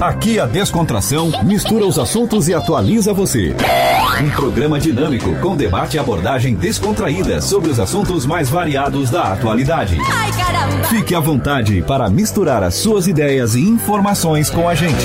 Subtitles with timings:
[0.00, 3.52] Aqui a descontração mistura os assuntos e atualiza você.
[4.22, 9.98] Um programa dinâmico com debate e abordagem descontraída sobre os assuntos mais variados da atualidade.
[10.00, 10.84] Ai, caramba!
[10.84, 15.04] Fique à vontade para misturar as suas ideias e informações com a gente.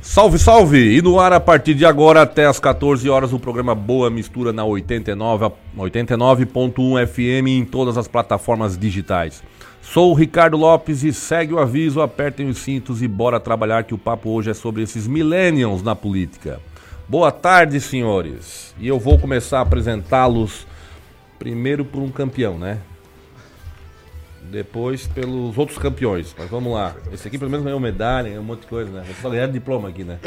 [0.00, 0.96] Salve, salve!
[0.96, 4.54] E no ar a partir de agora até as 14 horas o programa Boa Mistura
[4.54, 9.42] na 89 89.1 FM em todas as plataformas digitais.
[9.82, 13.92] Sou o Ricardo Lopes e segue o aviso, apertem os cintos e bora trabalhar que
[13.92, 16.60] o papo hoje é sobre esses millennials na política.
[17.08, 18.74] Boa tarde, senhores.
[18.78, 20.66] E eu vou começar a apresentá-los
[21.36, 22.78] primeiro por um campeão, né?
[24.50, 26.34] Depois pelos outros campeões.
[26.38, 26.94] Mas vamos lá.
[27.12, 29.02] Esse aqui pelo menos ganhou medalha, ganhou um monte de coisa, né?
[29.04, 30.20] Vocês só ganharam diploma aqui, né?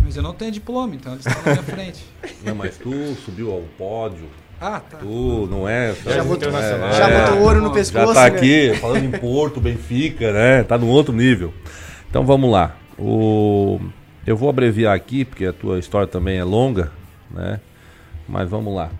[0.00, 2.06] Mas eu não tenho diploma, então eles estão na minha frente.
[2.44, 2.92] Não, mas tu
[3.24, 4.28] subiu ao pódio.
[4.60, 4.98] Ah, tá.
[4.98, 5.94] Tu não é.
[5.94, 8.14] Já botou, é, já é, botou ouro no Já pescoço.
[8.14, 8.36] Já tá né?
[8.36, 10.62] aqui falando em Porto, Benfica, né?
[10.62, 11.52] Tá no outro nível.
[12.08, 12.76] Então vamos lá.
[12.98, 13.78] O...
[14.26, 16.90] Eu vou abreviar aqui, porque a tua história também é longa,
[17.30, 17.60] né?
[18.28, 18.90] Mas vamos lá.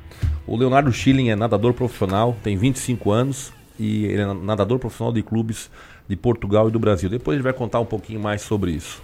[0.47, 5.23] O Leonardo Schilling é nadador profissional, tem 25 anos e ele é nadador profissional de
[5.23, 5.71] clubes
[6.09, 7.11] de Portugal e do Brasil.
[7.11, 9.03] Depois ele vai contar um pouquinho mais sobre isso.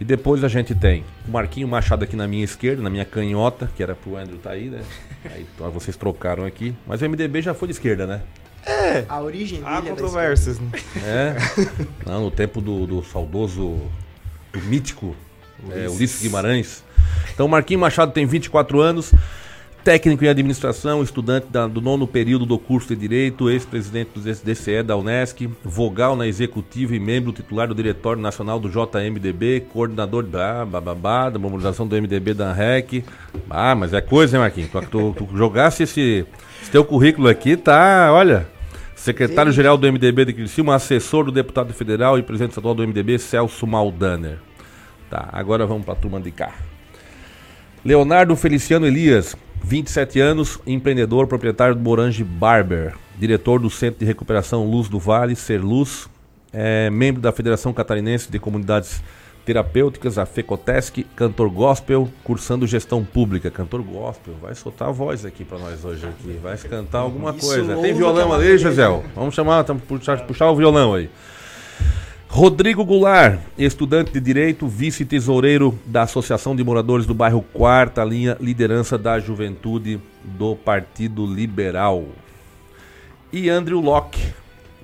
[0.00, 3.68] E depois a gente tem o Marquinho Machado aqui na minha esquerda, na minha canhota,
[3.76, 4.82] que era pro Andrew tá aí, né?
[5.24, 6.74] Aí então, vocês trocaram aqui.
[6.86, 8.22] Mas o MDB já foi de esquerda, né?
[9.08, 10.70] A origem Há dele é controvérsias, né?
[11.04, 11.36] É.
[12.06, 13.80] Não, no tempo do, do saudoso,
[14.52, 15.16] do mítico
[15.70, 16.84] é, Ulisses Guimarães.
[17.32, 19.12] Então, Marquinhos Machado tem 24 anos,
[19.88, 24.82] técnico em administração, estudante da- do nono período do curso de Direito, ex-presidente do DCE
[24.82, 30.66] da Unesc, vogal na executiva e membro titular do Diretório Nacional do JMDB, coordenador da
[30.66, 33.02] bababá, da mobilização do MDB da ANREC.
[33.48, 34.68] Ah, mas é coisa, hein, Marquinhos?
[34.90, 36.26] Tu, tu jogasse esse,
[36.60, 38.46] esse teu currículo aqui, tá, olha...
[38.94, 43.66] Secretário-geral do MDB de Criciúma, assessor do deputado federal e presidente estadual do MDB, Celso
[43.66, 44.36] Maldaner.
[45.08, 46.52] Tá, agora vamos para a turma de cá.
[47.84, 54.64] Leonardo Feliciano Elias, 27 anos, empreendedor, proprietário do Morange Barber, diretor do Centro de Recuperação
[54.64, 56.08] Luz do Vale, Ser Luz,
[56.52, 59.02] é, membro da Federação Catarinense de Comunidades
[59.44, 63.50] Terapêuticas, a FECOTESC, cantor gospel, cursando gestão pública.
[63.50, 67.76] Cantor gospel, vai soltar a voz aqui para nós hoje aqui, vai cantar alguma coisa.
[67.76, 69.04] Tem violão ali, Gisel?
[69.14, 71.08] Vamos chamar, puxar, puxar o violão aí.
[72.30, 78.98] Rodrigo Goulart, estudante de Direito, vice-tesoureiro da Associação de Moradores do Bairro Quarta Linha, liderança
[78.98, 82.04] da Juventude do Partido Liberal.
[83.32, 84.20] E Andrew Locke,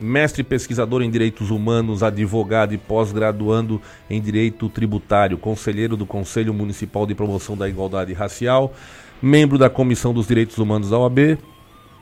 [0.01, 7.07] mestre pesquisador em Direitos Humanos, advogado e pós-graduando em Direito Tributário, conselheiro do Conselho Municipal
[7.07, 8.73] de Promoção da Igualdade Racial,
[9.21, 11.39] membro da Comissão dos Direitos Humanos da OAB,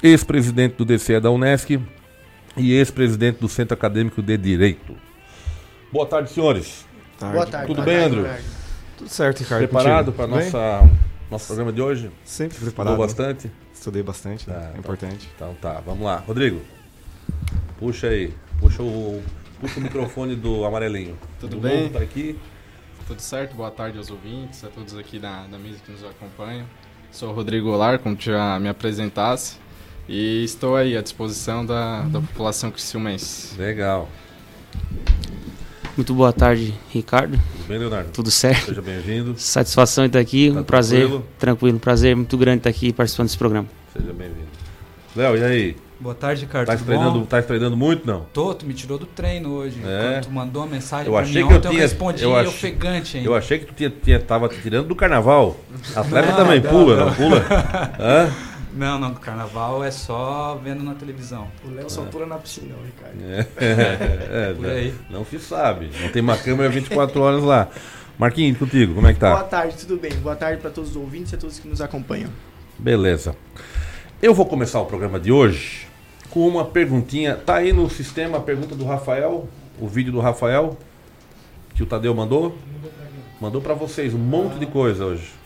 [0.02, 1.78] ex-presidente do DCE da Unesc
[2.56, 5.11] e ex-presidente do Centro Acadêmico de Direito.
[5.92, 6.86] Boa tarde, senhores.
[7.20, 7.66] Boa tarde.
[7.66, 8.24] Tudo boa bem, tarde, Andrew?
[8.32, 8.44] tarde.
[8.96, 9.60] Tudo certo, Ricardo.
[9.68, 10.90] Preparado para nossa
[11.30, 12.10] nosso programa de hoje?
[12.24, 12.98] Sempre Estudou preparado.
[12.98, 13.50] bastante?
[13.72, 14.54] Estudei bastante, né?
[14.58, 15.28] Tá, é importante.
[15.34, 16.16] Então tá, vamos lá.
[16.26, 16.60] Rodrigo,
[17.78, 18.32] puxa aí.
[18.58, 19.22] Puxa o,
[19.60, 21.18] puxa o microfone do amarelinho.
[21.40, 21.82] Tudo Do bem?
[21.84, 22.38] novo Tá aqui.
[23.06, 23.54] Tudo certo?
[23.56, 26.66] Boa tarde aos ouvintes, a todos aqui da, da mesa que nos acompanham.
[27.10, 29.56] Sou o Rodrigo Golar, como tu já me apresentasse,
[30.08, 33.54] e estou aí à disposição da, da população criciumense.
[33.58, 34.08] Legal.
[35.96, 37.38] Muito boa tarde, Ricardo.
[37.52, 38.10] Tudo bem, Leonardo?
[38.12, 38.66] Tudo certo?
[38.66, 39.34] Seja bem-vindo.
[39.36, 41.26] Satisfação de estar aqui, Tá um prazer, tranquilo?
[41.38, 43.68] tranquilo, prazer muito grande estar aqui participando desse programa.
[43.92, 44.46] Seja bem-vindo.
[45.14, 45.76] Léo, e aí?
[46.00, 46.66] Boa tarde, Ricardo.
[46.66, 47.24] Tá treinando, bom?
[47.26, 48.22] tá treinando muito, não?
[48.32, 49.76] Tô, tu me tirou do treino hoje.
[49.84, 50.14] É?
[50.14, 52.22] Quando tu mandou a mensagem Eu pra achei mim que eu ontem, eu tinha- respondi
[52.24, 53.28] eu ach- ofegante ainda.
[53.28, 55.56] Eu achei que tu tinha, tinha, tava te tirando do carnaval.
[55.94, 57.14] Atleta Não, também não, pula, não, não.
[57.14, 57.44] pula?
[58.00, 58.30] Hã?
[58.74, 61.48] Não, não, carnaval é só vendo na televisão.
[61.64, 63.22] O Léo só pula na piscina, Ricardo.
[63.22, 63.46] É,
[64.50, 64.94] é, Por é, aí.
[65.10, 65.90] não se sabe.
[66.00, 67.68] Não tem uma câmera 24 horas lá.
[68.18, 69.44] Marquinhos, contigo, como é que Boa tá?
[69.44, 70.12] tarde, tudo bem?
[70.14, 72.30] Boa tarde para todos os ouvintes e a todos que nos acompanham.
[72.78, 73.34] Beleza.
[74.22, 75.86] Eu vou começar o programa de hoje
[76.30, 77.36] com uma perguntinha.
[77.36, 79.48] Tá aí no sistema a pergunta do Rafael,
[79.80, 80.78] o vídeo do Rafael,
[81.74, 82.56] que o Tadeu mandou.
[83.40, 85.41] Mandou pra vocês um monte de coisa hoje.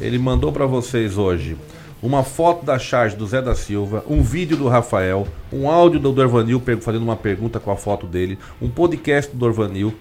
[0.00, 1.56] Ele mandou pra vocês hoje
[2.02, 6.12] uma foto da charge do Zé da Silva, um vídeo do Rafael, um áudio do
[6.12, 9.94] Dorvanil fazendo uma pergunta com a foto dele, um podcast do Dorvanil,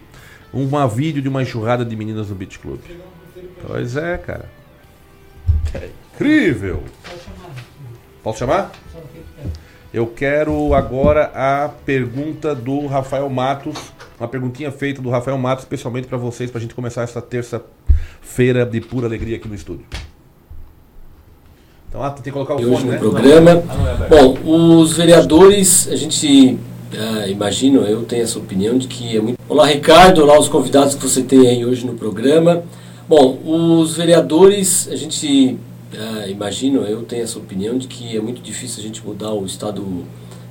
[0.53, 2.79] uma vídeo de uma enxurrada de meninas no Beach Club.
[3.65, 4.49] Pois é, cara.
[5.73, 6.83] É incrível.
[8.21, 8.71] Posso chamar?
[9.95, 13.77] Eu quero agora a pergunta do Rafael Matos,
[14.19, 18.65] uma perguntinha feita do Rafael Matos, especialmente para vocês, para a gente começar essa terça-feira
[18.65, 19.85] de pura alegria aqui no estúdio.
[21.87, 22.97] Então, ah, tem que colocar o hoje fone, no né?
[22.97, 23.63] programa.
[23.69, 24.09] Ah, é.
[24.09, 26.59] Bom, os vereadores, a gente
[26.93, 29.39] ah, imagino, eu tenho essa opinião de que é muito.
[29.47, 32.65] Olá, Ricardo, olá os convidados que você tem aí hoje no programa.
[33.07, 35.57] Bom, os vereadores, a gente
[35.97, 39.45] ah, imagino, eu tenho essa opinião de que é muito difícil a gente mudar o
[39.45, 40.05] estado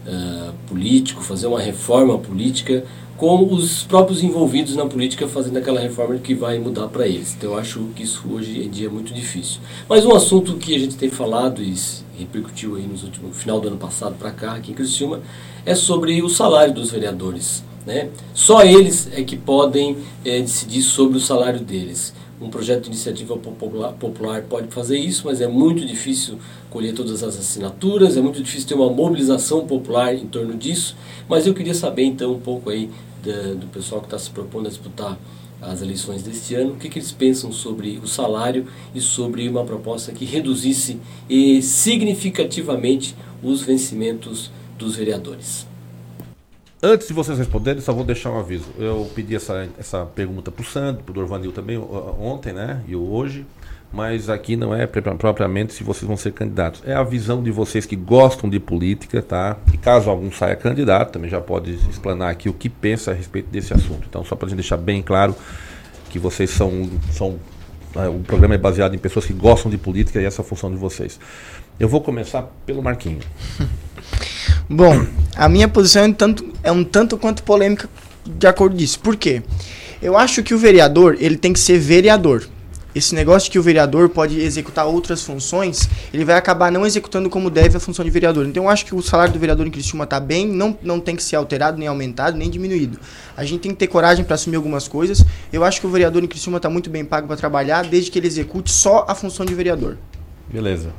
[0.07, 2.85] ah, político, fazer uma reforma política
[3.17, 7.35] com os próprios envolvidos na política fazendo aquela reforma que vai mudar para eles.
[7.37, 9.61] Então eu acho que isso hoje em dia é muito difícil.
[9.89, 11.75] Mas um assunto que a gente tem falado e
[12.19, 15.21] repercutiu aí no final do ano passado para cá, aqui em Criciúma,
[15.65, 17.63] é sobre o salário dos vereadores.
[17.87, 18.09] Né?
[18.33, 22.15] Só eles é que podem eh, decidir sobre o salário deles.
[22.45, 26.39] Um projeto de iniciativa popular, popular pode fazer isso, mas é muito difícil
[26.69, 30.95] colher todas as assinaturas, é muito difícil ter uma mobilização popular em torno disso.
[31.27, 32.91] Mas eu queria saber então um pouco aí
[33.25, 35.19] da- do pessoal que está se propondo a disputar
[35.63, 39.65] as eleições deste ano, o que, que eles pensam sobre o salário e sobre uma
[39.65, 40.99] proposta que reduzisse
[41.63, 45.67] significativamente os vencimentos dos vereadores.
[46.87, 48.67] Antes de vocês responderem, só vou deixar um aviso.
[48.79, 52.83] Eu pedi essa, essa pergunta para o Sandro, para o Dorvanil também ontem, né?
[52.87, 53.47] E hoje.
[53.91, 56.83] Mas aqui não é propriamente se vocês vão ser candidatos.
[56.85, 59.57] É a visão de vocês que gostam de política, tá?
[59.73, 63.49] E caso algum saia candidato, também já pode explanar aqui o que pensa a respeito
[63.49, 64.07] desse assunto.
[64.07, 65.35] Então, só para gente deixar bem claro
[66.11, 66.91] que vocês são.
[67.13, 67.39] são
[67.97, 70.47] ah, o programa é baseado em pessoas que gostam de política e essa é a
[70.47, 71.19] função de vocês.
[71.81, 73.21] Eu vou começar pelo Marquinho.
[74.69, 75.07] Bom,
[75.37, 77.89] a minha posição é um tanto, é um tanto quanto polêmica
[78.25, 78.99] de acordo disso.
[78.99, 79.43] Por quê?
[80.01, 82.49] Eu acho que o vereador, ele tem que ser vereador.
[82.95, 87.29] Esse negócio de que o vereador pode executar outras funções, ele vai acabar não executando
[87.29, 88.47] como deve a função de vereador.
[88.47, 91.17] Então eu acho que o salário do vereador em Criciúma está bem, não, não tem
[91.17, 93.01] que ser alterado, nem aumentado, nem diminuído.
[93.37, 95.25] A gente tem que ter coragem para assumir algumas coisas.
[95.53, 98.19] Eu acho que o vereador em Criciúma está muito bem pago para trabalhar, desde que
[98.19, 99.99] ele execute só a função de vereador.
[100.49, 100.91] Beleza.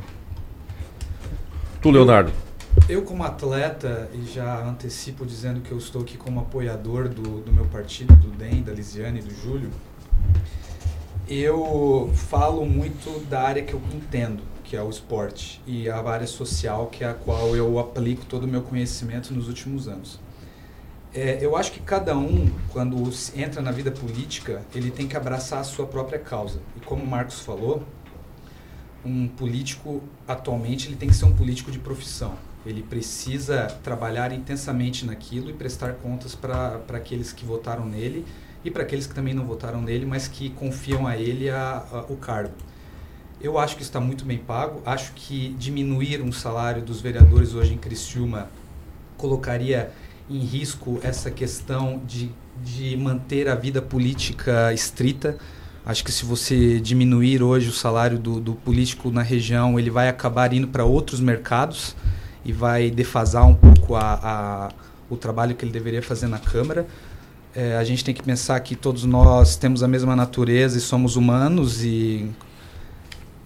[1.82, 2.44] Tu, Leonardo.
[2.88, 7.52] Eu, como atleta, e já antecipo dizendo que eu estou aqui como apoiador do, do
[7.52, 9.72] meu partido, do DEM, da Lisiane do Júlio,
[11.28, 16.28] eu falo muito da área que eu entendo, que é o esporte, e a área
[16.28, 20.20] social, que é a qual eu aplico todo o meu conhecimento nos últimos anos.
[21.12, 25.60] É, eu acho que cada um, quando entra na vida política, ele tem que abraçar
[25.60, 26.62] a sua própria causa.
[26.78, 27.81] E como o Marcos falou,
[29.04, 32.36] um político atualmente ele tem que ser um político de profissão.
[32.66, 38.26] Ele precisa trabalhar intensamente naquilo e prestar contas para aqueles que votaram nele
[38.64, 42.00] e para aqueles que também não votaram nele, mas que confiam a ele a, a,
[42.12, 42.56] o cargo.
[43.40, 44.82] Eu acho que está muito bem pago.
[44.84, 48.50] Acho que diminuir um salário dos vereadores hoje em Criciúma
[49.18, 49.92] colocaria
[50.28, 52.32] em risco essa questão de,
[52.64, 55.38] de manter a vida política estrita.
[55.86, 60.10] Acho que se você diminuir hoje o salário do, do político na região, ele vai
[60.10, 61.96] acabar indo para outros mercados
[62.45, 64.69] e vai defasar um pouco a, a,
[65.09, 66.86] o trabalho que ele deveria fazer na Câmara.
[67.56, 71.15] É, a gente tem que pensar que todos nós temos a mesma natureza e somos
[71.15, 72.30] humanos e,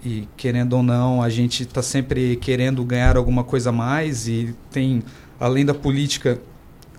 [0.03, 4.55] e querendo ou não, a gente está sempre querendo ganhar alguma coisa a mais e
[4.71, 5.03] tem,
[5.39, 6.41] além da política,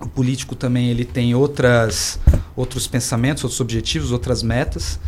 [0.01, 2.19] o político também ele tem outras,
[2.57, 4.99] outros pensamentos, outros objetivos, outras metas.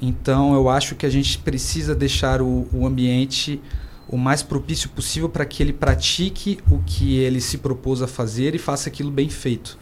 [0.00, 3.60] Então eu acho que a gente precisa deixar o, o ambiente
[4.08, 8.54] o mais propício possível para que ele pratique o que ele se propôs a fazer
[8.54, 9.78] e faça aquilo bem feito.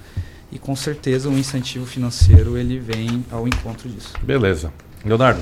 [0.51, 4.13] E com certeza o incentivo financeiro ele vem ao encontro disso.
[4.23, 4.73] Beleza.
[5.05, 5.41] Leonardo.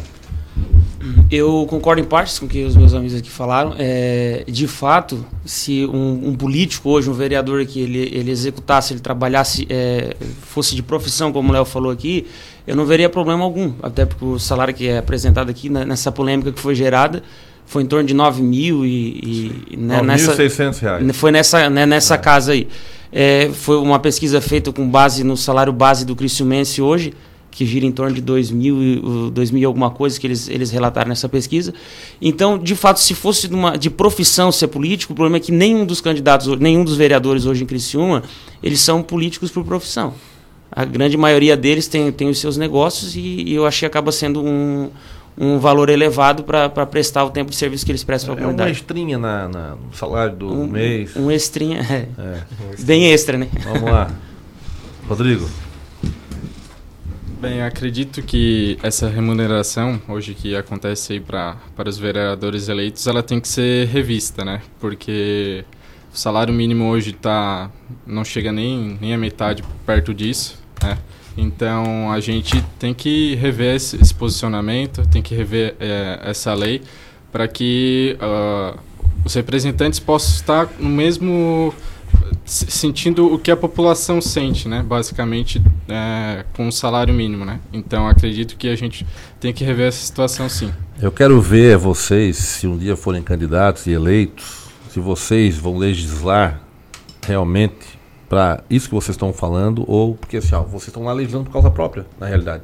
[1.30, 3.74] Eu concordo em partes com o que os meus amigos aqui falaram.
[3.78, 9.00] É, de fato, se um, um, político hoje, um vereador aqui, ele, ele executasse, ele
[9.00, 12.26] trabalhasse, é, fosse de profissão, como o Léo falou aqui,
[12.66, 13.72] eu não veria problema algum.
[13.82, 17.22] Até porque o salário que é apresentado aqui, né, nessa polêmica que foi gerada,
[17.66, 19.60] foi em torno de 9 mil e...
[19.70, 21.16] e né, 9.600 reais.
[21.16, 22.18] Foi nessa, né, nessa é.
[22.18, 22.68] casa aí.
[23.12, 27.14] É, foi uma pesquisa feita com base no salário base do Criciumense hoje,
[27.50, 30.72] que gira em torno de 2 mil, 2 mil e alguma coisa que eles, eles
[30.72, 31.72] relataram nessa pesquisa.
[32.20, 35.52] Então, de fato, se fosse de, uma, de profissão ser político, o problema é que
[35.52, 38.24] nenhum dos candidatos, nenhum dos vereadores hoje em Criciúma,
[38.60, 40.14] eles são políticos por profissão.
[40.72, 44.10] A grande maioria deles tem, tem os seus negócios e, e eu achei que acaba
[44.10, 44.90] sendo um,
[45.36, 48.44] um valor elevado para prestar o tempo de serviço que eles prestam para a é
[48.44, 48.70] comunidade.
[48.70, 51.16] uma extrinha na, na, no salário do um, mês.
[51.16, 52.08] Um extrinha, é.
[52.18, 52.42] é.
[52.80, 53.48] Bem extra, né?
[53.64, 54.10] Vamos lá.
[55.08, 55.48] Rodrigo.
[57.40, 63.22] Bem, acredito que essa remuneração, hoje que acontece aí pra, para os vereadores eleitos, ela
[63.22, 64.62] tem que ser revista, né?
[64.80, 65.62] Porque
[66.12, 67.70] o salário mínimo hoje tá,
[68.06, 70.96] não chega nem, nem a metade perto disso, né?
[71.36, 76.82] Então a gente tem que rever esse, esse posicionamento, tem que rever é, essa lei
[77.32, 78.78] para que uh,
[79.24, 81.74] os representantes possam estar no mesmo
[82.44, 84.84] se- sentindo o que a população sente, né?
[84.86, 87.58] Basicamente, é, com o salário mínimo, né?
[87.72, 89.06] Então, acredito que a gente
[89.40, 90.72] tem que rever essa situação, sim.
[91.00, 96.60] Eu quero ver vocês, se um dia forem candidatos e eleitos, se vocês vão legislar
[97.26, 97.93] realmente
[98.28, 101.52] para isso que vocês estão falando, ou porque assim, ó, vocês estão lá legislando por
[101.52, 102.62] causa própria, na realidade.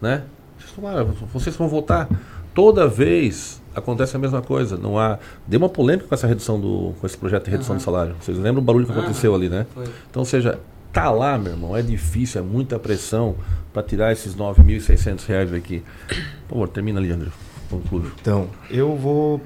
[0.00, 0.24] Né?
[0.58, 2.08] Vocês, estão lá, vocês vão votar.
[2.54, 4.76] Toda vez acontece a mesma coisa.
[4.76, 5.18] Não há.
[5.46, 6.94] Deu uma polêmica com essa redução do.
[7.00, 7.78] com esse projeto de redução Aham.
[7.78, 8.16] do salário.
[8.20, 9.66] Vocês lembram o barulho que aconteceu ali, né?
[9.72, 9.84] Foi.
[10.10, 10.58] Então, ou seja,
[10.92, 13.36] tá lá, meu irmão, é difícil, é muita pressão
[13.72, 15.82] para tirar esses 9.600 reais daqui.
[16.48, 17.30] Por favor, termina ali, André.
[17.70, 18.10] Conclui.
[18.20, 19.40] Então, eu vou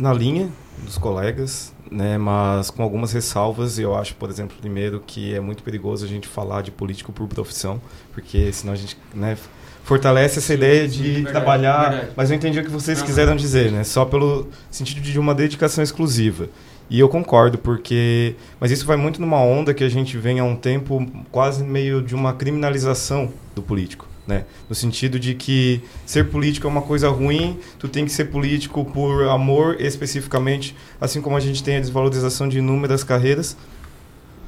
[0.00, 0.48] na linha
[0.82, 3.78] dos colegas, né, mas com algumas ressalvas.
[3.78, 7.26] Eu acho, por exemplo, primeiro que é muito perigoso a gente falar de político por
[7.28, 7.80] profissão,
[8.12, 9.36] porque senão a gente, né,
[9.84, 11.90] fortalece essa ideia de verdade, trabalhar.
[11.90, 12.12] verdade.
[12.16, 13.06] Mas eu entendi o que vocês Aham.
[13.06, 16.48] quiseram dizer, né, só pelo sentido de uma dedicação exclusiva.
[16.88, 18.36] E eu concordo, porque.
[18.60, 22.00] Mas isso vai muito numa onda que a gente vem há um tempo quase meio
[22.00, 24.05] de uma criminalização do político.
[24.26, 24.44] Né?
[24.68, 28.84] No sentido de que ser político é uma coisa ruim, tu tem que ser político
[28.84, 33.56] por amor especificamente, assim como a gente tem a desvalorização de inúmeras carreiras.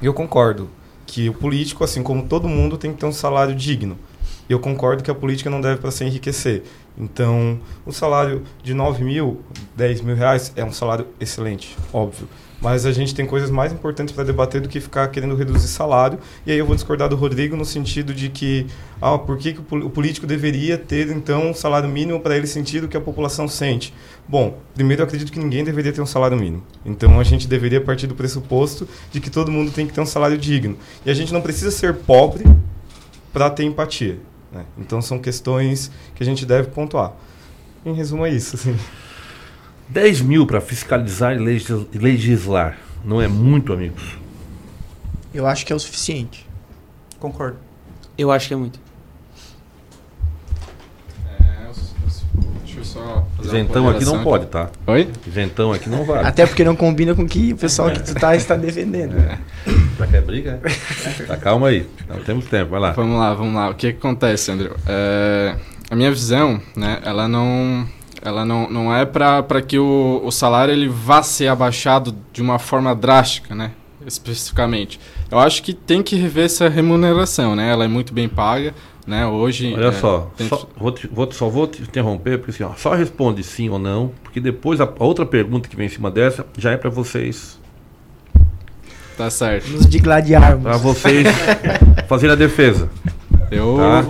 [0.01, 0.69] Eu concordo
[1.05, 3.97] que o político, assim como todo mundo, tem que ter um salário digno.
[4.49, 6.63] Eu concordo que a política não deve para se enriquecer.
[6.97, 9.41] Então, o salário de 9 mil,
[9.75, 12.27] 10 mil reais é um salário excelente, óbvio.
[12.61, 16.19] Mas a gente tem coisas mais importantes para debater do que ficar querendo reduzir salário.
[16.45, 18.67] E aí eu vou discordar do Rodrigo no sentido de que,
[19.01, 22.35] ah, por que, que o pol- o político deveria ter, então, um salário mínimo para
[22.35, 23.93] ele sentir o que a população sente?
[24.27, 26.61] Bom, primeiro eu acredito que ninguém deveria ter um salário mínimo.
[26.85, 30.05] Então a gente deveria partir do pressuposto de que todo mundo tem que ter um
[30.05, 30.77] salário digno.
[31.05, 32.43] E a gente não precisa ser pobre
[33.31, 34.19] para ter empatia.
[34.51, 34.65] né?
[34.77, 37.13] Então são questões que a gente deve pontuar.
[37.85, 38.57] Em resumo é isso.
[38.57, 38.75] Assim.
[39.89, 42.77] 10 mil para fiscalizar e legis- legislar.
[43.03, 44.17] Não é muito, amigos.
[45.33, 46.47] Eu acho que é o suficiente.
[47.19, 47.57] Concordo.
[48.17, 48.79] Eu acho que é muito.
[51.39, 51.69] É,
[52.63, 54.69] deixa eu só Isentão aqui não pode, tá?
[54.87, 55.09] Oi?
[55.27, 56.27] Isentão aqui não vale.
[56.27, 59.15] Até porque não combina com o que o pessoal que tu tá está defendendo.
[59.97, 60.59] Já quer briga?
[60.63, 61.23] é?
[61.23, 61.87] Tá, calma aí.
[62.07, 62.91] Não temos tempo, vai lá.
[62.91, 63.69] Vamos lá, vamos lá.
[63.69, 64.69] O que, que acontece, André?
[64.87, 65.55] É,
[65.89, 67.87] a minha visão, né, ela não,
[68.21, 72.59] ela não, não é para que o, o salário ele vá ser abaixado de uma
[72.59, 73.71] forma drástica, né,
[74.05, 74.99] especificamente.
[75.31, 77.69] Eu acho que tem que rever essa remuneração, né?
[77.71, 78.73] Ela é muito bem paga,
[79.05, 79.25] né?
[79.27, 79.73] Hoje.
[79.75, 82.63] Olha é, só, tem- só, vou te- vou te- só vou te interromper, porque assim,
[82.63, 85.89] ó, só responde sim ou não, porque depois a, a outra pergunta que vem em
[85.89, 87.57] cima dessa já é para vocês,
[89.17, 89.67] Tá certo.
[89.71, 90.63] Nos digladiarmos.
[90.63, 91.27] para vocês
[92.07, 92.89] fazerem a defesa.
[93.51, 93.75] Eu.
[93.77, 94.05] Tá?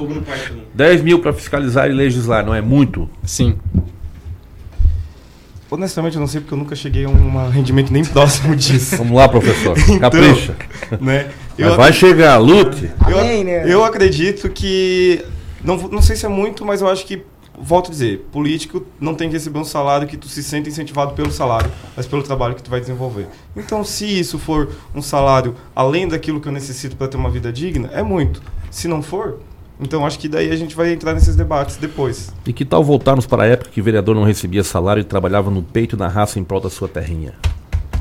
[0.75, 3.09] 10 mil para fiscalizar e legislar, não é muito?
[3.23, 3.57] Sim.
[5.71, 8.97] Honestamente, eu não sei porque eu nunca cheguei a um rendimento nem próximo disso.
[8.97, 9.77] Vamos lá, professor.
[9.83, 10.55] Então, Capricha.
[10.99, 11.29] né?
[11.57, 12.89] Mas vai chegar, lute.
[13.07, 13.63] Eu, Amém, né?
[13.71, 15.23] eu acredito que.
[15.63, 17.23] Não, não sei se é muito, mas eu acho que.
[17.61, 21.13] Volto a dizer, político não tem que receber um salário que tu se sente incentivado
[21.13, 23.27] pelo salário, mas pelo trabalho que tu vai desenvolver.
[23.53, 27.51] Então, se isso for um salário além daquilo que eu necessito para ter uma vida
[27.51, 28.41] digna, é muito.
[28.71, 29.39] Se não for,
[29.79, 32.31] então acho que daí a gente vai entrar nesses debates depois.
[32.45, 35.49] E que tal voltarmos para a época que o vereador não recebia salário e trabalhava
[35.49, 37.33] no peito na raça em prol da sua terrinha?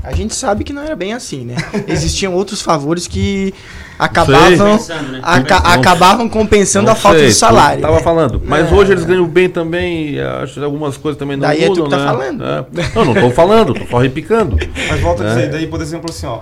[0.02, 1.56] A gente sabe que não era bem assim, né?
[1.86, 3.52] Existiam outros favores que
[3.98, 5.20] acabavam, né?
[5.22, 7.82] aca- acabavam compensando Não a falta sei, do salário.
[7.82, 8.02] Tava né?
[8.02, 8.40] falando.
[8.44, 8.74] Mas É.
[8.74, 10.10] hoje eles ganham bem também.
[10.14, 12.04] e Acho que algumas coisas também não Daí é tu mudam, que tá né?
[12.06, 12.44] falando.
[12.44, 12.64] É.
[12.94, 14.56] Não, não tô falando, tô só repicando.
[14.88, 15.28] Mas volto a É.
[15.34, 16.40] dizer, daí, por exemplo, assim, ó.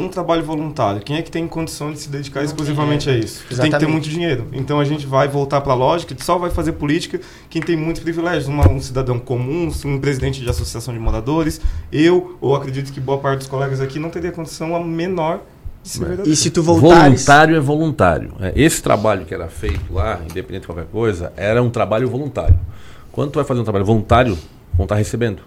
[0.00, 1.00] Um trabalho voluntário.
[1.00, 3.44] Quem é que tem condição de se dedicar exclusivamente a isso?
[3.48, 4.46] Tem que ter muito dinheiro.
[4.52, 7.76] Então a gente vai voltar para a lógica de só vai fazer política quem tem
[7.76, 8.46] muitos privilégios.
[8.46, 11.60] Uma- um cidadão comum, um presidente de associação de moradores.
[11.90, 15.40] Eu, ou acredito que boa parte dos colegas aqui, não teria condição a menor
[15.82, 16.30] de ser verdadeiro.
[16.30, 17.24] E se tu voltares...
[17.24, 18.32] Voluntário é voluntário.
[18.40, 22.56] É, Esse trabalho que era feito lá, independente de qualquer coisa, era um trabalho voluntário.
[23.10, 24.38] Quando tu vai fazer um trabalho voluntário,
[24.74, 25.42] vão estar recebendo,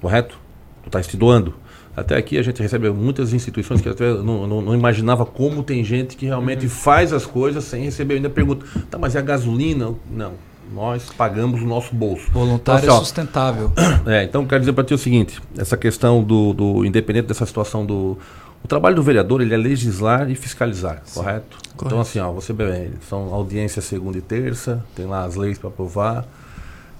[0.00, 0.36] correto?
[0.82, 1.54] Tu está se doando.
[1.96, 5.84] Até aqui a gente recebe muitas instituições que até não, não- não imaginava como tem
[5.84, 8.14] gente que realmente faz as coisas sem receber.
[8.14, 9.94] Eu ainda pergunto, tá, mas e a gasolina?
[10.10, 10.32] Não,
[10.72, 12.30] nós pagamos o nosso bolso.
[12.32, 13.72] Voluntário Então, assim, ó, é sustentável.
[14.06, 17.84] é, então quero dizer para ti o seguinte, essa questão do, do independente dessa situação
[17.86, 18.18] do
[18.62, 21.58] o trabalho do vereador ele é legislar e fiscalizar, correto?
[21.76, 25.68] Então assim, ó, você bem, são audiências segunda e terça, tem lá as leis para
[25.68, 26.24] aprovar.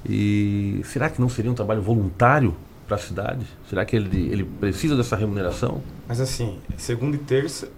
[0.07, 2.55] E será que não seria um trabalho voluntário
[2.87, 3.47] para a cidade?
[3.69, 5.83] Será que ele, ele precisa dessa remuneração?
[6.09, 7.69] Mas assim, segunda e terça,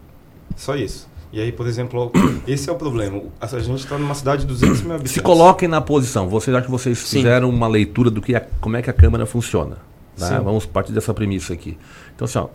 [0.57, 1.09] só isso.
[1.33, 2.11] E aí, por exemplo,
[2.47, 3.21] esse é o problema.
[3.41, 5.13] A gente está numa cidade de 200 mil habitantes.
[5.13, 6.29] Se coloquem na posição.
[6.29, 7.19] Vocês já que vocês Sim.
[7.19, 9.77] fizeram uma leitura do que a- como é que a Câmara funciona.
[10.17, 10.29] Tá?
[10.39, 10.45] Sim.
[10.45, 11.77] Vamos partir dessa premissa aqui.
[12.15, 12.49] Então, assim, ó,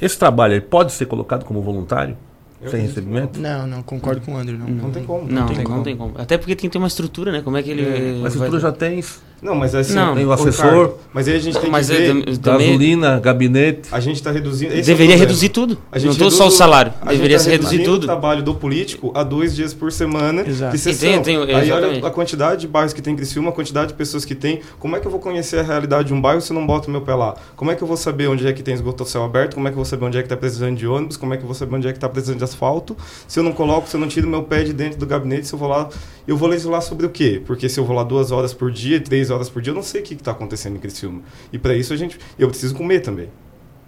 [0.00, 2.16] esse trabalho ele pode ser colocado como voluntário?
[2.60, 3.40] Eu sem recebimento?
[3.40, 4.54] Não, não, concordo com o André.
[4.54, 4.66] Não.
[4.68, 5.26] Não tem como.
[5.32, 5.82] Não, tem não, como.
[5.82, 6.14] tem como.
[6.18, 7.40] Até porque tem que ter uma estrutura, né?
[7.40, 8.18] Como é que ele.
[8.20, 9.02] Mas a vai- estrutura já tem
[9.42, 9.94] Não, mas assim.
[9.94, 10.14] Não.
[10.14, 10.64] Tem o assessor.
[10.66, 12.36] Ricardo, mas aí a gente tem Mas que é, ver.
[12.40, 13.88] gasolina, gabinete.
[13.90, 14.72] A gente está reduzindo.
[14.72, 15.20] esse é deveria problema.
[15.20, 15.78] reduzir tudo.
[15.90, 16.92] A gente Não reduz só o salário.
[17.00, 18.02] a gente Deveria tá se reduzir tudo.
[18.04, 20.72] o trabalho do político a dois dias por semana Exato.
[20.72, 21.08] de sessão.
[21.08, 23.88] E tem- tem- Aí olha a quantidade de bairros que tem em Criciúma, a quantidade
[23.88, 24.60] de pessoas que tem.
[24.78, 26.90] Como é que eu vou conhecer a realidade de um bairro se eu não boto
[26.90, 27.34] meu pé lá?
[27.56, 29.54] Como é que eu vou saber onde é que tem esgoto céu aberto?
[29.54, 31.16] Como é que eu vou saber onde é que está precisando de ônibus?
[31.16, 32.96] Como é que eu vou saber onde é que está precisando de asfalto?
[33.26, 35.54] Se eu não coloco, se eu não tiro meu pé de dentro do gabinete, se
[35.54, 35.88] eu vou lá...
[36.26, 37.42] Eu vou legislar sobre o quê?
[37.44, 39.82] Porque se eu vou lá duas horas por dia, três horas por dia, eu não
[39.82, 41.22] sei o que está acontecendo em Criciúma.
[41.52, 42.18] E para isso a gente...
[42.38, 43.28] Eu preciso comer também.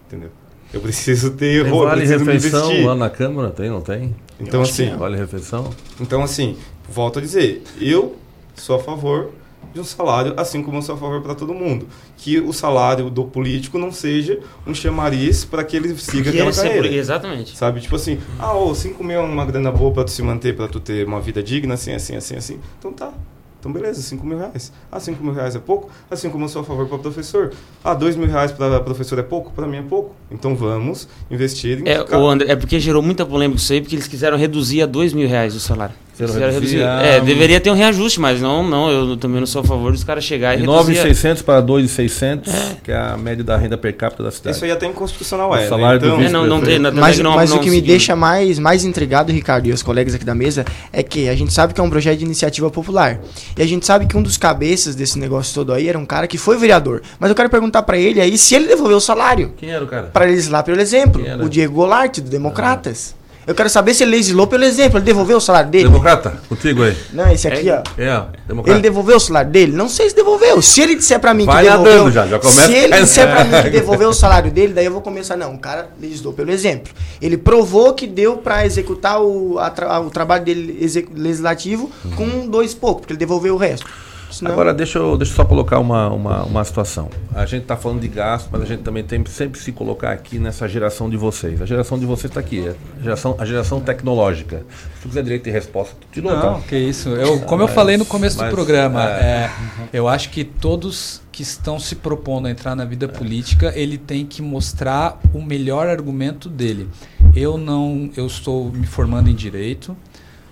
[0.07, 0.29] Entendeu?
[0.73, 3.51] Eu preciso ter Tem roupa, vale preciso refeição lá na Câmara?
[3.51, 4.15] Tem, não tem?
[4.39, 5.69] Então, assim, Vale refeição?
[6.01, 6.57] então, assim,
[6.89, 8.17] volto a dizer, eu
[8.55, 9.29] sou a favor
[9.71, 11.87] de um salário, assim como eu sou a favor para todo mundo.
[12.23, 16.53] Que o salário do político não seja um chamariz para que ele siga Que aquela
[16.53, 16.87] carreira.
[16.87, 17.57] Exatamente.
[17.57, 17.81] Sabe?
[17.81, 20.69] Tipo assim, ah, ô, 5 mil é uma grana boa para tu se manter, para
[20.69, 22.59] tu ter uma vida digna, assim, assim, assim, assim.
[22.79, 23.11] Então tá.
[23.59, 24.71] Então beleza, 5 mil reais.
[24.89, 25.89] Ah, 5 mil reais é pouco?
[26.09, 27.51] Assim como eu sou a favor para professor.
[27.83, 29.51] Ah, 2 mil reais para professor é pouco?
[29.51, 30.15] Para mim é pouco.
[30.31, 31.89] Então vamos investir em...
[31.89, 34.81] É, ficar- o André, é porque gerou muita polêmica isso aí, porque eles quiseram reduzir
[34.81, 35.95] a dois mil reais o salário.
[36.15, 39.61] Quiseram reduzir a- É, deveria ter um reajuste, mas não, não, eu também não sou
[39.61, 40.77] a favor dos caras chegarem e reduzir.
[40.79, 42.53] a- 9,600 para 2,600,
[42.83, 44.55] que é a média da renda per capita da cidade.
[44.55, 45.61] Isso aí até inconstitucional O é.
[45.61, 45.67] né?
[45.67, 47.77] salário do então, É, não, não tem, na- Mas, não- mas não o que me
[47.77, 47.87] seguiu.
[47.87, 51.51] deixa mais, mais intrigado, Ricardo, e os colegas aqui da mesa, é que a gente
[51.51, 53.19] sabe que é um projeto de iniciativa popular.
[53.57, 56.27] E a gente sabe que um dos cabeças desse negócio todo aí era um cara
[56.27, 57.01] que foi vereador.
[57.19, 59.87] Mas eu quero perguntar pra ele aí se ele devolveu o salário Quem era o
[59.87, 60.11] cara?
[60.13, 61.23] pra legislar pelo exemplo.
[61.43, 63.15] O Diego Goulart, do Democratas.
[63.45, 64.97] Eu quero saber se ele legislou pelo exemplo.
[64.97, 65.85] Ele devolveu o salário dele?
[65.85, 66.37] Democrata?
[66.47, 66.95] Contigo aí.
[67.11, 67.81] Não, esse aqui, ó.
[68.01, 68.77] É, democrata.
[68.77, 69.71] Ele devolveu o salário dele?
[69.73, 70.61] Não sei se devolveu.
[70.61, 71.93] Se ele disser pra mim Vai que devolveu.
[71.93, 74.73] nadando já, já começa se ele a- disser pra mim que devolveu o salário dele,
[74.73, 75.35] daí eu vou começar.
[75.35, 76.93] Não, o cara legislou pelo exemplo.
[77.21, 80.79] Ele provou que deu pra executar o, a o trabalho dele
[81.15, 83.85] legislativo com dois e pouco, porque ele devolveu o resto.
[84.33, 87.09] Senão- Agora, deixa eu, deixa eu só colocar uma, uma, uma situação.
[87.33, 90.11] A gente está falando de gasto, mas a gente também tem que sempre se colocar
[90.11, 91.61] aqui nessa geração de vocês.
[91.61, 94.65] A geração de vocês está aqui, é a geração, a geração tecnológica.
[94.95, 96.35] Se tu quiser direito de resposta, tu de novo.
[96.35, 96.67] Não, tá?
[96.67, 97.09] que isso.
[97.09, 99.23] Eu, como eu falei no começo mas, do programa, é.
[99.23, 99.51] é,
[99.93, 104.25] eu acho que todos que estão se propondo a entrar na vida política, ele tem
[104.25, 106.89] que mostrar o melhor argumento dele.
[107.35, 109.97] Eu não, eu estou me formando em direito,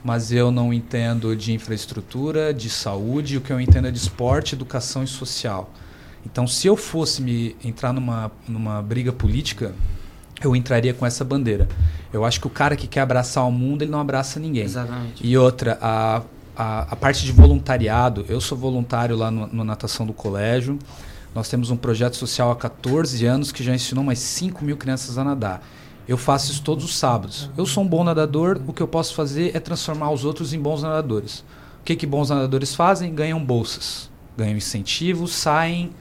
[0.03, 4.55] mas eu não entendo de infraestrutura, de saúde, o que eu entendo é de esporte,
[4.55, 5.71] educação e social.
[6.25, 9.73] Então, se eu fosse me entrar numa, numa briga política,
[10.43, 11.67] eu entraria com essa bandeira.
[12.11, 14.63] Eu acho que o cara que quer abraçar o mundo, ele não abraça ninguém.
[14.63, 15.25] Exatamente.
[15.25, 16.21] E outra, a,
[16.55, 20.77] a, a parte de voluntariado, eu sou voluntário lá no, no Natação do Colégio.
[21.33, 25.17] Nós temos um projeto social há 14 anos que já ensinou mais 5 mil crianças
[25.17, 25.63] a nadar.
[26.07, 27.49] Eu faço isso todos os sábados.
[27.57, 30.59] Eu sou um bom nadador, o que eu posso fazer é transformar os outros em
[30.59, 31.39] bons nadadores.
[31.79, 33.13] O que, que bons nadadores fazem?
[33.13, 35.91] Ganham bolsas, ganham incentivos, saem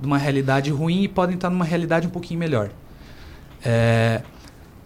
[0.00, 2.70] de uma realidade ruim e podem estar numa realidade um pouquinho melhor.
[3.64, 4.22] É,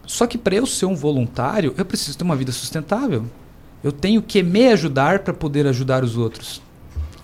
[0.07, 3.27] só que para eu ser um voluntário, eu preciso ter uma vida sustentável.
[3.83, 6.63] Eu tenho que me ajudar para poder ajudar os outros.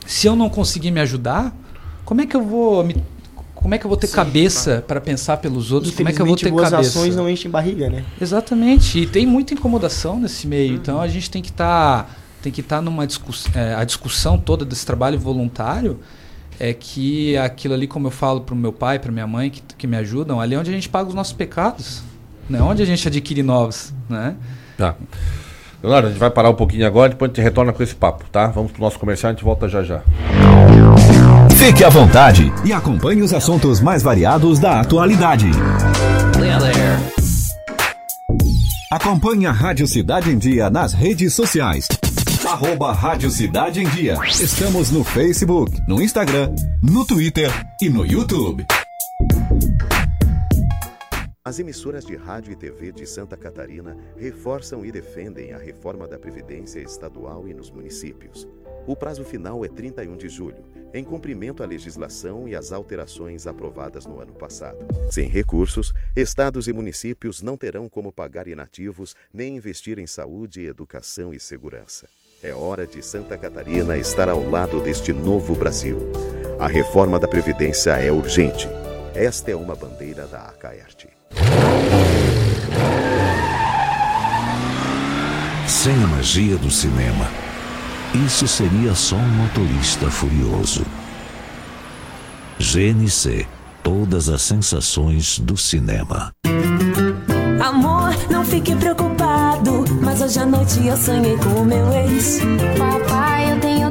[0.06, 1.54] Se eu não conseguir me ajudar,
[2.04, 2.96] como é que eu vou me,
[3.68, 5.94] como é que eu vou ter Sim, cabeça para pensar pelos outros?
[5.94, 6.98] Como é que eu vou ter boas cabeça?
[6.98, 8.02] ações não enchem barriga, né?
[8.18, 9.00] Exatamente.
[9.00, 10.74] E tem muita incomodação nesse meio.
[10.74, 14.86] Então a gente tem que estar tem que estar numa discussão, a discussão toda desse
[14.86, 16.00] trabalho voluntário
[16.58, 19.60] é que aquilo ali, como eu falo para o meu pai, para minha mãe que,
[19.76, 22.02] que me ajudam, ali é onde a gente paga os nossos pecados,
[22.48, 22.62] né?
[22.62, 24.34] Onde a gente adquire novos, né?
[24.78, 24.94] Tá.
[25.82, 28.24] Leonardo, a gente vai parar um pouquinho agora, depois a gente retorna com esse papo,
[28.32, 28.46] tá?
[28.46, 30.02] Vamos pro nosso comercial, a gente volta já já.
[31.58, 35.46] Fique à vontade e acompanhe os assuntos mais variados da atualidade.
[38.88, 41.88] Acompanhe a Rádio Cidade em Dia nas redes sociais.
[42.46, 44.16] Arroba Rádio Cidade em Dia.
[44.24, 47.50] Estamos no Facebook, no Instagram, no Twitter
[47.82, 48.64] e no YouTube.
[51.44, 56.20] As emissoras de rádio e TV de Santa Catarina reforçam e defendem a reforma da
[56.20, 58.46] Previdência Estadual e nos municípios.
[58.88, 64.06] O prazo final é 31 de julho, em cumprimento à legislação e às alterações aprovadas
[64.06, 64.78] no ano passado.
[65.10, 71.34] Sem recursos, estados e municípios não terão como pagar inativos nem investir em saúde, educação
[71.34, 72.08] e segurança.
[72.42, 75.98] É hora de Santa Catarina estar ao lado deste novo Brasil.
[76.58, 78.66] A reforma da Previdência é urgente.
[79.14, 81.08] Esta é uma bandeira da Acaerte.
[85.68, 87.28] Sem a magia do cinema,
[88.26, 90.84] isso seria só um motorista furioso.
[92.58, 93.46] GNC
[93.82, 96.32] todas as sensações do cinema.
[97.62, 102.40] Amor, não fique preocupado, mas hoje à noite eu sonhei com o meu ex.
[102.78, 103.90] Papai, eu tenho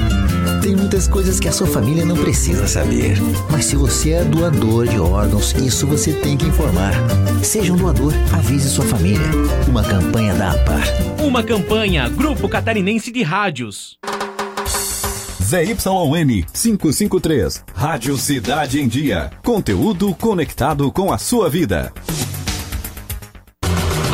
[0.61, 3.17] Tem muitas coisas que a sua família não precisa saber.
[3.49, 6.93] Mas se você é doador de órgãos, isso você tem que informar.
[7.43, 9.25] Seja um doador, avise sua família.
[9.67, 10.83] Uma campanha da APAR.
[11.25, 13.97] Uma campanha Grupo Catarinense de Rádios.
[15.41, 17.63] ZYN 553.
[17.73, 19.31] Rádio Cidade em Dia.
[19.43, 21.91] Conteúdo conectado com a sua vida.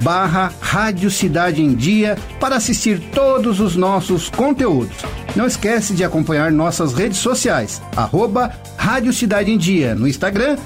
[0.00, 4.96] barra Rádio Cidade em Dia para assistir todos os nossos conteúdos.
[5.34, 10.56] Não esquece de acompanhar nossas redes sociais, arroba Rádio Cidade em Dia no Instagram,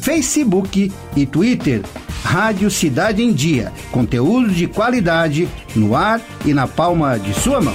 [0.00, 1.82] Facebook e Twitter.
[2.24, 7.74] Rádio Cidade em Dia, conteúdo de qualidade no ar e na palma de sua mão.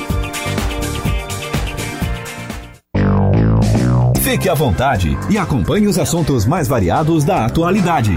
[4.21, 8.15] Fique à vontade e acompanhe os assuntos mais variados da atualidade.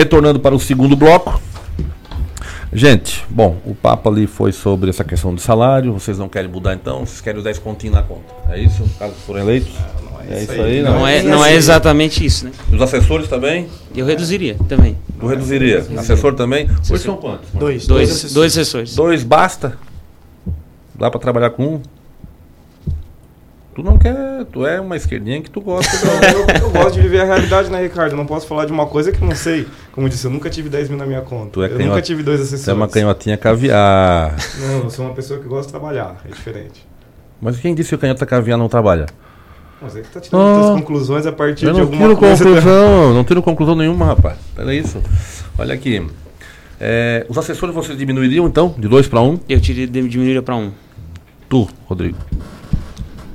[0.00, 1.38] Retornando para o segundo bloco.
[2.72, 5.92] Gente, bom, o papo ali foi sobre essa questão de salário.
[5.92, 7.00] Vocês não querem mudar então?
[7.04, 8.24] Vocês querem os 10 continhos na conta?
[8.48, 8.82] É isso?
[8.98, 9.74] Caso forem eleitos?
[10.26, 12.52] É, é isso aí, não, não é, não é exatamente isso, né?
[12.72, 13.68] Os assessores também?
[13.94, 14.96] Eu reduziria também.
[15.18, 15.86] Tu reduziria?
[15.98, 16.64] Assessor também?
[16.64, 16.94] Assessor.
[16.94, 17.50] Hoje são quantos?
[17.50, 17.86] Dois.
[17.86, 18.32] Dois, dois, assessores.
[18.32, 18.94] dois assessores.
[18.94, 19.76] Dois basta?
[20.94, 21.82] Dá para trabalhar com um?
[23.80, 25.90] Tu não quer, tu é uma esquerdinha que tu gosta.
[26.04, 28.12] eu, eu, gosto de viver a realidade, né, Ricardo?
[28.12, 29.66] Eu não posso falar de uma coisa que não sei.
[29.90, 31.52] Como eu disse, eu nunca tive 10 mil na minha conta.
[31.52, 32.64] Tu é eu canhota, nunca tive dois assessores.
[32.64, 34.36] Você é uma canhotinha caviar.
[34.58, 36.20] Não, eu sou uma pessoa que gosta de trabalhar.
[36.26, 36.86] É diferente.
[37.40, 39.06] Mas quem disse que o canhota caviar não trabalha?
[39.80, 42.44] Mas é que tá tirando muitas conclusões a partir eu de não alguma tiro coisa.
[42.44, 44.36] Conclusão, Não tiro conclusão nenhuma, rapaz.
[44.54, 45.00] Pera isso.
[45.58, 46.06] Olha aqui.
[46.78, 48.74] É, os assessores vocês diminuiriam então?
[48.76, 49.40] De dois para um?
[49.48, 50.70] Eu diminuiria para um.
[51.48, 52.18] Tu, Rodrigo.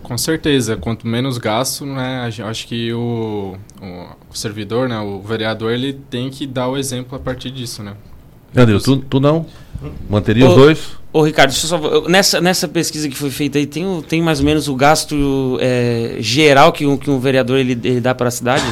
[0.05, 3.85] Com certeza, quanto menos gasto, né, eu acho que o, o,
[4.31, 7.93] o, servidor, né, o vereador, ele tem que dar o exemplo a partir disso, né?
[8.55, 9.47] André, tu, tu não?
[10.07, 10.91] Manteria ô, os dois?
[11.11, 14.67] Ô, Ricardo, só, nessa, nessa pesquisa que foi feita aí, tem, tem mais ou menos
[14.67, 18.63] o gasto é, geral que um, que um vereador ele, ele dá para a cidade?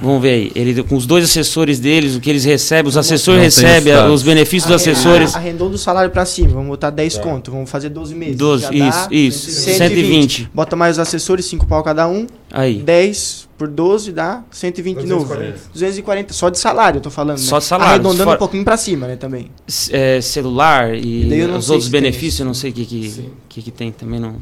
[0.00, 0.52] Vamos ver aí.
[0.54, 4.70] Ele, com os dois assessores deles, o que eles recebem, os assessores recebem os benefícios
[4.70, 5.34] dos assessores.
[5.34, 7.20] Arrendou do salário para cima, vamos botar 10 é.
[7.20, 8.36] conto, vamos fazer 12 meses.
[8.36, 9.50] 12, isso, isso.
[9.50, 9.76] 120.
[9.78, 10.50] 120.
[10.52, 12.26] Bota mais os assessores, 5 pau cada um.
[12.52, 12.82] Aí.
[12.82, 15.34] 10 por 12 dá 120 de novo.
[15.72, 16.32] 240.
[16.32, 17.38] Só de salário, eu tô falando.
[17.38, 17.60] Só né?
[17.60, 17.94] de salário.
[17.94, 18.36] Arredondando fora...
[18.36, 19.50] um pouquinho para cima, né, também.
[19.90, 23.70] É, celular e, e os outros benefícios, eu não sei o que que, que, que
[23.70, 24.36] tem também não.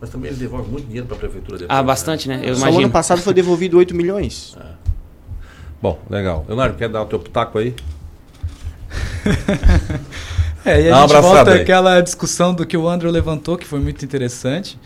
[0.00, 1.58] Mas também ele devolve muito dinheiro para a prefeitura.
[1.58, 2.36] Depois, ah, bastante, né?
[2.36, 2.42] né?
[2.44, 2.84] Eu Só imagino.
[2.84, 4.56] ano passado foi devolvido 8 milhões.
[4.60, 4.83] É.
[5.84, 6.46] Bom, legal.
[6.48, 7.74] Leonardo, quer dar o teu pitaco aí?
[10.64, 11.60] é, e a Dá gente volta aí.
[11.60, 14.78] àquela discussão do que o André levantou, que foi muito interessante,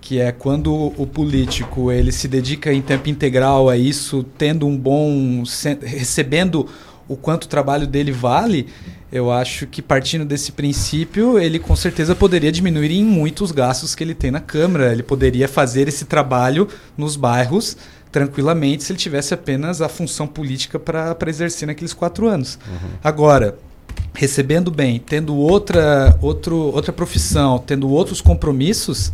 [0.00, 4.74] que é quando o político ele se dedica em tempo integral a isso, tendo um
[4.74, 5.42] bom...
[5.82, 6.66] recebendo
[7.06, 8.68] o quanto o trabalho dele vale,
[9.12, 13.94] eu acho que partindo desse princípio, ele com certeza poderia diminuir em muito os gastos
[13.94, 14.92] que ele tem na Câmara.
[14.92, 17.76] Ele poderia fazer esse trabalho nos bairros
[18.10, 22.58] tranquilamente se ele tivesse apenas a função política para exercer naqueles quatro anos.
[22.66, 22.90] Uhum.
[23.02, 23.58] Agora,
[24.14, 29.12] recebendo bem, tendo outra, outro, outra profissão, tendo outros compromissos,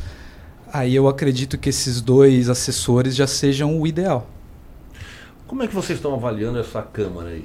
[0.72, 4.28] aí eu acredito que esses dois assessores já sejam o ideal.
[5.46, 7.44] Como é que vocês estão avaliando essa Câmara aí?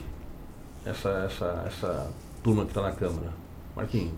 [0.85, 3.27] Essa, essa, essa turma que está na Câmara?
[3.75, 4.13] Marquinhos.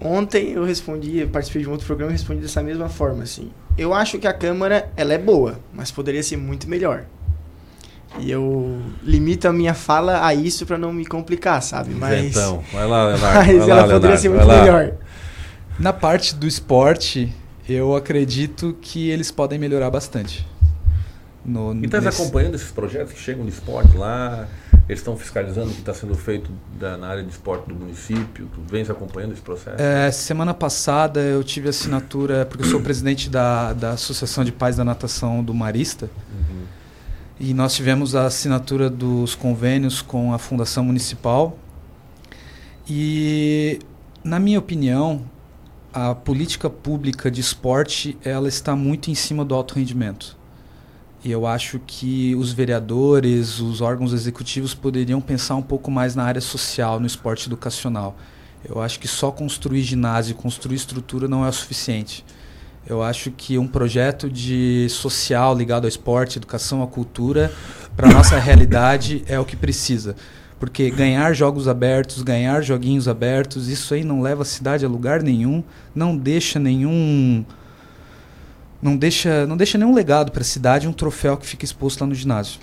[0.00, 3.50] Ontem eu respondi, eu participei de um outro programa e respondi dessa mesma forma, assim.
[3.78, 7.04] Eu acho que a câmera, ela é boa, mas poderia ser muito melhor.
[8.18, 11.94] E eu limito a minha fala a isso para não me complicar, sabe?
[11.94, 13.36] Mas Então, vai lá, Leonardo.
[13.38, 14.92] Mas vai ela lá, poderia Leonardo, ser muito melhor.
[15.78, 17.32] Na parte do esporte,
[17.68, 20.44] eu acredito que eles podem melhorar bastante.
[21.44, 24.48] No, E estás nesse- acompanhando esses projetos que chegam no esporte lá?
[24.88, 28.48] Eles estão fiscalizando o que está sendo feito da- na área de esporte do município?
[28.54, 29.76] Tu vens acompanhando esse processo?
[29.82, 34.76] É, semana passada eu tive assinatura, porque eu sou presidente da, da Associação de Pais
[34.76, 36.62] da Natação do Marista, Uhum.
[37.38, 41.58] e nós tivemos a assinatura dos convênios com a Fundação Municipal.
[42.88, 43.80] E,
[44.24, 45.22] na minha opinião,
[45.92, 50.37] a política pública de esporte ela está muito em cima do alto rendimento.
[51.24, 56.22] E eu acho que os vereadores, os órgãos executivos poderiam pensar um pouco mais na
[56.22, 58.16] área social, no esporte educacional.
[58.64, 62.24] Eu acho que só construir ginásio, construir estrutura não é o suficiente.
[62.86, 67.52] Eu acho que um projeto de social ligado ao esporte, educação, à cultura,
[67.96, 70.14] para nossa realidade é o que precisa.
[70.58, 75.22] Porque ganhar jogos abertos, ganhar joguinhos abertos, isso aí não leva a cidade a lugar
[75.22, 75.62] nenhum,
[75.94, 77.44] não deixa nenhum
[78.80, 82.06] não deixa, não deixa nenhum legado para a cidade um troféu que fica exposto lá
[82.06, 82.60] no ginásio.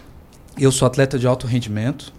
[0.57, 2.13] Eu sou atleta de alto rendimento,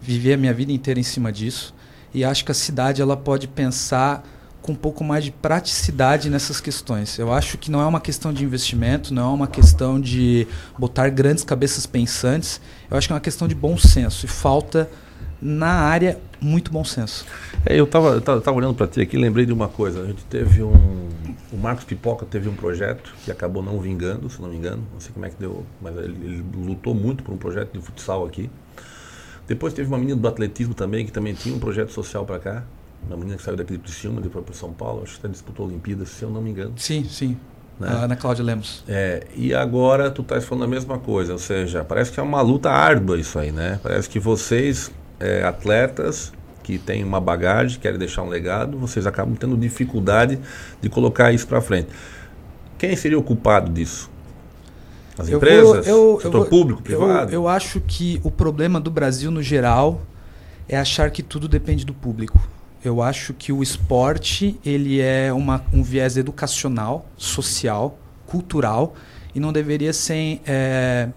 [0.00, 1.74] vivi a minha vida inteira em cima disso
[2.12, 4.24] e acho que a cidade ela pode pensar
[4.62, 7.18] com um pouco mais de praticidade nessas questões.
[7.18, 10.46] Eu acho que não é uma questão de investimento, não é uma questão de
[10.78, 12.60] botar grandes cabeças pensantes.
[12.90, 14.88] Eu acho que é uma questão de bom senso e falta
[15.44, 17.26] na área muito bom senso.
[17.66, 20.02] É, eu estava tava, tava olhando para ti aqui e lembrei de uma coisa.
[20.02, 21.08] A gente teve um.
[21.52, 24.82] O Marcos Pipoca teve um projeto que acabou não vingando, se não me engano.
[24.92, 27.80] Não sei como é que deu, mas ele, ele lutou muito por um projeto de
[27.80, 28.50] futsal aqui.
[29.46, 32.64] Depois teve uma menina do atletismo também, que também tinha um projeto social para cá.
[33.06, 35.02] Uma menina que saiu daqui de Criciúma, depois para São Paulo.
[35.02, 36.72] Acho que até disputou a Olimpíada, se eu não me engano.
[36.76, 37.36] Sim, sim.
[37.78, 37.88] Né?
[37.88, 38.82] A Ana Cláudia Lemos.
[38.88, 42.40] É, e agora tu estás falando a mesma coisa, ou seja, parece que é uma
[42.40, 43.80] luta árdua isso aí, né?
[43.82, 44.90] Parece que vocês,
[45.24, 46.32] é, atletas
[46.62, 50.38] que têm uma bagagem, querem deixar um legado, vocês acabam tendo dificuldade
[50.80, 51.88] de colocar isso para frente.
[52.78, 54.10] Quem seria o culpado disso?
[55.18, 55.86] As Eu empresas?
[55.86, 57.32] vou- eu- setor eu público, eu- privado?
[57.32, 60.02] Eu, acho que o problema do Brasil no geral
[60.68, 62.38] é achar que tudo depende do público.
[62.84, 68.94] Eu acho que o esporte ele é uma, um viés educacional, social, cultural
[69.34, 71.08] e não deveria ser é,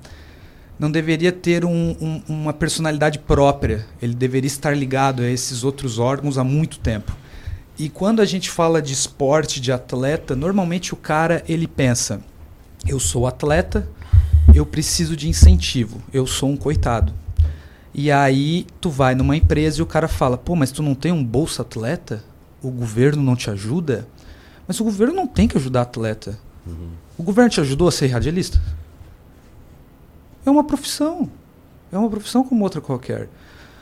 [0.80, 3.86] não deveria ter um- um- uma personalidade própria.
[4.02, 7.12] Ele deveria estar ligado a esses outros órgãos há muito tempo.
[7.80, 12.22] E quando a gente fala de esporte, de atleta, normalmente o cara ele pensa:
[12.88, 13.88] eu sou atleta,
[14.54, 17.14] eu preciso de incentivo, eu sou um coitado.
[17.94, 21.12] E aí tu vai numa empresa e o cara fala: pô, mas tu não tem
[21.12, 22.24] um bolsa atleta?
[22.62, 24.08] O governo não te ajuda?
[24.68, 26.38] Mas o governo não tem que ajudar atleta.
[27.18, 28.62] O governo te ajudou a ser radialista?
[30.48, 31.30] É uma profissão.
[31.92, 33.28] É uma profissão como outra qualquer.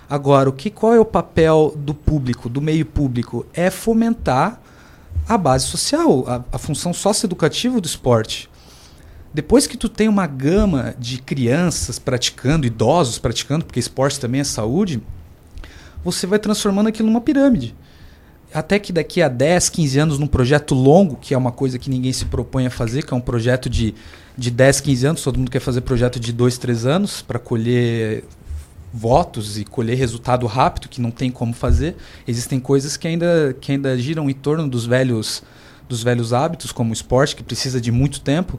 [0.10, 3.46] Agora, o que, qual é o papel do público, do meio público?
[3.54, 4.60] É fomentar
[5.30, 8.50] a base social, a, a função socioeducativa do esporte.
[9.32, 14.44] Depois que tu tem uma gama de crianças praticando, idosos praticando, porque esporte também é
[14.44, 15.04] saúde,
[16.04, 17.76] você vai transformando aquilo numa pirâmide.
[18.56, 21.90] Até que daqui a 10, 15 anos, num projeto longo, que é uma coisa que
[21.90, 23.94] ninguém se propõe a fazer, que é um projeto de,
[24.38, 28.24] de 10, 15 anos, todo mundo quer fazer projeto de 2, 3 anos para colher
[28.94, 31.98] votos e colher resultado rápido, que não tem como fazer.
[32.26, 35.44] Existem coisas que ainda, que ainda giram em torno dos velhos,
[35.90, 38.58] dos velhos hábitos, como o esporte, que precisa de muito tempo.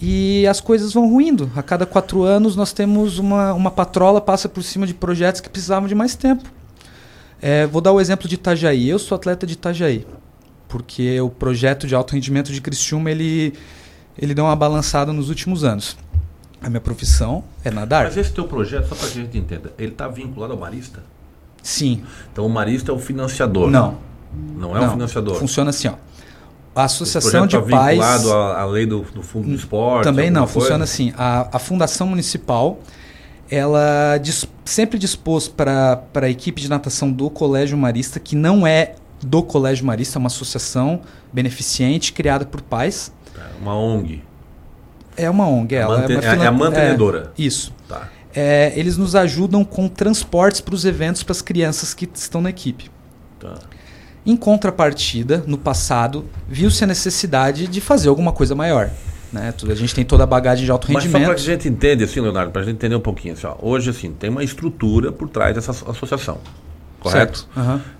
[0.00, 1.50] E as coisas vão ruindo.
[1.56, 5.48] A cada quatro anos nós temos uma, uma patrola passa por cima de projetos que
[5.48, 6.48] precisavam de mais tempo.
[7.42, 8.88] É, vou dar o exemplo de Itajaí.
[8.88, 10.06] Eu sou atleta de Itajaí,
[10.68, 13.52] porque o projeto de alto rendimento de Criciúma ele,
[14.16, 15.96] ele deu uma balançada nos últimos anos.
[16.62, 18.04] A minha profissão é nadar.
[18.04, 21.02] Mas esse teu projeto, só para que a gente entenda, ele está vinculado ao Marista?
[21.60, 22.04] Sim.
[22.32, 23.68] Então o Marista é o financiador?
[23.68, 23.98] Não.
[24.56, 25.34] Não é o financiador?
[25.34, 25.94] Funciona assim, ó.
[26.74, 27.98] A associação de tá pais.
[27.98, 30.04] vinculado à, à lei do, do fundo do esporte?
[30.04, 30.52] Também não, coisa?
[30.52, 31.12] funciona assim.
[31.18, 32.80] A, a Fundação Municipal,
[33.54, 34.18] ela
[34.64, 39.84] sempre dispôs para a equipe de natação do Colégio Marista, que não é do Colégio
[39.84, 43.12] Marista, é uma associação beneficente criada por pais.
[43.34, 44.22] Tá, Uma ONG.
[45.16, 47.32] É uma ONG, ela Mante- é, uma é- é a mantenedora.
[47.38, 47.74] é, isso.
[47.86, 48.08] Tá.
[48.34, 52.48] É, eles nos ajudam com transportes para os eventos para as crianças que estão na
[52.48, 52.90] equipe.
[53.38, 53.56] Tá.
[54.24, 58.88] Em contrapartida, no passado, viu-se a necessidade de fazer alguma coisa maior.
[59.32, 59.52] Né?
[59.70, 61.36] A gente tem toda a bagagem de alto Mas só para rendimento.
[61.42, 63.88] que a gente entenda, assim, Leonardo, para a gente entender um pouquinho, assim, ó, hoje
[63.90, 66.36] assim, tem uma estrutura por trás dessa asso- associação,
[67.00, 67.48] correto?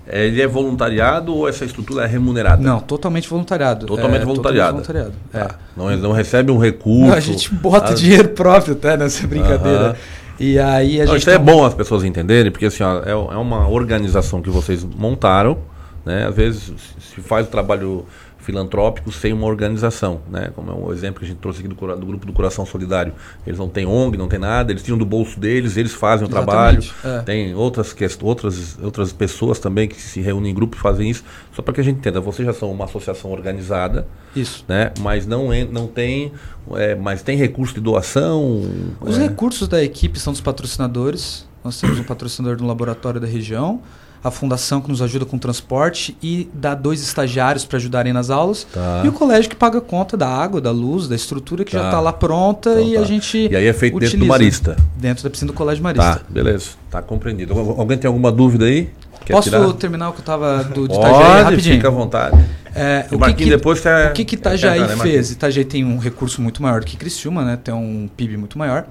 [0.07, 2.61] É, Ele é voluntariado ou essa estrutura é remunerada?
[2.61, 3.85] Não, totalmente voluntariado.
[3.87, 4.71] Totalmente É, voluntariado.
[4.73, 5.13] voluntariado.
[5.33, 5.47] É.
[5.75, 7.07] Não, ele não recebe um recurso.
[7.07, 9.85] Não, a gente bota dinheiro próprio até nessa brincadeira.
[9.87, 9.95] Aham.
[10.39, 11.21] E aí a Não, gente.
[11.21, 14.41] isso é tem um- bom as pessoas entenderem, porque assim, ó, é, é uma organização
[14.41, 15.57] que vocês montaram,
[16.05, 16.25] né?
[16.27, 18.05] Às vezes se faz o trabalho
[18.43, 20.51] filantrópico sem uma organização, né?
[20.55, 23.13] Como é o exemplo que a gente trouxe aqui do, do grupo do Coração Solidário.
[23.47, 26.29] Eles não têm ONG, não tem nada, eles tiram do bolso deles, eles fazem o
[26.29, 26.79] trabalho.
[26.79, 27.21] Exatamente, é.
[27.23, 31.23] Tem outras, outras, outras pessoas também que se reúnem em grupo e fazem isso.
[31.53, 34.65] Só para que a gente entenda, vocês já são uma associação organizada, Isso.
[34.67, 34.91] né?
[34.99, 36.31] Mas não, não tem,
[36.75, 38.61] é, mas tem recurso de doação.
[38.99, 39.23] Os é.
[39.23, 41.47] recursos da equipe são dos patrocinadores.
[41.63, 43.81] Nós temos um patrocinador do laboratório da região,
[44.23, 48.65] a fundação que nos ajuda com transporte e dá dois estagiários para ajudarem nas aulas.
[48.71, 49.01] Tá.
[49.03, 51.85] E o colégio que paga conta da água, da luz, da estrutura que já Tá.
[51.87, 53.01] está lá pronta Então e tá.
[53.01, 53.47] a gente.
[53.51, 54.25] E aí é feito dentro do.
[54.25, 54.77] Marista.
[54.95, 56.15] Dentro da piscina do Colégio Marista.
[56.15, 56.69] Tá, beleza.
[56.89, 57.53] Tá compreendido.
[57.53, 58.89] Al- Alguém tem alguma dúvida aí?
[59.25, 59.71] Quer Posso tirar?
[59.73, 61.75] terminar o que eu estava do de Pode, Itajaí rapidinho?
[61.75, 62.45] fica à vontade.
[62.75, 65.01] É, o Marquinhos, que, depois quer- o que, que Itajaí Marquinhos?
[65.01, 65.31] fez?
[65.31, 67.57] Itajaí tem um recurso muito maior do que Criciúma, né?
[67.61, 68.85] Tem um PIB muito maior.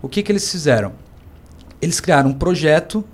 [0.00, 0.92] O que, que eles fizeram?
[1.82, 3.04] Eles criaram um projeto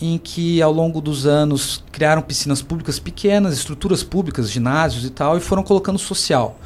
[0.00, 5.36] em que, ao longo dos anos, criaram piscinas públicas pequenas, estruturas públicas, ginásios e tal,
[5.36, 6.58] e foram colocando social.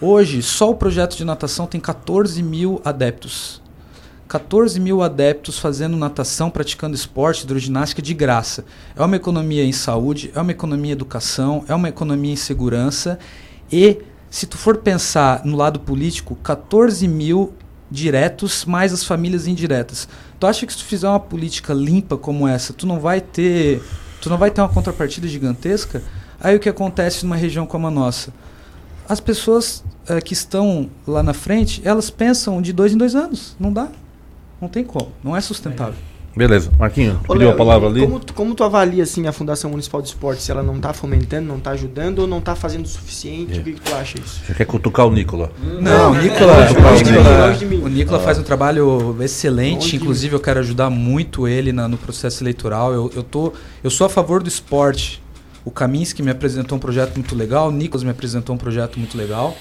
[0.00, 3.62] Hoje, só o projeto de natação tem 14 mil adeptos.
[4.26, 8.64] 14 mil adeptos fazendo natação, praticando esporte, hidroginástica de graça.
[8.96, 13.18] É uma economia em saúde, é uma economia em educação, é uma economia em segurança.
[13.70, 17.54] E, se tu for pensar no lado político, 14 mil
[17.90, 20.08] diretos mais as famílias indiretas.
[20.44, 23.82] Tu acha que se tu fizer uma política limpa como essa, tu não vai ter,
[24.20, 26.02] tu não vai ter uma contrapartida gigantesca?
[26.38, 28.30] Aí o que acontece numa região como a nossa?
[29.08, 33.56] As pessoas eh, que estão lá na frente, elas pensam de dois em dois anos.
[33.58, 33.88] Não dá.
[34.60, 35.12] Não tem como.
[35.24, 35.94] Não é sustentável.
[36.36, 36.70] Beleza.
[36.78, 38.00] Marquinho, Ô, pediu Léo, a palavra ali?
[38.00, 40.42] Como, tu- como tu avalia assim, a Fundação Municipal de Esporte?
[40.42, 43.58] Se ela não está fomentando, não está ajudando ou não está fazendo o suficiente?
[43.58, 43.60] É.
[43.60, 44.40] O que, que tu acha isso?
[44.44, 45.52] Você quer cutucar o Nicola?
[45.80, 46.54] Não, o Nicola,
[47.84, 49.94] o Nicola- faz um trabalho excelente.
[49.96, 52.92] Inclusive, eu quero ajudar muito ele na- no processo eleitoral.
[52.92, 55.22] Eu, eu, tô, eu sou a favor do esporte.
[55.64, 59.16] O Kaminski me apresentou um projeto muito legal, o Nicolas me apresentou um projeto muito
[59.16, 59.56] legal.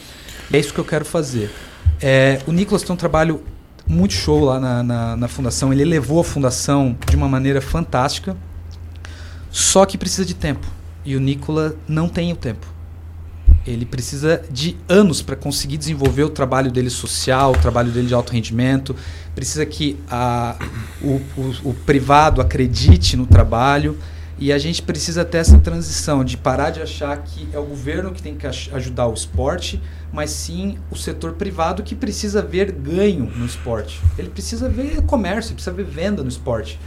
[0.52, 1.50] E é isso que eu quero fazer.
[2.02, 3.42] É, o Nicolas tem um trabalho
[3.88, 5.72] muito show lá na, na, na fundação.
[5.72, 8.36] Ele elevou a fundação de uma maneira fantástica.
[9.52, 10.68] Só que precisa de tempo.
[11.06, 12.66] E o Nicola não tem o tempo.
[13.66, 18.14] Ele precisa de anos para conseguir desenvolver o trabalho dele social, o trabalho dele de
[18.14, 18.96] alto rendimento.
[19.34, 20.56] Precisa que a,
[21.02, 23.98] o, o, o privado acredite no trabalho.
[24.38, 28.12] E a gente precisa ter essa transição de parar de achar que é o governo
[28.12, 29.82] que tem que ajudar o esporte,
[30.12, 34.02] mas sim o setor privado que precisa ver ganho no esporte.
[34.18, 36.80] Ele precisa ver comércio, precisa ver venda no esporte.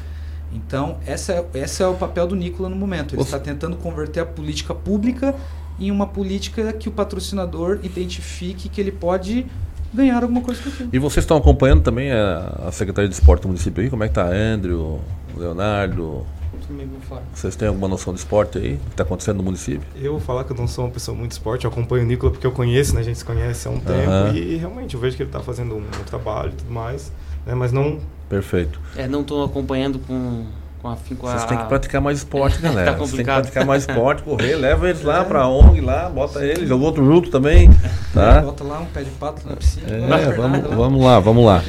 [0.52, 3.14] Então, essa é, esse é o papel do Nicola no momento.
[3.14, 5.34] Ele está tentando converter a política pública
[5.78, 9.46] em uma política que o patrocinador identifique que ele pode
[9.92, 10.90] ganhar alguma coisa com aquilo.
[10.92, 13.90] E vocês estão acompanhando também a, a Secretaria de Esporte do município aí?
[13.90, 14.26] Como é que tá?
[14.26, 15.00] Andrew,
[15.36, 16.26] Leonardo,
[17.32, 18.74] vocês têm alguma noção de esporte aí?
[18.74, 19.86] O que está acontecendo no município?
[19.96, 22.32] Eu vou falar que eu não sou uma pessoa muito esporte, eu acompanho o Nicola
[22.32, 23.00] porque eu conheço, né?
[23.00, 24.32] A gente se conhece há um tempo Aham.
[24.34, 27.12] e realmente eu vejo que ele está fazendo um, um trabalho e tudo mais,
[27.46, 27.54] né?
[27.54, 27.98] Mas não...
[28.28, 28.80] Perfeito.
[28.96, 30.46] É, não estou acompanhando com,
[30.82, 31.46] com afinco Vocês a...
[31.46, 32.92] têm que praticar mais esporte, Tá galera.
[32.94, 36.68] Vocês têm que praticar mais esporte, correr, leva eles lá pra ONG lá, bota eles,
[36.68, 37.70] joga outro junto também,
[38.12, 38.40] tá?
[38.40, 39.86] Bota lá um pé de pato na piscina.
[39.88, 41.62] É, vamos, vamos lá, vamos lá.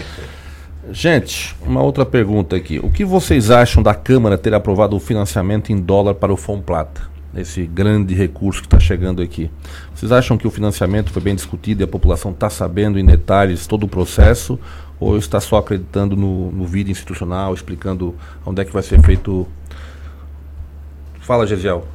[0.91, 2.79] Gente, uma outra pergunta aqui.
[2.79, 7.01] O que vocês acham da Câmara ter aprovado o financiamento em dólar para o Fomplata?
[7.35, 9.51] Esse grande recurso que está chegando aqui.
[9.93, 13.67] Vocês acham que o financiamento foi bem discutido e a população está sabendo em detalhes
[13.67, 14.57] todo o processo?
[14.99, 18.15] Ou está só acreditando no, no vídeo institucional, explicando
[18.45, 19.45] onde é que vai ser feito.
[21.19, 21.85] Fala, Gesiel.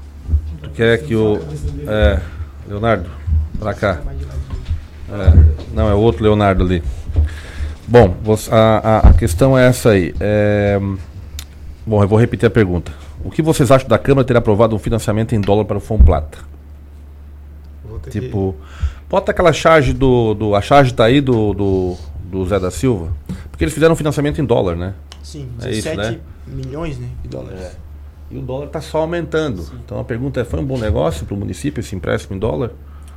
[0.62, 1.40] Tu quer que o.
[1.86, 2.20] É,
[2.68, 3.08] Leonardo,
[3.58, 4.00] para cá.
[5.10, 6.82] É, não, é outro Leonardo ali.
[7.86, 8.16] Bom,
[8.50, 10.14] a, a, questão é essa aí.
[10.20, 10.80] É,
[11.86, 12.92] bom, eu vou repetir a pergunta.
[13.24, 16.38] O que vocês acham da Câmara ter aprovado um financiamento em dólar para o Fomplata?
[18.10, 18.56] Tipo,
[19.08, 20.54] bota aquela charge do, do.
[20.54, 23.12] A charge tá aí do, do, do Zé da Silva.
[23.50, 24.94] Porque eles fizeram um financiamento em dólar, né?
[25.22, 26.20] Sim, é isso, 17 né?
[26.46, 27.60] milhões né, de dólares.
[27.60, 27.72] É.
[28.30, 29.64] E o dólar está só aumentando.
[29.84, 32.72] Então a pergunta é: foi um bom negócio para o município esse empréstimo em dólar?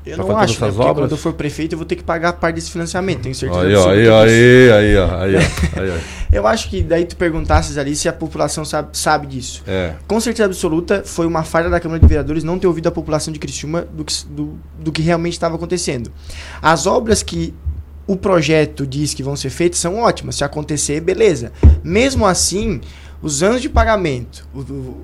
[0.06, 0.68] Eu Pra não acho, né?
[0.68, 1.06] Porque obras?
[1.06, 3.62] quando eu for prefeito eu vou ter que pagar a parte desse financiamento, tenho certeza
[3.62, 6.02] Aí, ó, aí, aí, aí, aí, aí.
[6.32, 9.64] Eu acho que daí tu perguntasses ali se a população sabe, sabe disso.
[9.66, 9.94] É.
[10.06, 13.32] Com certeza absoluta, foi uma falha da Câmara de Vereadores não ter ouvido a população
[13.32, 16.12] de Criciúma do que, do, do que realmente estava acontecendo.
[16.62, 17.54] As obras que
[18.08, 20.36] o projeto diz que vão ser feitas são ótimas.
[20.36, 21.52] Se acontecer, beleza.
[21.84, 22.82] Mesmo assim,
[23.22, 24.48] os anos de pagamento,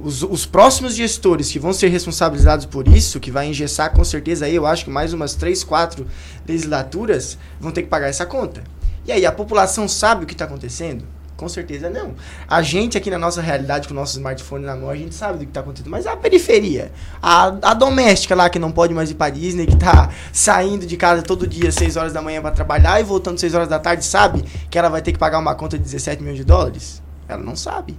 [0.04, 4.46] os, os próximos gestores que vão ser responsabilizados por isso, que vai engessar com certeza
[4.46, 6.06] aí, eu acho que mais umas 3, 4
[6.48, 8.64] legislaturas, vão ter que pagar essa conta.
[9.06, 11.04] E aí, a população sabe o que está acontecendo?
[11.36, 12.14] Com certeza não.
[12.48, 15.40] A gente aqui na nossa realidade, com o nosso smartphone na mão, a gente sabe
[15.40, 15.90] do que está acontecendo.
[15.90, 19.74] Mas a periferia, a, a doméstica lá que não pode mais ir para Disney, que
[19.74, 23.56] está saindo de casa todo dia, 6 horas da manhã para trabalhar e voltando 6
[23.56, 26.38] horas da tarde, sabe que ela vai ter que pagar uma conta de 17 milhões
[26.38, 27.02] de dólares?
[27.34, 27.96] Ela não sabe.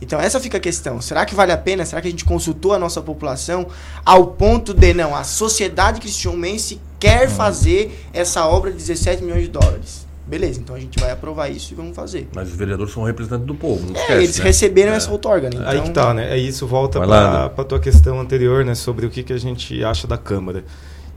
[0.00, 1.00] Então essa fica a questão.
[1.00, 1.84] Será que vale a pena?
[1.86, 3.66] Será que a gente consultou a nossa população
[4.04, 9.48] ao ponto de não, a sociedade cristiumense quer fazer essa obra de 17 milhões de
[9.48, 10.04] dólares?
[10.26, 12.28] Beleza, então a gente vai aprovar isso e vamos fazer.
[12.34, 14.44] Mas os vereadores são representantes do povo, não É, esquece, eles né?
[14.44, 14.96] receberam É.
[14.96, 15.62] essa outorga, né?
[15.64, 16.34] Aí Então- que tá, né?
[16.34, 18.74] É isso, volta para a tua questão anterior, né?
[18.74, 20.64] Sobre o que, que a gente acha da Câmara.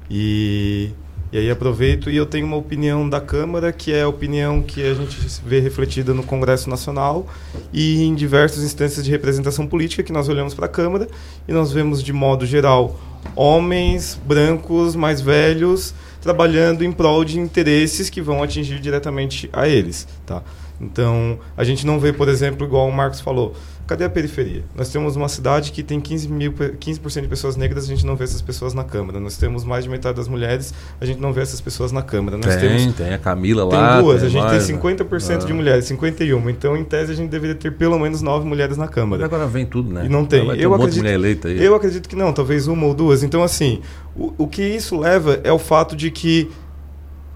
[0.10, 0.92] E,
[1.32, 4.84] e aí aproveito e eu tenho uma opinião da Câmara, que é a opinião que
[4.84, 7.28] a gente vê refletida no Congresso Nacional
[7.72, 11.08] e em diversas instâncias de representação política, que nós olhamos para a Câmara
[11.48, 13.00] e nós vemos, de modo geral,
[13.36, 20.08] homens brancos mais velhos trabalhando em prol de interesses que vão atingir diretamente a eles,
[20.26, 20.44] tá?
[20.82, 23.54] Então, a gente não vê, por exemplo, igual o Marcos falou,
[23.90, 24.64] cadê a periferia?
[24.76, 28.06] Nós temos uma cidade que tem 15 mil, pe- 15% de pessoas negras, a gente
[28.06, 29.20] não vê essas pessoas na Câmara.
[29.20, 32.38] Nós temos mais de metade das mulheres, a gente não vê essas pessoas na Câmara.
[32.38, 34.00] Nós Tem, temos, tem a Camila tem lá.
[34.02, 34.82] duas, tem a gente mais, tem né?
[34.82, 35.56] 50% de Ah.
[35.56, 36.50] mulheres, 51.
[36.50, 39.26] Então, em tese, a gente deveria ter pelo menos nove mulheres na Câmara.
[39.26, 40.06] Agora vem tudo, né?
[40.06, 40.48] E não tem.
[40.60, 41.64] Eu um de acredito, eleita aí.
[41.64, 43.24] Eu acredito que não, talvez uma ou duas.
[43.24, 43.82] Então, assim,
[44.16, 46.50] o, o que isso leva é o fato de que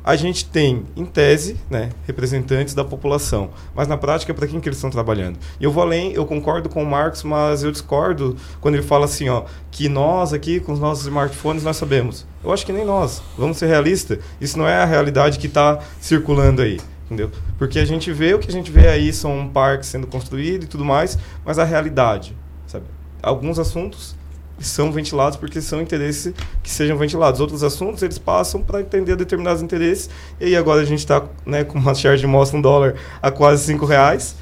[0.04, 4.68] a gente tem, em tese, né, representantes da população, mas na prática, para quem que
[4.68, 5.39] eles estão trabalhando?
[5.60, 9.06] E eu vou além, eu concordo com o Marcos, mas eu discordo quando ele fala
[9.06, 12.26] assim, ó, que nós aqui, com os nossos smartphones, nós sabemos.
[12.43, 13.24] Eu acho que nem nós.
[13.38, 14.20] Vamos ser realistas.
[14.41, 16.80] Isso não é a realidade que está circulando aí.
[17.06, 17.32] Entendeu?
[17.58, 20.64] Porque a gente vê o que a gente vê aí são um parque sendo construído
[20.64, 22.36] e tudo mais, mas a realidade,
[22.68, 22.86] sabe?
[23.22, 24.16] Alguns assuntos
[24.60, 27.39] são ventilados porque são interesses que sejam ventilados.
[27.39, 30.10] Outros assuntos eles passam para entender determinados interesses.
[30.39, 33.32] E aí agora a gente está né, com uma charge de mostra um dólar a
[33.32, 34.36] quase cinco reais.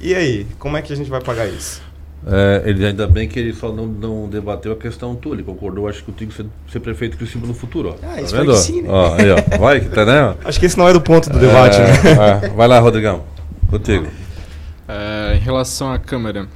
[0.00, 1.82] E aí, como é que a gente vai pagar isso?
[2.26, 5.86] É, ele ainda bem que ele só não, não debateu a questão tua, ele concordou,
[5.88, 7.92] acho que contigo ser, ser prefeito de Criciúma no futuro, ó.
[8.02, 8.46] Ah, tá isso vendo?
[8.46, 8.88] foi que sim, né?
[8.90, 9.58] Ó, aí, ó.
[9.58, 10.34] Vai, que tá, né?
[10.42, 12.40] Acho que esse não era o ponto do debate, É, né?
[12.44, 12.48] é.
[12.48, 13.24] Vai lá, Rodrigão.
[13.68, 14.06] Contigo.
[14.88, 16.48] É, em relação à Câmara,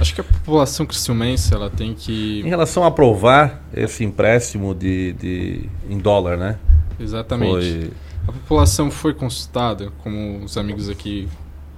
[0.00, 2.40] acho que a população criciumense ela tem que...
[2.40, 6.58] Em relação a aprovar esse empréstimo de, de, em dólar, né?
[6.98, 7.50] Exatamente.
[7.52, 7.90] Foi-
[8.28, 11.28] A população foi consultada, como os amigos aqui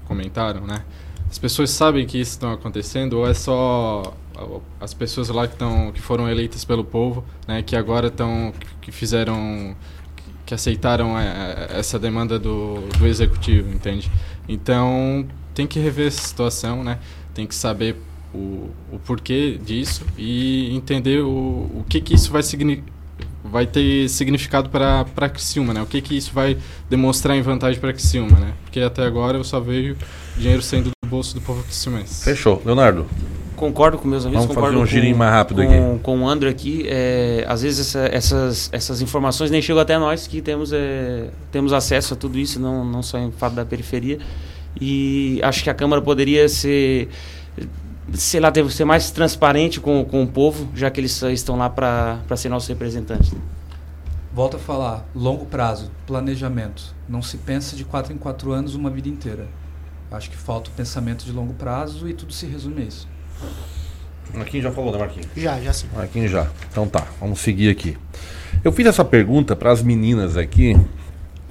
[0.06, 0.82] comentaram, né?
[1.28, 4.14] As pessoas sabem que isso está acontecendo ou é só
[4.80, 8.92] as pessoas lá que estão que foram eleitas pelo povo, né, que agora estão que
[8.92, 9.74] fizeram
[10.44, 14.08] que aceitaram é, essa demanda do, do executivo, entende?
[14.48, 16.98] Então tem que rever essa situação, né?
[17.37, 17.97] Tem que saber
[18.34, 22.43] o, o porquê disso e entender o, o que que isso vai
[23.45, 25.82] vai ter significado para para Criciúma, né?
[25.82, 26.57] O que que isso vai
[26.89, 28.55] demonstrar em vantagem para Criciúma, né?
[28.64, 29.97] Porque até agora eu só vejo
[30.37, 32.24] dinheiro sendo bolso do povo criciumense.
[32.24, 32.61] Fechou.
[32.64, 33.07] Leonardo.
[33.55, 34.45] Concordo com meus amigos.
[34.45, 36.01] Vamos fazer concordo um girinho com, mais rápido com, aqui.
[36.03, 36.84] Com o André aqui.
[36.89, 41.72] É, às vezes essa- essas, essas informações nem chegam até nós que temos, é, temos
[41.72, 44.18] acesso a tudo isso, não, não só em fato da periferia.
[44.81, 47.09] E acho que a Câmara poderia ser,
[48.12, 51.70] sei lá, ter- ser mais transparente com, com o povo, já que eles estão lá
[51.70, 53.33] para ser nossos representantes.
[54.33, 56.95] Volto a falar, longo prazo, planejamento.
[57.09, 59.47] Não se pensa de quatro em quatro anos uma vida inteira.
[60.11, 63.09] Acho que falta o pensamento de longo prazo e tudo se resume a isso.
[64.35, 65.29] Marquinhos já falou, né, Marquinhos?
[65.37, 65.87] Já, já sim.
[65.95, 66.47] Marquinhos já.
[66.70, 67.97] Então tá, vamos seguir aqui.
[68.62, 70.77] Eu fiz essa pergunta para as meninas aqui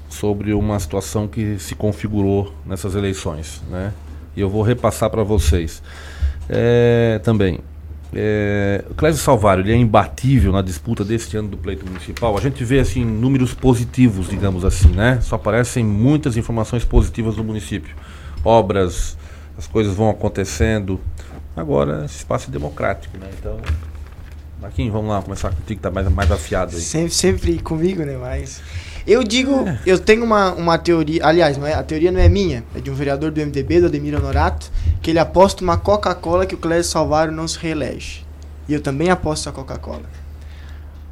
[0.10, 3.92] sobre uma situação que se configurou nessas eleições, né?
[4.36, 5.82] E eu vou repassar para vocês
[6.50, 7.60] É, também.
[8.14, 12.38] É, o Clésio Salvário ele é imbatível na disputa deste ano do pleito municipal.
[12.38, 15.20] A gente vê assim números positivos, digamos assim, né?
[15.22, 17.96] Só aparecem muitas informações positivas no município.
[18.44, 19.18] Obras,
[19.58, 21.00] as coisas vão acontecendo.
[21.58, 23.28] Agora, esse espaço é democrático, né?
[23.38, 23.58] Então,
[24.62, 26.82] Marquinhos, vamos lá, começar contigo, que tá mais, mais afiado aí.
[26.82, 28.18] Sempre, sempre comigo, né?
[28.18, 28.62] Mas.
[29.08, 31.24] Eu digo, eu tenho uma, uma teoria.
[31.26, 33.86] Aliás, não é, a teoria não é minha, é de um vereador do MDB, do
[33.86, 38.26] Ademir Honorato, que ele aposta uma Coca-Cola que o Clésio Salvário não se reelege.
[38.68, 40.10] E eu também aposto a Coca-Cola.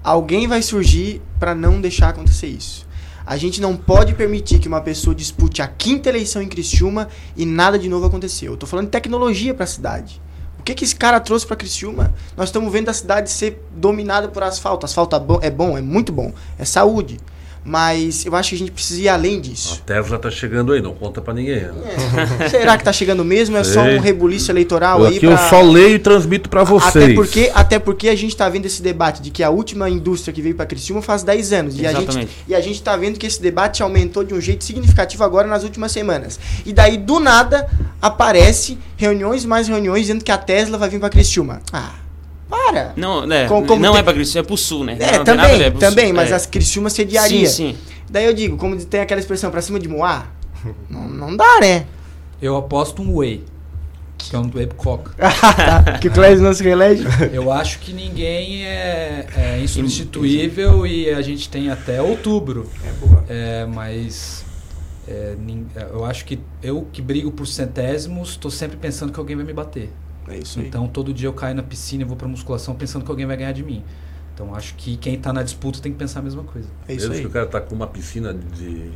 [0.04, 2.88] Alguém vai surgir para não deixar acontecer isso.
[3.26, 7.46] A gente não pode permitir que uma pessoa dispute a quinta eleição em Criciúma e
[7.46, 8.54] nada de novo aconteceu.
[8.54, 10.20] Eu tô falando de tecnologia para a cidade.
[10.60, 12.14] O que, que esse cara trouxe para Criciúma?
[12.36, 14.86] Nós estamos vendo a cidade ser dominada por asfalto.
[14.86, 16.34] Asfalto é bom, é bom, é muito bom.
[16.58, 17.20] É saúde.
[17.66, 19.80] Mas eu acho que a gente precisa ir além disso.
[19.82, 21.62] A Tesla tá chegando aí, não conta pra ninguém.
[21.62, 22.50] né?
[22.50, 23.56] Será que tá chegando mesmo?
[23.56, 23.98] É só Sei.
[23.98, 27.06] um rebuliço eleitoral Eu aí aqui eu pra- só leio e transmito pra vocês.
[27.06, 30.34] Até porque, até porque a gente tá vendo esse debate de que a última indústria
[30.34, 31.80] que veio para Criciúma faz 10 anos.
[31.80, 34.64] E a, gente, e a gente tá vendo que esse debate aumentou de um jeito
[34.66, 36.38] significativo agora nas últimas semanas.
[36.66, 37.70] E daí, do nada,
[38.02, 41.62] aparece reuniões mais reuniões dizendo que a Tesla vai vir para Criciúma.
[41.72, 41.92] Ah,
[42.54, 42.94] para!
[42.96, 44.98] Não, né, Com- como não tem- é para Criciúma, é para o sul, né?
[45.00, 46.36] É, Não a também, é pro também, sul, mas é.
[46.36, 47.48] as Criciúma sediaria.
[47.50, 47.78] Sim, sim.
[48.10, 50.28] Daí eu digo, como tem aquela expressão, pra cima de Moá,
[50.90, 51.86] não, não dá, né?
[52.42, 53.44] Eu aposto um whey,
[54.18, 55.12] que é um whey coca.
[56.00, 57.04] Que o Clésio não se reelege.
[57.32, 62.70] Eu acho que ninguém é, é insubstituível e a gente tem até outubro.
[62.86, 63.24] É boa.
[63.30, 64.44] É, mas
[65.08, 65.36] é,
[65.76, 69.46] é, eu acho que eu que brigo por centésimos, estou sempre pensando que alguém vai
[69.46, 69.90] me bater.
[70.28, 70.68] É isso aí.
[70.68, 73.36] Então todo dia eu caio na piscina e vou pra musculação pensando que alguém vai
[73.38, 73.84] ganhar de mim.
[74.34, 76.68] Então acho que quem tá na disputa tem que pensar a mesma coisa.
[76.88, 78.90] É Mesmo que o cara tá com uma piscina de.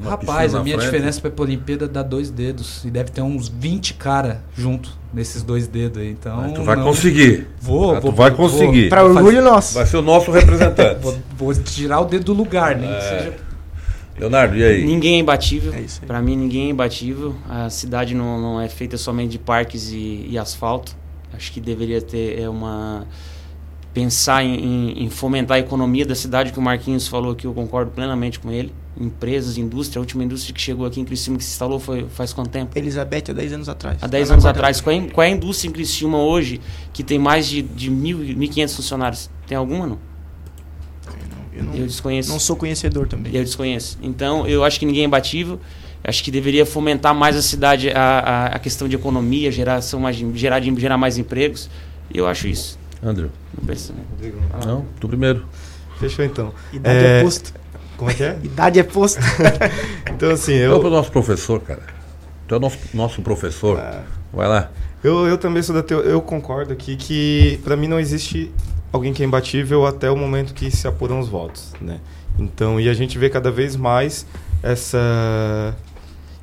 [0.00, 0.90] uma Rapaz, piscina a minha frente.
[0.92, 2.84] diferença pra Olimpíada dá dois dedos.
[2.84, 6.10] E deve ter uns 20 cara junto nesses dois dedos aí.
[6.10, 6.52] Então.
[6.52, 7.48] Tu vai não- conseguir.
[7.60, 8.12] Vou, Ah, vou.
[8.12, 8.88] tu vai conseguir.
[8.88, 9.74] Pra orgulho nosso.
[9.74, 11.00] Vai ser o nosso representante.
[11.02, 12.96] Vou, vou tirar o dedo do lugar, nem É.
[12.98, 13.47] que seja.
[14.20, 14.84] Leonardo, e aí?
[14.84, 15.72] Ninguém é imbatível.
[15.74, 15.84] É.
[16.06, 17.34] Pra mim, ninguém é imbatível.
[17.48, 20.96] A cidade não, não é feita somente de parques e, e asfalto.
[21.32, 23.06] Acho que deveria ter é, uma.
[23.94, 27.52] Pensar em, em- em fomentar a economia da cidade, que o Marquinhos falou aqui, eu
[27.54, 28.72] concordo plenamente com ele.
[29.00, 29.98] Empresas, indústria.
[29.98, 32.76] A última indústria que chegou aqui em Criciúma, que se instalou, foi, faz quanto tempo?
[32.78, 33.98] Elizabeth, há 10 anos atrás.
[34.02, 34.80] Há 10 Tá na anos atrás.
[34.80, 36.60] Qual é, qual é a indústria em Criciúma hoje
[36.92, 39.30] que tem mais de, de mil, 1.500 funcionários?
[39.46, 39.98] Tem alguma, não?
[41.58, 42.30] Eu não, Eu desconheço.
[42.30, 43.34] não sou conhecedor também.
[43.34, 43.98] Eu desconheço.
[44.02, 45.60] Então, eu acho que ninguém é imbatível.
[46.04, 50.16] Acho que deveria fomentar mais a cidade, a, a, a questão de economia, geração mais,
[50.16, 51.68] de- gerar, gerar mais empregos.
[52.14, 52.78] E eu acho isso.
[53.02, 53.30] Andrew.
[53.58, 54.32] Não pensa, né?
[54.64, 55.44] Não, tu primeiro.
[55.98, 56.54] Fechou então.
[56.72, 57.52] Idade é, posto.
[57.96, 58.38] Como é que é?
[58.42, 59.18] Idade é posto.
[60.14, 61.82] Então assim, Eu eu, pro nosso professor, cara.
[62.46, 63.78] Tu é o nosso, nosso professor.
[64.32, 64.70] Vai lá.
[65.04, 66.00] eu, eu também sou da teo...
[66.00, 68.50] eu concordo aqui que pra mim não existe
[68.92, 72.00] alguém que é imbatível até o momento que se apuram os votos, né?
[72.38, 74.26] Então, e a gente vê cada vez mais
[74.62, 75.76] essa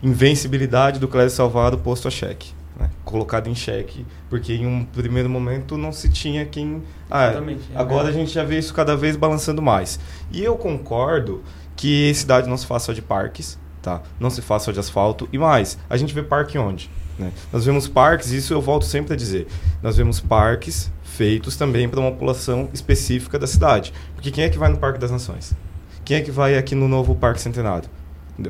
[0.03, 2.89] invencibilidade do Clésio Salvado posto a xeque, né?
[3.03, 6.83] colocado em xeque, porque em um primeiro momento não se tinha quem.
[7.09, 9.99] Ah, é agora a gente já vê isso cada vez balançando mais.
[10.31, 11.41] E eu concordo
[11.75, 14.01] que cidade não se faça só de parques, tá?
[14.19, 15.29] Não se faça só de asfalto.
[15.31, 16.89] E mais, a gente vê parque onde?
[17.17, 17.31] né?
[17.51, 19.47] Nós vemos parques, isso eu volto sempre a dizer.
[19.81, 23.93] Nós vemos parques feitos também para uma população específica da cidade.
[24.13, 25.53] Porque quem é que vai no Parque das Nações?
[26.03, 27.89] Quem é que vai aqui no novo Parque Centenário?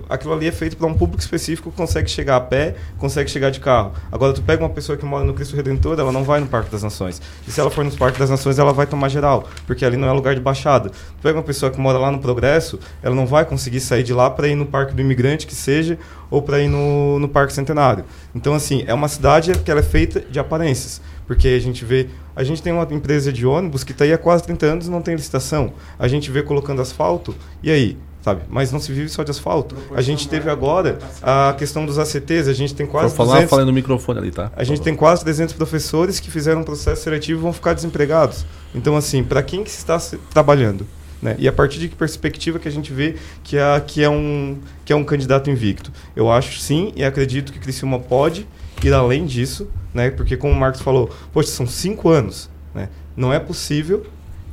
[0.09, 3.51] Aquilo ali é feito para um público específico que consegue chegar a pé, consegue chegar
[3.51, 3.93] de carro.
[4.11, 6.72] Agora, tu pega uma pessoa que mora no Cristo Redentor, ela não vai no Parque
[6.72, 7.22] das Nações.
[7.47, 10.07] E se ela for no Parque das Nações, ela vai tomar geral, porque ali não
[10.07, 10.89] é lugar de baixada.
[10.89, 14.11] Tu pega uma pessoa que mora lá no Progresso, ela não vai conseguir sair de
[14.11, 15.99] lá para ir no Parque do Imigrante, que seja,
[16.32, 18.05] ou para ir no, no Parque Centenário.
[18.34, 20.99] Então, assim, é uma cidade que ela é feita de aparências.
[21.28, 22.09] Porque a gente vê.
[22.36, 24.91] A gente tem uma empresa de ônibus que está aí há quase 30 anos e
[24.91, 25.73] não tem licitação.
[25.97, 27.97] A gente vê colocando asfalto, e aí?
[28.25, 28.41] sabe?
[28.49, 29.75] Mas não se vive só de asfalto.
[29.93, 33.49] A gente teve agora a questão dos ACTs, a gente tem quase Vou falar 200
[33.51, 34.51] falando no microfone ali, tá?
[34.55, 38.43] a gente tem quase 300 professores que fizeram um processo seletivo e vão ficar desempregados.
[38.73, 40.88] Então, assim, para quem que está trabalhando?
[41.21, 41.36] Né?
[41.38, 44.57] E a partir de que perspectiva que a gente vê que é, que, é um,
[44.83, 45.91] que é um candidato invicto?
[46.15, 48.47] Eu acho sim e acredito que Criciúma pode
[48.84, 50.09] ir além disso, né?
[50.09, 52.49] porque como o Marcos falou, poxa, são cinco anos.
[52.73, 52.89] Né?
[53.15, 54.05] Não é possível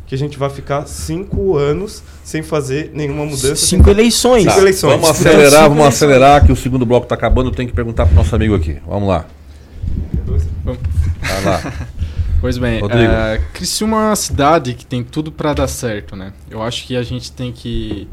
[0.07, 3.57] que a gente vá ficar cinco anos sem fazer nenhuma mudança.
[3.57, 4.43] Cinco sem- eleições.
[4.43, 5.01] Cinco Tá, eleições.
[5.01, 5.95] Vamos Cinco acelerar, vamos eleições.
[5.95, 7.49] acelerar, que o segundo bloco tá acabando.
[7.51, 8.79] Eu tenho que perguntar pro nosso amigo aqui.
[8.87, 9.27] Vamos lá.
[10.65, 11.61] Vai lá.
[12.41, 13.05] Pois bem, Rodrigo.
[13.13, 16.33] é, Criciúma é uma cidade que tem tudo para dar certo, né?
[16.51, 18.09] Eu acho que a gente tem que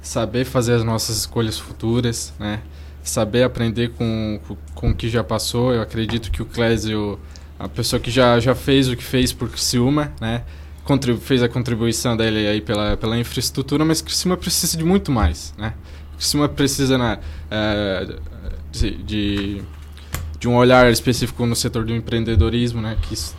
[0.00, 2.60] saber fazer as nossas escolhas futuras, né?
[3.02, 5.72] Saber aprender com, com, com o que já passou.
[5.72, 7.18] Eu acredito que o Clésio,
[7.58, 10.42] a pessoa que já, já fez o que fez por Criciúma, né?
[10.84, 15.54] Contribu fez a contribuição dele aí pela, pela infraestrutura, mas Criciúma precisa de muito mais,
[15.56, 15.74] né?
[16.16, 17.18] Criciúma precisa né,
[17.50, 18.16] é,
[18.70, 19.62] de,
[20.38, 23.34] de um olhar específico no setor do empreendedorismo, né, que isso-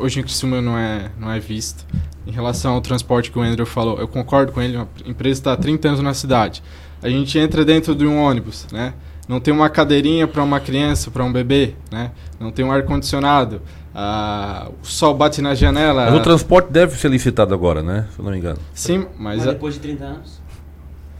[0.00, 1.86] hoje em Criciúma não é, não é visto.
[2.26, 5.52] Em relação ao transporte que o Andrew falou, eu concordo com ele, a empresa está
[5.52, 6.62] há 30 anos na cidade.
[7.02, 8.94] A gente entra dentro de um ônibus, né,
[9.28, 13.62] não tem uma cadeirinha para uma criança, para um bebê, né, não tem um ar-condicionado,
[13.94, 16.06] ah, o sol bate na janela.
[16.10, 18.06] Mas o transporte deve ser licitado agora, né?
[18.14, 18.58] Se eu não me engano.
[18.72, 19.38] Sim, mas...
[19.38, 20.39] Mas a- depois de 30 anos.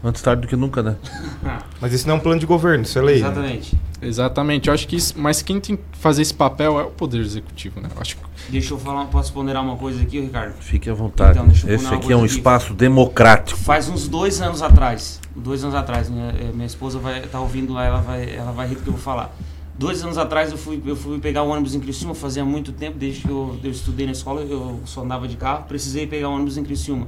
[0.03, 0.95] Antes tarde do que nunca, né?
[1.79, 3.21] Mas isso não é um plano de governo, isso é lei.
[3.21, 3.27] né?
[3.27, 3.77] Exatamente.
[4.01, 7.19] Exatamente, eu acho que isso, mas quem tem que fazer esse papel é o Poder
[7.19, 7.87] Executivo, né?
[7.95, 10.53] Eu acho que Deixa eu falar, posso ponderar uma coisa aqui, Ricardo?
[10.59, 11.37] Fique à vontade.
[11.37, 13.59] Então, deixa eu Esse aqui é um coisa espaço democrático.
[13.59, 17.73] Faz uns dois anos atrás, dois anos atrás, minha, eh, minha esposa vai estar ouvindo
[17.73, 19.35] lá, ela vai, ela vai rir do que eu vou falar.
[19.77, 22.97] Dois anos atrás eu fui, eu fui pegar o ônibus em Criciúma, fazia muito tempo,
[22.97, 26.33] desde que eu, eu estudei na escola, eu só andava de carro, precisei pegar o
[26.33, 27.07] ônibus em Criciúma.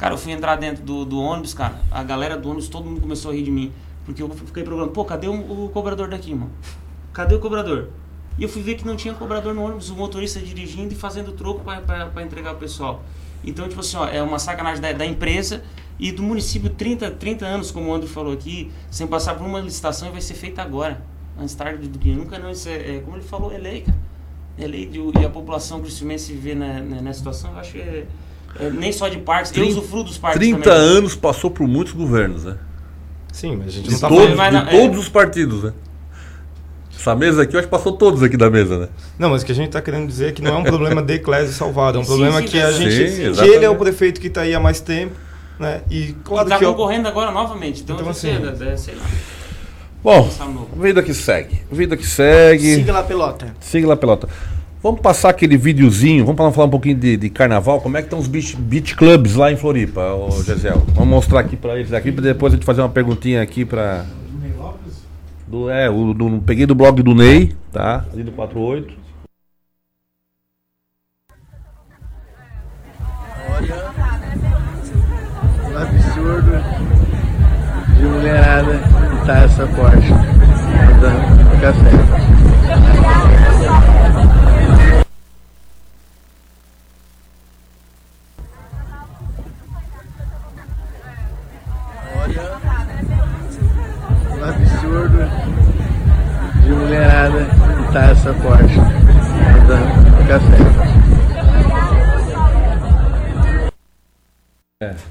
[0.00, 3.02] Cara, eu fui entrar dentro do, do ônibus, cara, a galera do ônibus, todo mundo
[3.02, 3.70] começou a rir de mim,
[4.02, 6.50] porque eu fiquei procurando, pô, cadê o, o cobrador daqui, mano?
[7.12, 7.90] Cadê o cobrador?
[8.38, 11.32] E eu fui ver que não tinha cobrador no ônibus, o motorista dirigindo e fazendo
[11.32, 13.02] troco para entregar o pessoal.
[13.44, 15.62] Então, tipo assim, ó, é uma sacanagem da, da empresa
[15.98, 19.60] e do município 30, 30 anos, como o André falou aqui, sem passar por uma
[19.60, 21.02] licitação e vai ser feita agora.
[21.38, 22.50] Antes tarde do que nunca, não.
[22.50, 23.98] Isso é, é, como ele falou, é lei, cara.
[24.56, 27.80] É lei de, e a população criciumense viver na, na, nessa situação, eu acho que
[27.80, 28.06] é,
[28.58, 30.78] é nem só de parques, eu usufruo dos parques 30 também.
[30.78, 32.56] anos passou por muitos governos, né?
[33.32, 35.62] Sim, mas a gente de não tá todos, falando- Mas de não- todos os partidos,
[35.62, 35.72] né?
[36.96, 38.88] Essa mesa aqui, eu acho que passou todos aqui da mesa, né?
[39.18, 41.00] Não, mas o que a gente está querendo dizer é que não é um problema
[41.02, 43.08] de Clésio Salvado, é um Sim, problema sim, que a gente.
[43.08, 45.14] sim, que ele é o prefeito que está aí há mais tempo,
[45.58, 45.80] né?
[45.90, 46.64] E claro e tá que.
[46.64, 49.04] eu- concorrendo agora novamente, então, Então, eu assim, sei, é, sei lá.
[50.02, 50.28] Bom,
[50.76, 51.62] vida que segue.
[51.70, 52.74] Vida que segue.
[52.76, 53.54] Siga lá, pelota.
[53.60, 54.28] Siga lá, pelota.
[54.82, 58.18] Vamos passar aquele videozinho, vamos falar, um pouquinho de, de carnaval, como é que estão
[58.18, 60.82] os beach, beach clubs lá em Floripa, ô Gesiel?
[60.94, 64.06] Vamos mostrar aqui pra eles aqui, pra depois a gente fazer uma perguntinha aqui pra...
[65.46, 68.06] Do, é, o, do, peguei do blog do Ney, tá?
[68.10, 68.94] Ali do 48.
[75.62, 76.52] Um absurdo
[77.98, 80.12] de mulherada que tá essa Porsche
[81.00, 81.90] dando café.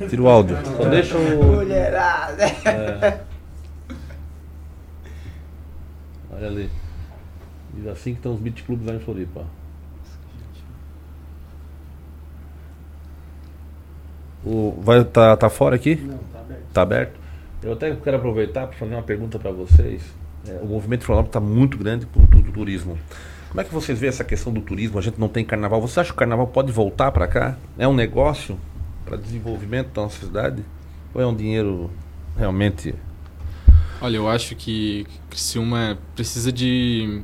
[0.07, 0.57] Tira o áudio.
[0.65, 1.43] Só deixa o...
[1.43, 2.45] Mulherada.
[2.45, 3.19] É.
[6.31, 6.69] Olha ali.
[7.73, 9.45] Diz assim que estão os beach clubs lá em Floripa.
[14.45, 15.95] O, vai tá, tá fora aqui?
[15.95, 16.63] Não, tá aberto.
[16.73, 17.19] Tá aberto?
[17.61, 20.01] Eu até quero aproveitar para fazer uma pergunta para vocês.
[20.47, 22.97] É, o movimento de Florianópolis está muito grande por tudo do turismo.
[23.49, 24.97] Como é que vocês veem essa questão do turismo?
[24.97, 25.81] A gente não tem carnaval.
[25.81, 27.57] Você acha que o carnaval pode voltar para cá?
[27.77, 28.57] É um negócio
[29.09, 30.63] para desenvolvimento da nossa cidade?
[31.13, 31.89] Ou é um dinheiro
[32.37, 32.93] realmente
[34.01, 37.21] Olha, eu acho que Criciúma precisa de,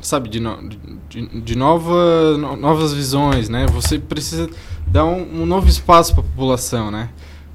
[0.00, 0.68] sabe, de, no-
[1.08, 3.66] de, de nova, no- novas visões, né?
[3.66, 4.50] Você precisa
[4.84, 7.08] dar um, um novo espaço para a população, né?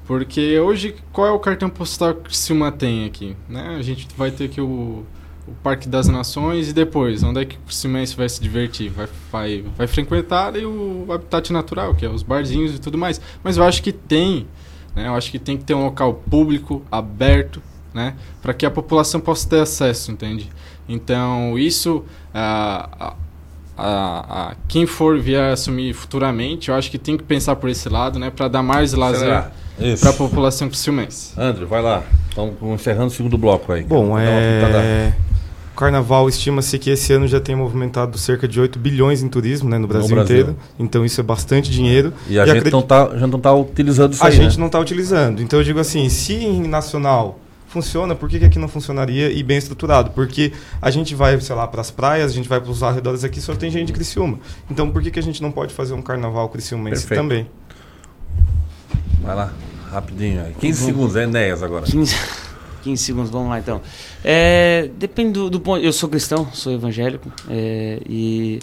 [0.06, 3.36] Porque hoje, qual é o cartão postal que Criciúma tem aqui?
[3.46, 3.76] Né?
[3.78, 5.04] A gente vai ter aqui o,
[5.48, 8.90] o Parque das Nações e depois, onde é que o Criciúmense vai se divertir?
[8.90, 13.20] Vai, vai, vai frequentar ali o habitat natural, que é os barzinhos e tudo mais.
[13.42, 14.46] Mas eu acho que tem,
[14.94, 15.08] né?
[15.08, 18.14] Eu acho que tem que ter um local público, aberto, né?
[18.42, 20.50] Para que a população possa ter acesso, entende?
[20.88, 23.14] Então, isso, ah, a,
[23.76, 27.88] a, a quem for vier assumir futuramente, eu acho que tem que pensar por esse
[27.88, 28.30] lado, né?
[28.30, 29.44] Para dar mais lazer.
[30.00, 31.38] Para a população criciumense.
[31.38, 32.02] André, vai lá.
[32.28, 33.84] Estamos encerrando o segundo bloco aí.
[33.84, 35.12] Bom, é...
[35.78, 39.70] o carnaval estima-se que esse ano já tem movimentado cerca de 8 bilhões em turismo
[39.70, 40.36] né, no Brasil, Brasil.
[40.40, 40.58] inteiro.
[40.76, 42.12] Então isso é bastante dinheiro.
[42.28, 44.58] E a gente acredito- não tá, já não tá utilizando isso A aí, gente né?
[44.58, 45.40] não está utilizando.
[45.40, 49.40] Então eu digo assim, se em nacional funciona, por que, que aqui não funcionaria e
[49.44, 50.10] bem estruturado?
[50.10, 50.50] Porque
[50.82, 53.40] a gente vai, sei lá, para as praias, a gente vai para os arredores aqui,
[53.40, 54.40] só tem gente de Criciúma.
[54.68, 57.20] Então por que, que a gente não pode fazer um carnaval criciumense Perfeito.
[57.20, 57.46] também?
[59.22, 59.52] Vai lá,
[59.92, 60.54] rapidinho aí.
[60.58, 60.94] 15 Vamos.
[60.96, 61.84] segundos, é Enéas agora.
[61.84, 62.16] 15,
[62.82, 63.80] 15 segundos, vamos lá então.
[64.24, 65.84] É, depende do, do ponto.
[65.84, 67.30] Eu sou cristão, sou evangélico.
[67.50, 68.58] é, e.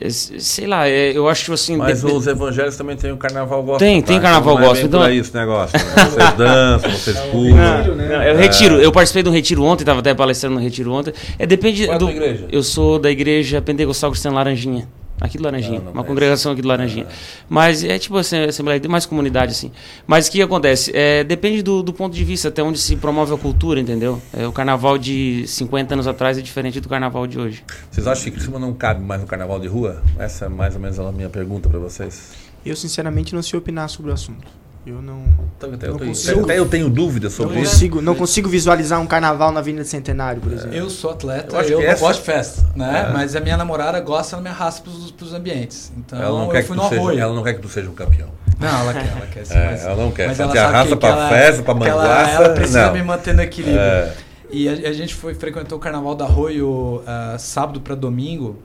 [0.00, 1.76] é, sei lá, é, eu acho assim.
[1.76, 3.78] Mas depe- os evangélicos também têm o carnaval gospel.
[3.78, 4.22] Tem, tem tá?
[4.22, 5.78] carnaval Então não é gospel, bem por então- esse negócio.
[5.78, 5.84] Né?
[6.04, 7.54] Vocês dançam, vocês pulam.
[7.56, 11.12] Não, não, eu retiro, eu participei do retiro ontem, estava até palestrando no retiro ontem.
[11.38, 12.10] É depende Qual é do.
[12.10, 12.46] igreja?
[12.50, 14.88] Eu sou da igreja Pentecostal Cristã Laranjinha.
[15.20, 17.06] Aqui do Laranjinha, uma congregação aqui do Laranjinha.
[17.48, 19.70] Mas é tipo assim, Assembleia, mais comunidade assim.
[20.06, 20.90] Mas o que acontece?
[20.94, 24.20] É, depende do, do ponto de vista, até onde se promove a cultura, entendeu?
[24.32, 27.62] É, o carnaval de 50 anos atrás é diferente do carnaval de hoje.
[27.90, 30.02] Vocês acham que Criciúma não cabe mais no carnaval de rua?
[30.18, 32.32] Essa é mais ou menos a minha pergunta para vocês.
[32.64, 34.46] Eu, sinceramente, não sei opinar sobre o assunto.
[34.86, 35.22] Eu não.
[35.58, 37.72] Então, não eu, consigo- até eu tenho dúvidas sobre não isso.
[37.72, 40.74] consigo, não consigo visualizar um carnaval na Avenida Centenário, por exemplo.
[40.74, 43.06] Eu sou atleta, Eu eu, não essa- gosto de festa, né?
[43.08, 43.12] É.
[43.12, 45.92] Mas a minha namorada gosta, ela me arrasta pros, pros ambientes.
[45.98, 47.20] Então ela, não eu quer que fui tu no seja, arroio.
[47.20, 48.28] ela não quer que tu seja um campeão.
[48.58, 49.54] Não, ela quer, ela quer sim.
[49.54, 50.28] É, mas, ela não quer.
[50.28, 52.92] Mas ela te arrasta que- pra ela- festa, pra que ela- manguaça, Ela precisa não.
[52.94, 53.78] me manter no equilíbrio.
[53.80, 54.14] É.
[54.50, 58.56] E a, a gente foi frequentou o Carnaval da Arroio ah, sábado para domingo.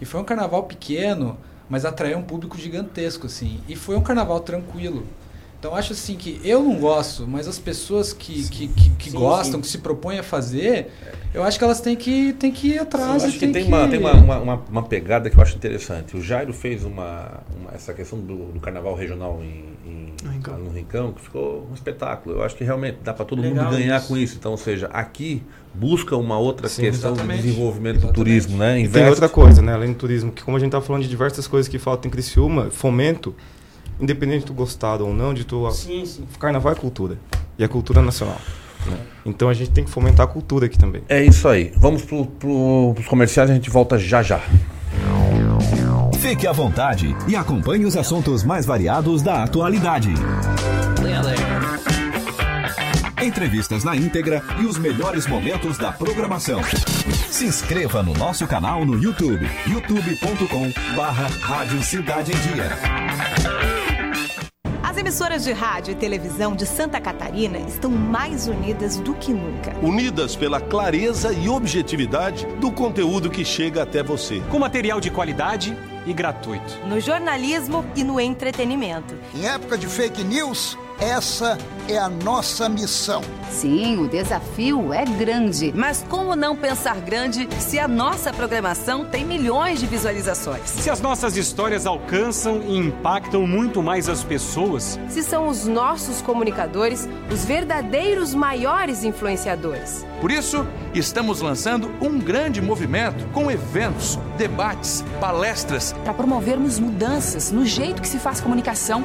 [0.00, 1.36] E foi um carnaval pequeno,
[1.68, 3.60] mas atraiu um público gigantesco, assim.
[3.68, 5.04] E foi um carnaval tranquilo.
[5.58, 9.18] Então acho assim que eu não gosto, mas as pessoas que, que, que, que Sim,
[9.18, 9.60] gostam, sim.
[9.62, 10.92] que se propõem a fazer,
[11.34, 13.22] eu acho que elas têm que, têm que ir atrás.
[13.24, 13.68] Eu e acho que tem, que...
[13.68, 16.16] Uma, tem uma, uma, uma- uma pegada que eu acho interessante.
[16.16, 20.58] O Jairo fez uma, uma- essa questão do, do carnaval regional em, em- No Rincão.
[20.58, 22.36] no Rincão, que ficou um espetáculo.
[22.36, 24.06] Eu acho que realmente dá para todo Legal mundo ganhar isso.
[24.06, 24.36] com isso.
[24.38, 25.42] Então, ou seja, aqui
[25.74, 27.42] busca uma outra Sim, questão exatamente.
[27.42, 28.74] de desenvolvimento do turismo, né?
[28.74, 29.08] E tem Investe.
[29.10, 29.72] outra coisa, né?
[29.74, 32.12] Além do turismo, que como a gente tá falando de diversas coisas que faltam em
[32.12, 33.34] Criciúma, fomento,
[34.00, 35.70] independente de tu gostar ou não, de tu...
[35.70, 36.24] Sim, sim.
[36.38, 37.18] Carnaval é cultura.
[37.58, 38.36] E é cultura nacional.
[38.86, 38.96] né?
[39.26, 41.02] Então a gente tem que fomentar a cultura aqui também.
[41.08, 41.72] É isso aí.
[41.76, 44.40] Vamos pro, pro, pros comerciais e a gente volta já já.
[46.20, 50.12] Fique à vontade e acompanhe os assuntos mais variados da atualidade.
[53.22, 56.60] Entrevistas na íntegra e os melhores momentos da programação.
[57.28, 63.57] Se inscreva no nosso canal no YouTube, youtube.com barra Rádio Cidade em Dia.
[64.98, 69.72] As emissoras de rádio e televisão de Santa Catarina estão mais unidas do que nunca.
[69.80, 74.42] Unidas pela clareza e objetividade do conteúdo que chega até você.
[74.50, 76.80] Com material de qualidade e gratuito.
[76.88, 79.14] No jornalismo e no entretenimento.
[79.36, 81.56] Em época de fake news, essa
[81.88, 83.22] é a nossa missão.
[83.50, 85.72] Sim, o desafio é grande.
[85.74, 90.68] Mas como não pensar grande se a nossa programação tem milhões de visualizações?
[90.68, 94.98] Se as nossas histórias alcançam e impactam muito mais as pessoas.
[95.08, 100.04] Se são os nossos comunicadores os verdadeiros maiores influenciadores.
[100.20, 105.94] Por isso, estamos lançando um grande movimento com eventos, debates, palestras.
[106.04, 109.04] Para promovermos mudanças no jeito que se faz comunicação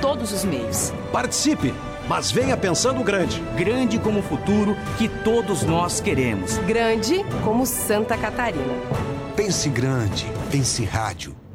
[0.00, 0.92] todos os meios.
[1.12, 1.74] Participe,
[2.08, 3.40] mas venha pensando grande.
[3.56, 6.58] Grande como o futuro que todos nós queremos.
[6.58, 8.74] Grande como Santa Catarina.
[9.36, 11.34] Pense grande, pense rádio,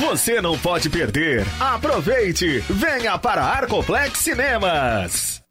[0.00, 1.46] Você não pode perder.
[1.60, 2.60] Aproveite!
[2.70, 5.42] Venha para Arcoplex Cinemas.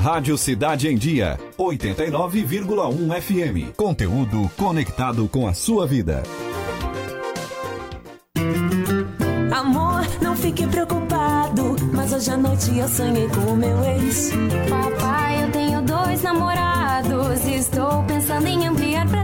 [0.00, 3.74] Rádio Cidade em Dia, 89,1 FM.
[3.74, 6.22] Conteúdo conectado com a sua vida.
[9.50, 14.32] Amor, não fique preocupado, mas hoje à noite eu sonhei com o meu ex.
[14.68, 17.44] Papai, eu tenho dois namorados.
[17.46, 19.23] Estou pensando em ampliar pra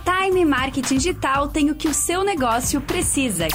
[0.00, 3.46] Time Marketing Digital tem o que o seu negócio precisa: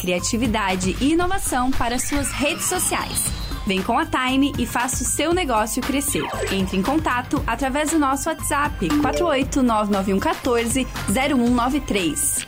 [0.00, 3.24] criatividade e inovação para suas redes sociais.
[3.66, 6.22] Vem com a Time e faça o seu negócio crescer.
[6.52, 12.46] Entre em contato através do nosso WhatsApp 4899114 0193.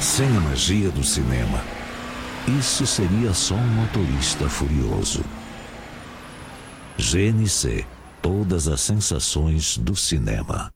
[0.00, 1.62] Sem a magia do cinema,
[2.58, 5.24] isso seria só um motorista furioso.
[6.98, 7.86] GNC
[8.20, 10.72] Todas as sensações do cinema.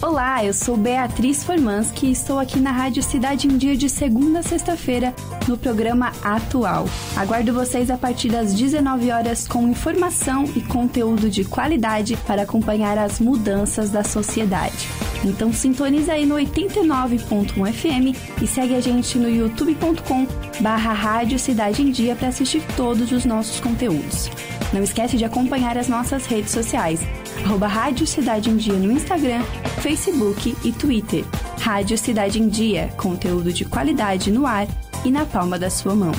[0.00, 4.38] Olá, eu sou Beatriz Formansky e estou aqui na Rádio Cidade em Dia de segunda
[4.38, 5.12] a sexta-feira
[5.48, 6.86] no programa Atual.
[7.16, 12.96] Aguardo vocês a partir das 19 horas com informação e conteúdo de qualidade para acompanhar
[12.96, 14.88] as mudanças da sociedade.
[15.24, 20.26] Então sintoniza aí no 89.1 FM e segue a gente no youtube.com
[20.60, 24.30] barra Rádio Cidade em Dia para assistir todos os nossos conteúdos.
[24.72, 27.00] Não esquece de acompanhar as nossas redes sociais,
[27.44, 29.42] arroba Rádio Cidade em Dia no Instagram,
[29.80, 31.24] Facebook e Twitter.
[31.60, 34.66] Rádio Cidade em Dia, conteúdo de qualidade no ar
[35.04, 36.12] e na palma da sua mão.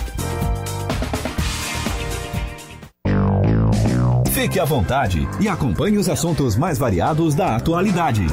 [4.32, 8.26] Fique à vontade e acompanhe os assuntos mais variados da atualidade.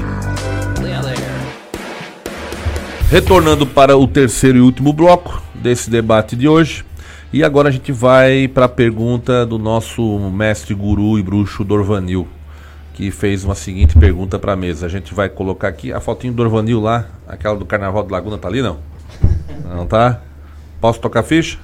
[3.11, 6.85] Retornando para o terceiro e último bloco desse debate de hoje.
[7.33, 12.29] E agora a gente vai para a pergunta do nosso mestre guru e bruxo Dorvanil,
[12.93, 14.85] que fez uma seguinte pergunta para a mesa.
[14.85, 18.37] A gente vai colocar aqui a fotinho do Dorvanil lá, aquela do Carnaval de Laguna,
[18.37, 18.79] tá ali não?
[19.65, 20.21] Não tá?
[20.79, 21.59] Posso tocar ficha?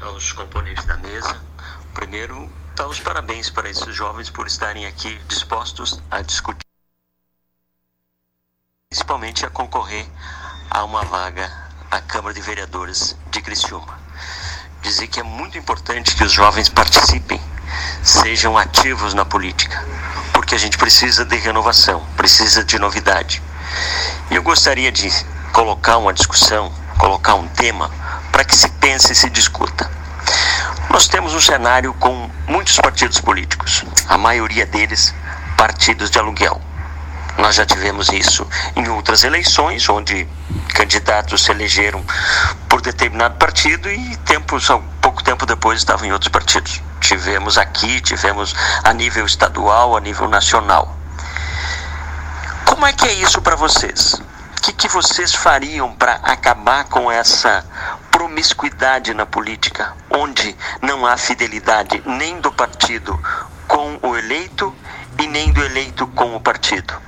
[0.00, 1.36] aos componentes da mesa.
[1.94, 6.67] Primeiro, dar os parabéns para esses jovens por estarem aqui dispostos a discutir,
[8.90, 10.06] principalmente a concorrer
[10.70, 11.52] a uma vaga
[11.90, 13.98] à Câmara de Vereadores de Criciúma.
[14.80, 17.38] Dizer que é muito importante que os jovens participem,
[18.02, 19.86] sejam ativos na política,
[20.32, 23.42] porque a gente precisa de renovação, precisa de novidade.
[24.30, 25.10] E eu gostaria de
[25.52, 27.90] colocar uma discussão, colocar um tema
[28.32, 29.90] para que se pense e se discuta.
[30.88, 35.14] Nós temos um cenário com muitos partidos políticos, a maioria deles
[35.58, 36.67] partidos de aluguel.
[37.38, 40.26] Nós já tivemos isso em outras eleições, onde
[40.74, 42.04] candidatos se elegeram
[42.68, 44.66] por determinado partido e tempos,
[45.00, 46.82] pouco tempo depois estavam em outros partidos.
[47.00, 50.96] Tivemos aqui, tivemos a nível estadual, a nível nacional.
[52.64, 54.14] Como é que é isso para vocês?
[54.14, 57.64] O que, que vocês fariam para acabar com essa
[58.10, 63.18] promiscuidade na política, onde não há fidelidade nem do partido
[63.68, 64.74] com o eleito
[65.20, 67.07] e nem do eleito com o partido?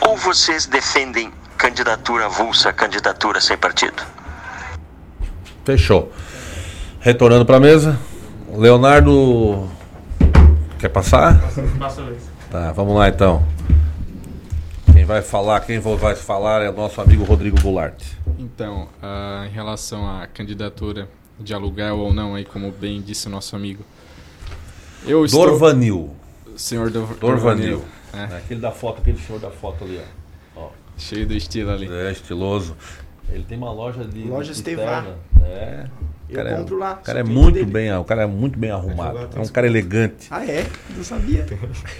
[0.00, 4.02] Ou vocês defendem candidatura avulsa, candidatura sem partido?
[5.64, 6.12] Fechou.
[7.00, 7.98] Retornando para a mesa,
[8.52, 9.68] Leonardo
[10.78, 11.40] quer passar?
[11.78, 12.22] Passa a vez.
[12.50, 13.46] Tá, vamos lá então.
[14.92, 18.02] Quem vai falar, quem vai falar é o nosso amigo Rodrigo Goulart.
[18.38, 23.30] Então, ah, em relação à candidatura de aluguel ou não, aí como bem disse o
[23.30, 23.84] nosso amigo.
[25.06, 25.46] Eu estou...
[25.46, 26.10] Dorvanil.
[26.56, 27.06] Senhor Dor...
[27.14, 27.18] Dorvanil.
[27.20, 27.97] Dorvanil.
[28.12, 28.36] É.
[28.36, 30.00] Aquele da foto, aquele senhor da foto ali,
[30.56, 30.62] ó.
[30.62, 30.70] ó.
[30.96, 31.88] Cheio do estilo ali.
[31.90, 32.76] É, estiloso.
[33.30, 34.24] Ele tem uma loja de.
[34.24, 35.16] Loja Estevá.
[35.42, 35.86] É.
[36.28, 37.66] Eu cara compro é, lá, O cara é muito dele.
[37.66, 39.30] bem, o cara é muito bem arrumado.
[39.34, 40.26] É um cara elegante.
[40.30, 40.66] Ah, é?
[40.94, 41.46] Não sabia.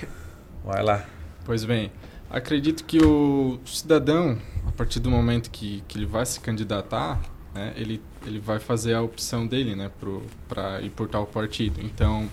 [0.64, 1.04] Vai lá.
[1.46, 1.90] Pois bem,
[2.30, 7.18] acredito que o cidadão, a partir do momento que, que ele vai se candidatar,
[7.54, 9.90] né, ele, ele vai fazer a opção dele né,
[10.46, 11.80] para ir por tal partido.
[11.80, 12.28] Então,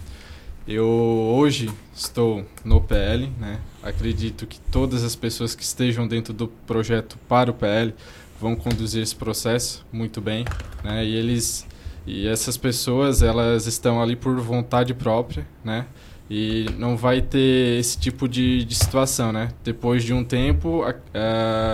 [0.68, 6.48] eu hoje estou no PL, né, acredito que todas as pessoas que estejam dentro do
[6.48, 7.94] projeto para o PL
[8.40, 10.46] vão conduzir esse processo muito bem,
[10.84, 11.68] né, e eles
[12.08, 15.88] e essas pessoas elas estão ali por vontade própria, né,
[16.30, 19.50] e não vai ter esse tipo de, de situação, né?
[19.64, 20.96] Depois de um tempo, a,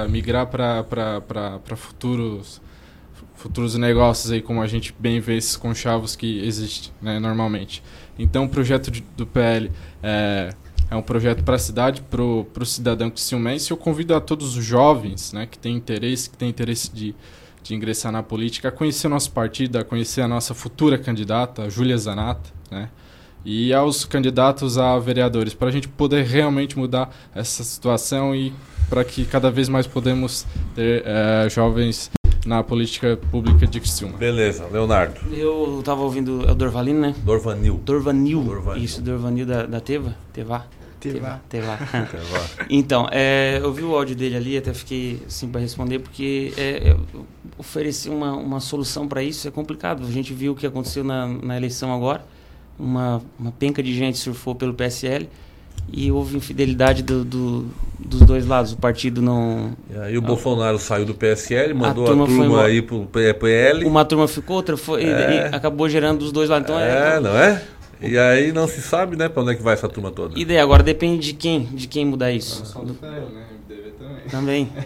[0.04, 2.62] a, migrar para futuros
[3.36, 7.82] futuros negócios aí, como a gente bem vê esses conchavos que existem né, normalmente.
[8.22, 10.50] Então, o projeto de, do PL é,
[10.90, 13.36] é um projeto para a cidade, para o cidadão que se.
[13.70, 17.16] Eu convido a todos os jovens né, que têm interesse, que têm interesse de,
[17.64, 21.70] de ingressar na política, a conhecer o nosso partido, a conhecer a nossa futura candidata,
[21.70, 22.90] Júlia Zanata, né?
[23.44, 28.54] e aos candidatos a vereadores, para a gente poder realmente mudar essa situação e
[28.90, 30.46] para que cada vez mais podemos
[30.76, 32.12] ter é, jovens
[32.46, 34.18] na política pública de Criciúma.
[34.18, 35.20] Beleza, Leonardo.
[35.34, 37.16] Eu estava ouvindo, é o Dorvalino, né?
[37.24, 37.80] Dorvanil.
[37.84, 38.44] Dorvanil.
[38.44, 38.84] Dorvanil.
[38.84, 40.16] Isso, Dorvanil da, da Teva.
[40.34, 40.66] Teva.
[41.00, 41.42] Teva.
[41.50, 41.80] Teva.
[42.70, 46.96] então, é, eu vi o áudio dele ali, até fiquei assim para responder, porque é,
[47.58, 50.06] oferecer uma, uma solução para isso é complicado.
[50.06, 52.24] A gente viu o que aconteceu na, na eleição agora.
[52.78, 55.28] Uma, uma penca de gente surfou pelo PSL
[55.92, 57.66] e houve infidelidade do, do,
[58.00, 58.72] dos dois lados.
[58.72, 59.76] O partido não.
[59.90, 63.86] E aí o Bolsonaro saiu do PSL, mandou a turma, a turma aí pro PL.
[63.86, 65.04] Uma turma ficou, outra foi.
[65.04, 65.50] É.
[65.52, 66.70] E, acabou gerando dos dois lados.
[66.70, 67.62] Então é, é, não é?
[68.02, 70.38] E aí não se sabe, né, para onde é que vai essa turma toda.
[70.40, 72.64] E daí agora depende de quem, de quem mudar isso.
[72.80, 72.96] Do...
[72.96, 73.46] Ferro, né?
[73.70, 74.28] MDB também.
[74.30, 74.70] Também.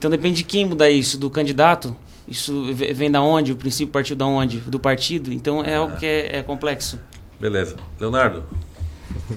[0.00, 1.94] Então depende de quem mudar isso, do candidato.
[2.26, 3.52] Isso vem da onde?
[3.52, 4.56] O princípio partiu da onde?
[4.56, 5.30] Do partido.
[5.30, 5.80] Então é ah.
[5.80, 6.98] algo que é, é complexo.
[7.38, 7.76] Beleza.
[8.00, 8.42] Leonardo,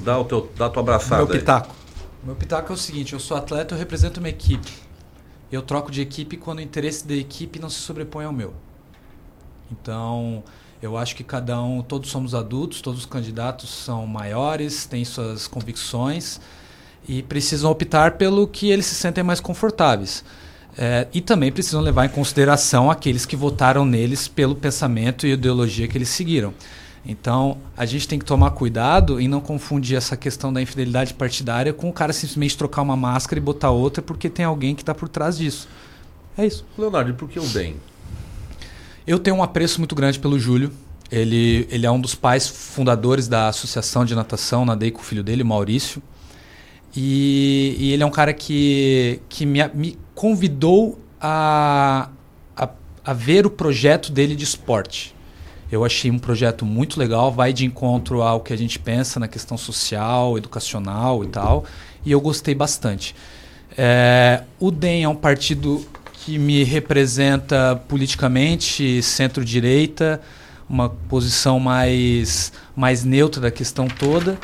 [0.04, 1.24] dá, o teu, dá a tua abraçada.
[1.24, 1.70] Meu pitaco.
[1.70, 1.84] Aí.
[2.24, 4.72] Meu pitaco é o seguinte: eu sou atleta, eu represento uma equipe.
[5.52, 8.54] Eu troco de equipe quando o interesse da equipe não se sobrepõe ao meu.
[9.72, 10.44] Então,
[10.82, 15.48] eu acho que cada um, todos somos adultos, todos os candidatos são maiores, têm suas
[15.48, 16.42] convicções
[17.08, 20.24] e precisam optar pelo que eles se sentem mais confortáveis.
[20.76, 25.88] É, e também precisam levar em consideração aqueles que votaram neles pelo pensamento e ideologia
[25.88, 26.54] que eles seguiram.
[27.06, 31.74] Então, a gente tem que tomar cuidado em não confundir essa questão da infidelidade partidária
[31.74, 34.96] com o cara simplesmente trocar uma máscara e botar outra porque tem alguém que está
[34.96, 35.68] por trás disso.
[36.38, 36.66] É isso.
[36.78, 37.76] Leonardo, e por que o DEM?
[39.06, 40.72] Eu tenho um apreço muito grande pelo Júlio.
[41.12, 45.22] Ele, ele é um dos pais fundadores da Associação de Natação, nadei com o filho
[45.22, 46.02] dele, Maurício.
[46.96, 52.10] E, e ele é um cara que, que me, me convidou a,
[52.56, 52.70] a,
[53.04, 55.13] a ver o projeto dele de esporte.
[55.72, 59.28] Eu achei um projeto muito legal, vai de encontro ao que a gente pensa na
[59.28, 61.66] questão social, educacional e tal,
[62.06, 63.16] e eu gostei bastante.
[63.78, 70.22] É, o DEM é um partido que me representa politicamente, centro-direita,
[70.70, 74.38] uma posição mais, mais neutra da questão toda.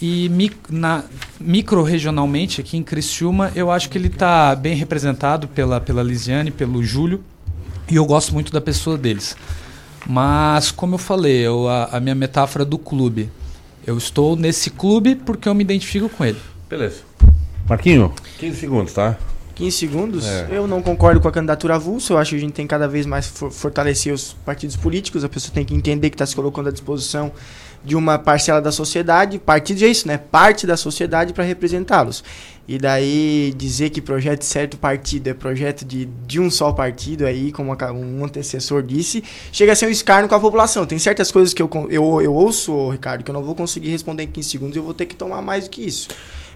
[0.00, 1.04] E mi, na,
[1.38, 6.82] micro-regionalmente, aqui em Criciúma, eu acho que ele está bem representado pela, pela Lisiane, pelo
[6.82, 7.22] Júlio,
[7.88, 9.36] e eu gosto muito da pessoa deles.
[10.06, 13.30] Mas, como eu falei, eu, a, a, minha metáfora do clube.
[13.86, 16.38] Eu estou nesse clube porque eu me identifico com ele.
[16.68, 17.02] Beleza.
[17.68, 19.18] Marquinho, 15 segundos, tá?
[19.54, 20.26] 15 segundos.
[20.26, 20.48] É.
[20.50, 22.12] Eu não concordo com a candidatura avulsa.
[22.12, 25.24] Eu acho que a gente tem cada vez mais for fortalecer os partidos políticos.
[25.24, 27.32] A pessoa tem que entender que está se colocando à disposição
[27.84, 29.38] de uma parcela da sociedade.
[29.38, 30.18] Partido é isso, né?
[30.18, 32.22] Parte da sociedade para representá-los.
[32.66, 37.26] E daí dizer que projeto de certo partido é projeto de, de um só partido
[37.26, 40.86] aí, como um antecessor disse, chega a ser um escárnio com a população.
[40.86, 44.22] Tem certas coisas que eu, eu, eu ouço, Ricardo, que eu não vou conseguir responder
[44.22, 46.08] em 15 segundos, eu vou ter que tomar mais do que isso.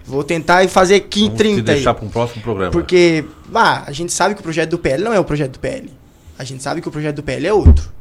[0.05, 2.71] Vou tentar fazer 15, Vamos 30 deixar para um próximo programa.
[2.71, 5.59] Porque, bah, a gente sabe que o projeto do PL não é o projeto do
[5.59, 5.91] PL.
[6.39, 7.96] A gente sabe que o projeto do PL é outro.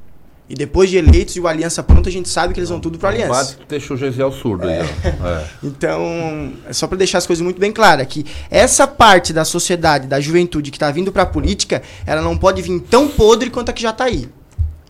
[0.49, 2.99] E depois de eleitos e o Aliança pronto, a gente sabe que eles vão tudo
[2.99, 3.28] para Aliança.
[3.28, 4.80] Quase deixou o Gesiel surdo é.
[4.80, 4.86] aí.
[5.26, 5.44] É.
[5.62, 10.07] então, é só para deixar as coisas muito bem claras que essa parte da sociedade,
[10.07, 13.70] da juventude que está vindo para a política, ela não pode vir tão podre quanto
[13.70, 14.28] a que já está aí.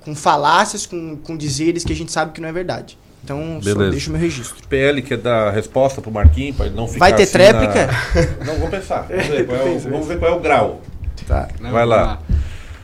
[0.04, 2.98] Com falácias, com, com dizeres que a gente sabe que não é verdade.
[3.24, 3.84] Então, Beleza.
[3.84, 4.56] só deixa o meu registro.
[4.68, 7.86] PL quer dar resposta pro Marquinhos, para ele não ficar Vai ter assim tréplica?
[7.86, 8.44] Na...
[8.44, 9.06] Não, vamos pensar.
[9.08, 10.80] Vamos ver qual é o, vamos ver qual é o grau.
[11.26, 11.48] Tá.
[11.60, 12.20] Vai lá.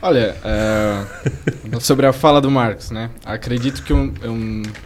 [0.05, 3.09] Olha, é, sobre a fala do Marcos, né?
[3.23, 4.35] Acredito que eu, eu,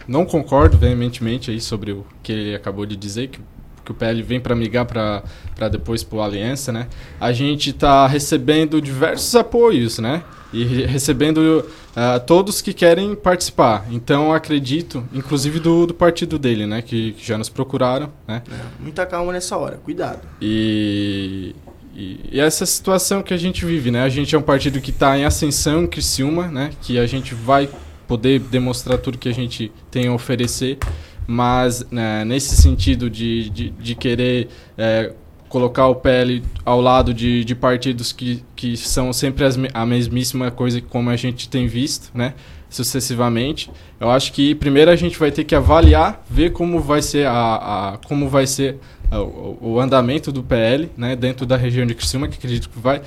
[0.08, 3.40] não concordo veementemente aí sobre o que ele acabou de dizer, que,
[3.84, 6.88] que o PL vem para migrar para depois para o Aliança, né?
[7.20, 10.22] A gente está recebendo diversos apoios, né?
[10.54, 13.88] E re recebendo uh, todos que querem participar.
[13.90, 16.84] Então acredito, inclusive do, do partido dele, né?
[16.84, 18.44] Que, que já nos procuraram, né?
[18.52, 20.20] É, muita calma nessa hora, cuidado.
[20.40, 21.56] E
[21.98, 24.04] e, e, essa situação que a gente vive, né?
[24.04, 26.70] A gente é um partido que está em ascensão em Criciúma, né?
[26.84, 27.68] Que a gente vai
[28.08, 30.78] poder demonstrar tudo que a gente tem a oferecer,
[31.26, 35.12] mas né, nesse sentido de, de, de querer é,
[35.50, 40.52] colocar o PL ao lado de, de partidos que, que são sempre as, a mesmíssima
[40.52, 42.36] coisa como a gente tem visto, né?
[42.70, 47.26] Sucessivamente, eu acho que primeiro a gente vai ter que avaliar, ver como vai ser
[47.26, 48.78] a, a como vai ser
[49.12, 53.02] o, o, andamento do PL, né, dentro da região de Criciúma, que acredito que vai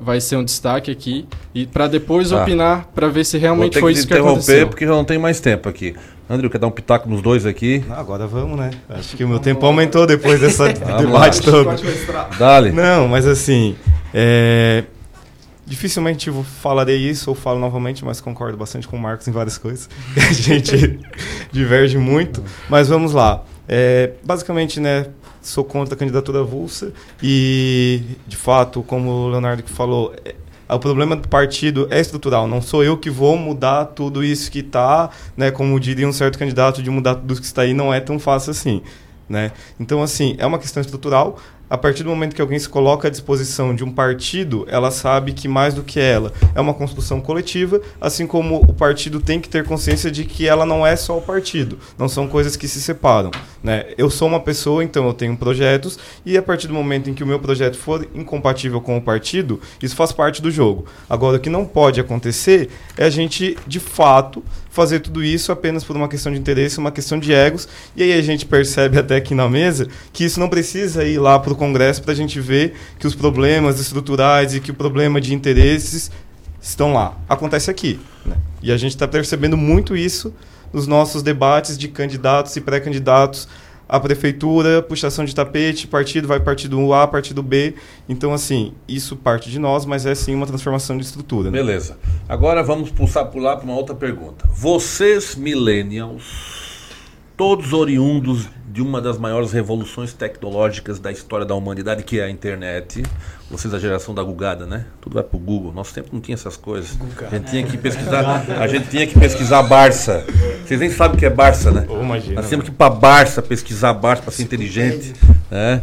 [0.00, 2.42] vai ser um destaque aqui e para depois tá.
[2.42, 4.68] opinar para ver se realmente foi isso que aconteceu.
[4.68, 5.94] porque já não tem mais tempo aqui.
[6.28, 7.84] André, quer dar um pitaco nos dois aqui?
[7.88, 8.70] Não, agora vamos, né?
[8.88, 11.68] Acho que o meu tempo aumentou depois dessa debate todo.
[12.38, 12.70] Dale.
[12.70, 13.76] Não, mas assim,
[14.14, 14.84] é...
[15.72, 19.88] dificilmente falarei isso ou falo novamente, mas concordo bastante com o Marcos em várias coisas.
[20.14, 21.00] a gente
[21.50, 23.42] diverge muito, mas vamos lá.
[23.66, 25.06] É, basicamente, né,
[25.40, 26.92] sou contra a candidatura avulsa
[27.22, 30.34] e, de fato, como o Leonardo que falou, é,
[30.68, 32.46] o problema do partido é estrutural.
[32.46, 35.50] Não sou eu que vou mudar tudo isso que está, né?
[35.50, 38.50] Como diria um certo candidato de mudar tudo que está aí, não é tão fácil
[38.50, 38.82] assim.
[39.26, 39.52] Né?
[39.80, 41.38] Então, assim, é uma questão estrutural
[41.72, 45.32] a partir do momento que alguém se coloca à disposição de um partido, ela sabe
[45.32, 49.48] que mais do que ela é uma construção coletiva, assim como o partido tem que
[49.48, 52.78] ter consciência de que ela não é só o partido, não são coisas que se
[52.78, 53.30] separam.
[53.62, 53.86] Né?
[53.96, 57.24] Eu sou uma pessoa, então eu tenho projetos, e a partir do momento em que
[57.24, 60.84] o meu projeto for incompatível com o partido, isso faz parte do jogo.
[61.08, 62.68] Agora, o que não pode acontecer
[62.98, 66.90] é a gente, de fato, fazer tudo isso apenas por uma questão de interesse, uma
[66.90, 67.68] questão de egos.
[67.94, 71.38] E aí a gente percebe até aqui na mesa que isso não precisa ir lá
[71.38, 75.20] para o Congresso para a gente ver que os problemas estruturais e que o problema
[75.20, 76.10] de interesses
[76.60, 77.16] estão lá.
[77.28, 78.00] Acontece aqui.
[78.26, 78.36] Né?
[78.60, 80.34] E a gente está percebendo muito isso
[80.72, 83.46] nos nossos debates de candidatos e pré-candidatos
[83.88, 87.74] a prefeitura, puxação de tapete, partido vai partido A, partido B.
[88.08, 91.50] Então, assim, isso parte de nós, mas é sim uma transformação de estrutura.
[91.50, 91.58] Né?
[91.58, 91.98] Beleza.
[92.26, 94.48] Agora vamos pulsar pular para uma outra pergunta.
[94.50, 96.61] Vocês, millennials,
[97.36, 102.30] todos oriundos de uma das maiores revoluções tecnológicas da história da humanidade, que é a
[102.30, 103.02] internet.
[103.50, 104.86] Vocês, a geração da Gugada, né?
[105.00, 105.72] Tudo vai pro Google.
[105.72, 106.98] Nosso tempo não tinha essas coisas.
[107.30, 110.24] A gente tinha que pesquisar, a gente tinha que pesquisar Barça.
[110.64, 111.86] Vocês nem sabem o que é Barça, né?
[111.88, 115.12] Oh, imagina, Nós temos que ir para Barça pesquisar Barça para ser inteligente,
[115.50, 115.82] né?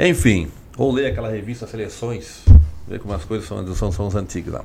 [0.00, 2.42] Enfim, ou ler aquela revista Seleções,
[2.88, 4.64] ver como as coisas são, são, são antigas lá.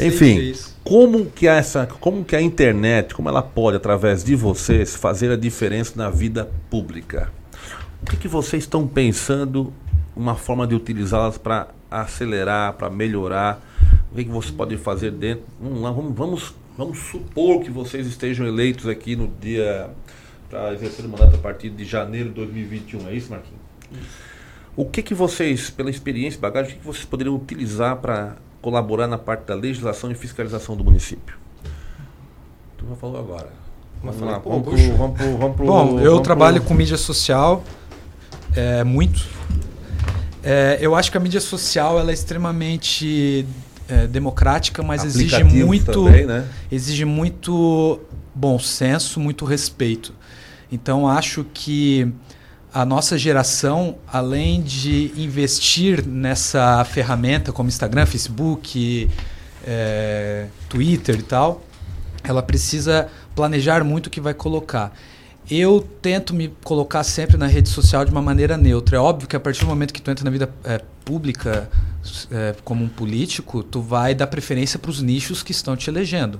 [0.00, 5.30] Enfim, como que essa, como que a internet, como ela pode através de vocês fazer
[5.30, 7.30] a diferença na vida pública?
[8.02, 9.72] O que, que vocês estão pensando
[10.16, 13.60] uma forma de utilizá-las para acelerar, para melhorar?
[14.10, 15.44] O que, que vocês podem fazer dentro?
[15.60, 19.90] Vamos lá, vamos, vamos, vamos supor que vocês estejam eleitos aqui no dia
[20.48, 23.08] para exercer o mandato a partir de janeiro de 2021.
[23.08, 23.60] É isso, Marquinhos?
[24.76, 28.36] O que, que vocês, pela experiência e bagagem, o que, que vocês poderiam utilizar para
[28.62, 31.36] colaborar na parte da legislação e fiscalização do município?
[32.78, 33.48] Tu já falou agora.
[34.02, 37.62] Vamos lá, vamos pro, vamos pro, vamos pro, Bom, eu trabalho com mídia social
[38.54, 39.28] é, muito.
[40.42, 43.46] É, eu acho que a mídia social ela é extremamente
[43.88, 46.46] é, democrática, mas exige muito, também, né?
[46.70, 48.00] exige muito
[48.34, 50.14] bom senso, muito respeito.
[50.72, 52.10] Então acho que
[52.72, 59.10] a nossa geração, além de investir nessa ferramenta como Instagram, Facebook,
[59.64, 61.62] é, Twitter e tal,
[62.22, 64.92] ela precisa planejar muito o que vai colocar.
[65.50, 68.96] Eu tento me colocar sempre na rede social de uma maneira neutra.
[68.96, 71.68] É óbvio que a partir do momento que tu entra na vida é, pública
[72.30, 76.38] é, como um político, tu vai dar preferência para os nichos que estão te elegendo,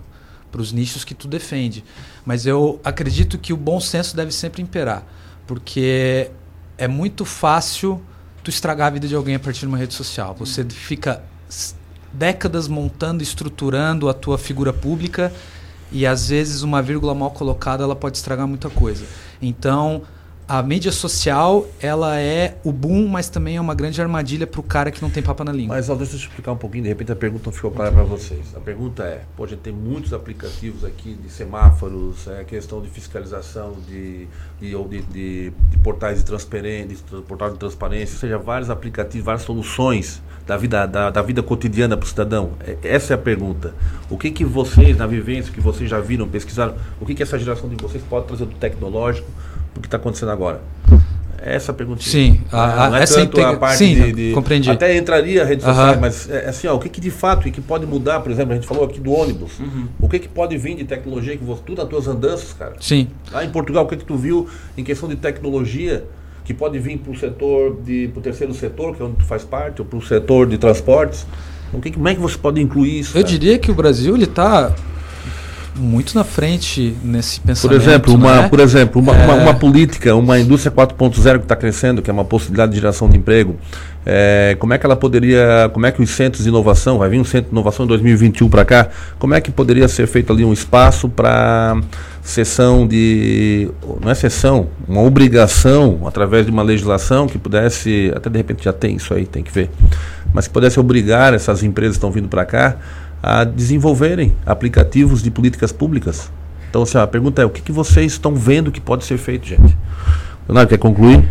[0.53, 1.83] para os nichos que tu defende.
[2.25, 5.05] Mas eu acredito que o bom senso deve sempre imperar
[5.51, 6.31] porque
[6.79, 8.01] é muito fácil
[8.41, 10.33] tu estragar a vida de alguém a partir de uma rede social.
[10.39, 11.25] Você fica
[12.13, 15.33] décadas montando, estruturando a tua figura pública
[15.91, 19.05] e às vezes uma vírgula mal colocada ela pode estragar muita coisa.
[19.43, 20.03] Então,
[20.51, 24.65] a mídia social, ela é o boom, mas também é uma grande armadilha para o
[24.65, 25.77] cara que não tem papo na língua.
[25.77, 28.53] Mas deixa eu explicar um pouquinho, de repente a pergunta não ficou clara para vocês.
[28.57, 32.89] A pergunta é, pô, a gente tem muitos aplicativos aqui de semáforos, é, questão de
[32.89, 34.27] fiscalização de,
[34.61, 38.71] de, ou de, de, de portais de transparência, de portal de transparência, ou seja, vários
[38.71, 42.55] aplicativos, várias soluções da vida, da, da vida cotidiana para o cidadão.
[42.67, 43.73] É, essa é a pergunta.
[44.11, 47.39] O que que vocês, na vivência, que vocês já viram, pesquisaram, o que que essa
[47.39, 49.31] geração de vocês pode trazer do tecnológico
[49.75, 50.61] do que está acontecendo agora?
[51.43, 52.11] Essa perguntinha.
[52.35, 54.71] Sim, a- a- não é essa tanto a integra- parte sim, de, de- compreendi.
[54.71, 55.99] Até entraria a rede social, Aham.
[55.99, 58.53] mas é, assim, ó, o que, que de fato e que pode mudar, por exemplo,
[58.53, 59.53] a gente falou aqui do ônibus.
[59.99, 62.75] O que, que pode vir de tecnologia que você, tu nas tuas andanças, cara?
[62.79, 63.09] Sim.
[63.33, 66.05] Lá em Portugal, o que, que tu viu em questão de tecnologia
[66.45, 69.43] que pode vir para o setor de pro terceiro setor, que é onde tu faz
[69.43, 71.27] parte, ou para o setor de transportes?
[71.73, 73.17] O que, como é que você pode incluir isso?
[73.17, 73.33] Eu cara?
[73.33, 74.75] diria que o Brasil ele está
[75.77, 77.83] muito na frente nesse Por pensamento.
[77.83, 78.49] exemplo, uma, né?
[78.49, 82.13] por exemplo uma, É, uma, uma política, uma indústria 4.0 que está crescendo, que é
[82.13, 83.57] uma possibilidade de geração de emprego,
[84.05, 87.21] é, como é que ela poderia, como é que os centros de inovação, vai vir
[87.21, 88.89] um centro de inovação em 2021 para cá,
[89.19, 91.81] como é que poderia ser feito ali um espaço para
[92.23, 93.71] sessão de,
[94.01, 98.73] não é sessão, uma obrigação através de uma legislação que pudesse, até de repente já
[98.73, 99.71] tem isso aí, tem que ver,
[100.33, 102.77] mas que pudesse obrigar essas empresas que estão vindo para cá
[103.23, 106.31] a desenvolverem aplicativos de políticas públicas.
[106.69, 109.47] Então, assim, a pergunta é: o que, que vocês estão vendo que pode ser feito,
[109.47, 109.77] gente?
[110.49, 111.29] Leonardo, quer concluir?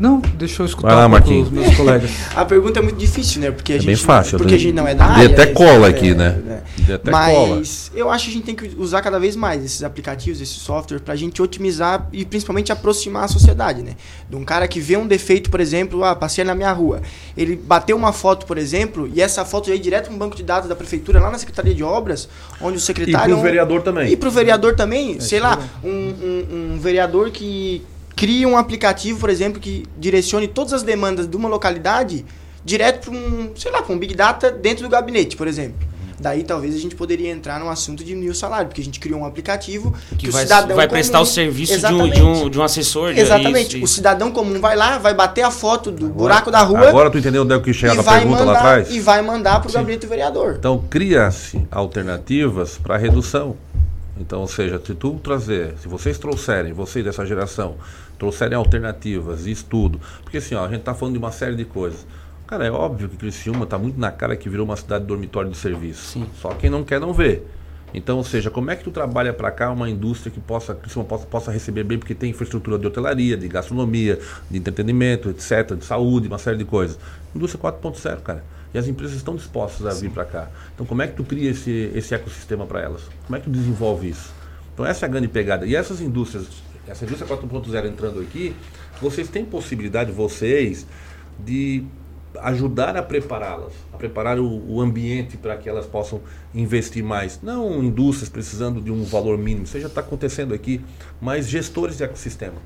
[0.00, 1.48] Não, deixa eu escutar lá, um Marquinhos.
[1.48, 2.10] os meus colegas.
[2.34, 3.50] A pergunta é muito difícil, né?
[3.50, 4.38] Porque a É gente, bem fácil.
[4.38, 4.56] Porque né?
[4.56, 5.26] a gente não é da área.
[5.28, 5.52] até né?
[5.52, 6.62] cola É, aqui, né?
[6.78, 7.56] Dei até cola.
[7.56, 10.56] Mas eu acho que a gente tem que usar cada vez mais esses aplicativos, esses
[10.56, 13.92] softwares, pra gente otimizar e principalmente aproximar a sociedade, né?
[14.28, 17.02] De um cara que vê um defeito, por exemplo, ah, passei na minha rua.
[17.36, 20.34] Ele bateu uma foto, por exemplo, e essa foto já ir direto para um banco
[20.34, 22.26] de dados da prefeitura, lá na Secretaria de Obras,
[22.58, 23.34] onde o secretário...
[23.34, 24.10] E pro vereador também.
[24.10, 27.82] E pro vereador também, sei lá, um, um, um vereador que
[28.16, 32.24] cria um aplicativo, por exemplo, que direcione todas as demandas de uma localidade
[32.64, 35.88] direto para um, sei lá, para um Big Data dentro do gabinete, por exemplo.
[36.22, 39.00] Daí talvez a gente poderia entrar num assunto de diminuir o salário, porque a gente
[39.00, 42.10] criou um aplicativo que, Que o vai, cidadão vai comum- prestar o serviço de um,
[42.10, 43.14] de, um, de um assessor.
[43.14, 43.68] de- Exatamente.
[43.68, 43.94] isso, O isso.
[43.94, 47.42] cidadão comum vai lá, vai bater a foto do buraco da rua Agora tu entendeu
[47.42, 48.90] onde é que chega a vai pergunta mandar lá atrás?
[48.90, 50.56] e vai mandar para o gabinete do vereador.
[50.58, 53.56] Então cria-se alternativas para redução.
[54.20, 57.76] Então, ou seja, se tu trazer, se vocês trouxerem, vocês dessa geração,
[58.18, 61.64] trouxerem alternativas e estudo, porque assim, ó, a gente está falando de uma série de
[61.64, 62.06] coisas.
[62.46, 65.56] Cara, é óbvio que Criciúma está muito na cara que virou uma cidade dormitório de
[65.56, 66.26] serviço.
[66.40, 67.42] Só quem não quer não vê.
[67.94, 71.08] Então, ou seja, como é que tu trabalha para cá uma indústria que possa, Criciúma
[71.08, 74.18] possa, possa receber bem, porque tem infraestrutura de hotelaria, de gastronomia,
[74.50, 76.98] de entretenimento, etc., de saúde, uma série de coisas.
[77.34, 78.44] Indústria 4.0, cara.
[78.72, 80.48] E as empresas estão dispostas a vir para cá.
[80.74, 83.02] Então, como é que tu cria esse, esse ecossistema para elas?
[83.26, 84.32] Como é que tu desenvolve isso?
[84.72, 85.66] Então, essa é a grande pegada.
[85.66, 86.46] E essas indústrias,
[86.86, 88.54] essa indústria 4.0 entrando aqui,
[89.00, 90.86] vocês têm possibilidade, vocês,
[91.38, 91.84] de
[92.38, 96.20] ajudar a prepará-las, a preparar o, o ambiente para que elas possam
[96.54, 97.40] investir mais.
[97.42, 100.80] Não indústrias precisando de um valor mínimo, isso já está acontecendo aqui,
[101.20, 102.56] mas gestores de ecossistema.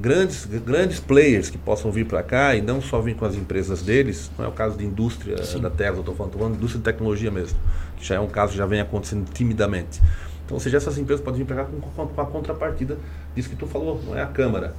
[0.00, 3.82] Grandes, grandes players que possam vir para cá e não só vir com as empresas
[3.82, 6.84] deles, não é o caso de indústria da Tesla, estou falando, falando de indústria de
[6.84, 7.58] tecnologia mesmo,
[7.96, 10.00] que já é um caso que já vem acontecendo timidamente.
[10.44, 12.96] Então, ou seja, essas empresas podem vir para cá com, com, a contrapartida
[13.34, 14.74] disso que tu falou, não é a Câmara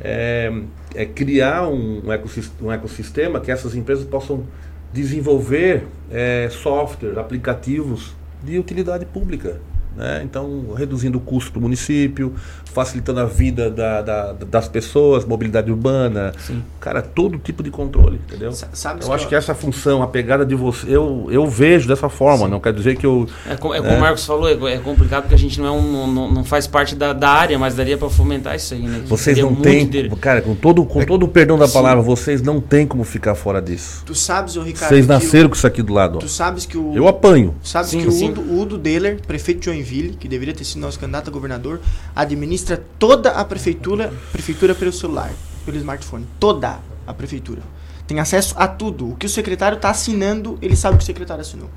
[0.00, 0.52] é,
[0.94, 4.46] é criar um, um, ecossistema, um, ecossistema, que essas empresas possam
[4.92, 9.60] desenvolver é, softwares, aplicativos de utilidade pública.
[9.96, 10.22] Né?
[10.24, 12.32] Então, reduzindo o custo para o município,
[12.72, 16.62] facilitando a vida da, da, das pessoas, mobilidade urbana, Sim.
[16.78, 18.52] cara, todo tipo de controle, entendeu?
[18.52, 21.88] sabe eu que acho eu- que essa função, a pegada de você, eu, eu vejo
[21.88, 23.26] dessa forma, não quer dizer que eu.
[23.48, 23.86] É, co- é né?
[23.86, 26.44] como o Marcos falou, é, é complicado porque a gente não, é um, não, não
[26.44, 29.02] faz parte da, da área, mas daria para fomentar isso aí, né?
[29.06, 29.88] Vocês não têm,
[30.20, 31.74] cara, com todo, com todo o perdão da Sim.
[31.74, 34.04] palavra, vocês não têm como ficar fora disso.
[34.06, 36.16] Tu sabes, o Ricardo, Vocês que nasceram o- com isso aqui do lado.
[36.16, 36.20] ó.
[36.20, 36.94] Tu sabes que o.
[36.94, 37.54] Eu apanho.
[37.62, 38.30] Sabes Sim, que o sim.
[38.30, 41.80] Udo, o Udo Deller, prefeito de Joinville, que deveria ter sido nosso candidato a governador,
[42.14, 45.32] administra toda a prefeitura, prefeitura pelo celular,
[45.64, 46.26] pelo smartphone.
[46.38, 47.62] Toda a prefeitura.
[48.06, 49.10] Tem acesso a tudo.
[49.10, 51.70] O que o secretário está assinando, ele sabe o que o secretário assinou.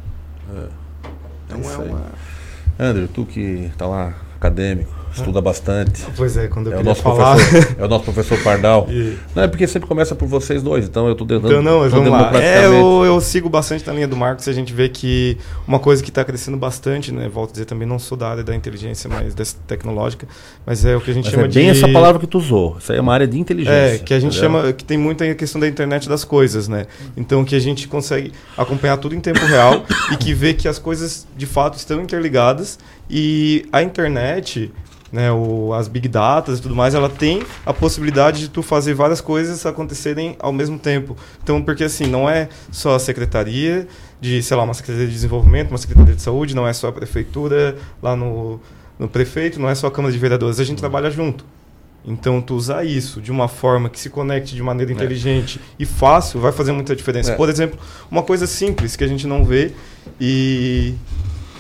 [0.53, 0.67] É.
[1.45, 1.89] Então é aí.
[1.89, 2.05] uma.
[2.79, 6.03] André, tu que tá lá, acadêmico, estuda bastante.
[6.15, 8.87] Pois é, quando eu é o nosso falar- professor, É o nosso professor Pardal.
[8.93, 11.47] E- Não, é porque sempre começa por vocês dois, então eu tô dando.
[11.47, 12.31] Então, não, vamos lá.
[12.41, 15.37] É, eu, eu sigo bastante na linha do Marcos e a gente vê que
[15.67, 17.29] uma coisa que está crescendo bastante, né?
[17.29, 20.27] Volto a dizer, também não sou da área da inteligência, mas dessa tecnológica,
[20.65, 21.77] mas é o que a gente Mas chama é bem de...
[21.77, 22.77] essa palavra que tu usou.
[22.79, 23.95] Isso aí é uma área de inteligência.
[23.95, 24.59] É, que a gente entendeu?
[24.61, 26.85] chama, que tem muita questão da internet das coisas, né?
[27.17, 30.79] Então que a gente consegue acompanhar tudo em tempo real e que vê que as
[30.79, 32.77] coisas de fato estão interligadas
[33.09, 34.71] e a internet,
[35.11, 38.93] né, o, as big datas e tudo mais, ela tem a possibilidade de tu fazer
[38.93, 41.15] várias coisas acontecerem ao mesmo tempo.
[41.43, 43.87] Então, porque assim, não é só a secretaria
[44.19, 46.91] de, sei lá, uma secretaria de desenvolvimento, uma secretaria de saúde, não é só a
[46.91, 48.59] prefeitura lá no,
[48.97, 51.45] no prefeito, não é só a Câmara de Vereadores, a gente trabalha junto.
[52.05, 56.39] Então, tu usar isso de uma forma que se conecte de maneira inteligente e fácil
[56.39, 57.31] vai fazer muita diferença.
[57.31, 57.35] É.
[57.35, 57.79] Por exemplo,
[58.11, 59.71] uma coisa simples que a gente não vê
[60.19, 60.95] e,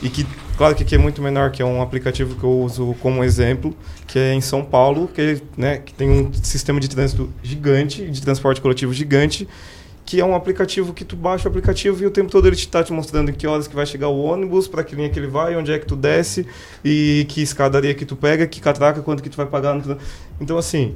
[0.01, 0.27] e que,
[0.57, 3.75] claro que aqui é muito menor, que é um aplicativo que eu uso como exemplo,
[4.07, 8.21] que é em São Paulo, que, né, que tem um sistema de trânsito gigante, de
[8.21, 9.47] transporte coletivo gigante,
[10.05, 12.83] que é um aplicativo que tu baixa o aplicativo e o tempo todo ele está
[12.83, 15.27] te mostrando em que horas que vai chegar o ônibus, para que linha que ele
[15.27, 16.45] vai, onde é que tu desce
[16.83, 19.73] e que escadaria que tu pega, que catraca, quanto que tu vai pagar.
[19.75, 19.97] no-
[20.41, 20.95] Então, assim,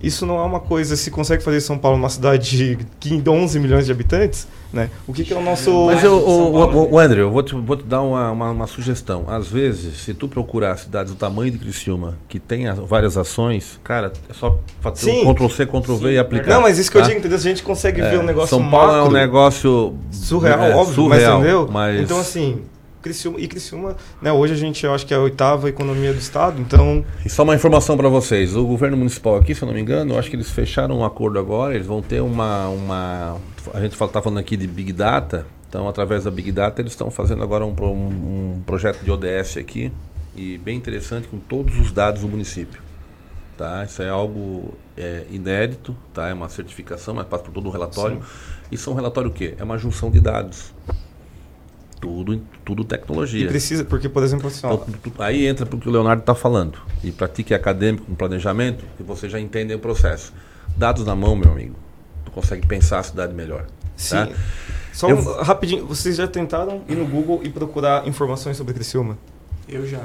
[0.00, 3.28] isso não é uma coisa, se consegue fazer em São Paulo, uma cidade de 15,
[3.28, 4.90] 11 milhões de habitantes, né?
[5.06, 5.86] O que, que é o nosso...
[5.86, 8.66] Mas eu, o, o, o André, eu vou te, vou te dar uma, uma, uma
[8.66, 9.24] sugestão.
[9.26, 14.12] Às vezes, se tu procurar cidades do tamanho de Criciúma, que tenha várias ações, cara,
[14.28, 15.26] é só fazer Sim.
[15.26, 16.54] um Ctrl-C, Ctrl-V e aplicar.
[16.54, 17.08] Não, mas isso que eu tá?
[17.08, 17.38] digo, entendeu?
[17.38, 20.74] A gente consegue É, ver um negócio São Paulo é um macro, negócio surreal, é,
[20.76, 21.68] óbvio, surreal, mas entendeu?
[21.70, 22.60] mas- Então, assim,
[23.02, 26.18] Criciúma, e Criciúma, né, hoje a gente, eu acho que é a oitava economia do
[26.18, 27.04] estado, então...
[27.24, 30.14] E só uma informação para vocês: o governo municipal aqui, se eu não me engano,
[30.14, 31.74] eu acho que eles fecharam um acordo agora.
[31.74, 32.68] Eles vão ter uma.
[32.68, 33.36] uma
[33.72, 37.10] a gente está falando aqui de Big Data, então, através da Big Data, eles estão
[37.10, 39.92] fazendo agora um, um, um projeto de ODS aqui,
[40.34, 42.80] e bem interessante, com todos os dados do município.
[43.56, 43.84] tá?
[43.84, 46.28] Isso é algo é, inédito, tá?
[46.28, 48.22] É uma certificação, mas passa por todo o relatório.
[48.72, 49.54] Isso é um relatório o quê?
[49.58, 50.72] É uma junção de dados.
[52.00, 53.44] Tudo, tudo tecnologia.
[53.46, 55.88] E precisa, porque, por exemplo, assim, ó, Então, tu- tu- aí entra para o que
[55.88, 56.78] o Leonardo está falando.
[57.02, 60.32] E para ti que é acadêmico com planejamento, que você já entende o processo.
[60.76, 61.74] Dados na mão, meu amigo,
[62.24, 63.66] tu consegue pensar a cidade melhor.
[63.96, 64.14] Sim.
[64.16, 64.28] Tá?
[64.92, 69.18] Só Eu- um- rapidinho, vocês já tentaram ir no Google e procurar informações sobre Criciúma?
[69.68, 69.98] Eu já.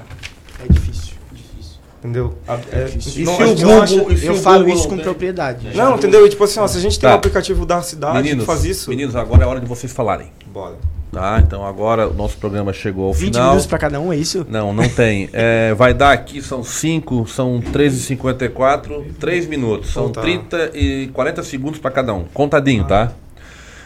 [0.64, 1.14] É difícil.
[1.32, 1.78] Difícil.
[2.00, 2.36] Entendeu?
[2.48, 3.24] A- é, difícil.
[3.26, 4.96] não, E se a o gente Google- acha- se Eu o falo Google isso com
[4.96, 5.04] tem?
[5.04, 5.76] propriedade.
[5.78, 6.26] Não, entendeu?
[6.26, 7.14] E tipo assim, ó, se a gente tem Tá.
[7.16, 8.90] um aplicativo da cidade Meninos, que faz isso.
[8.90, 10.32] Meninos, agora é hora de vocês falarem.
[10.48, 10.76] Bora.
[11.14, 11.40] Tá?
[11.40, 13.50] Então agora o nosso programa chegou ao 20 final.
[13.50, 14.46] minutos pra cada um, é isso?
[14.50, 15.30] Não, não tem.
[15.32, 19.92] É, vai dar aqui, são 5, são 13h54, 3 minutos.
[19.92, 20.22] São Então tá.
[20.22, 22.24] 30 e 40 segundos para cada um.
[22.34, 23.12] Contadinho, tá?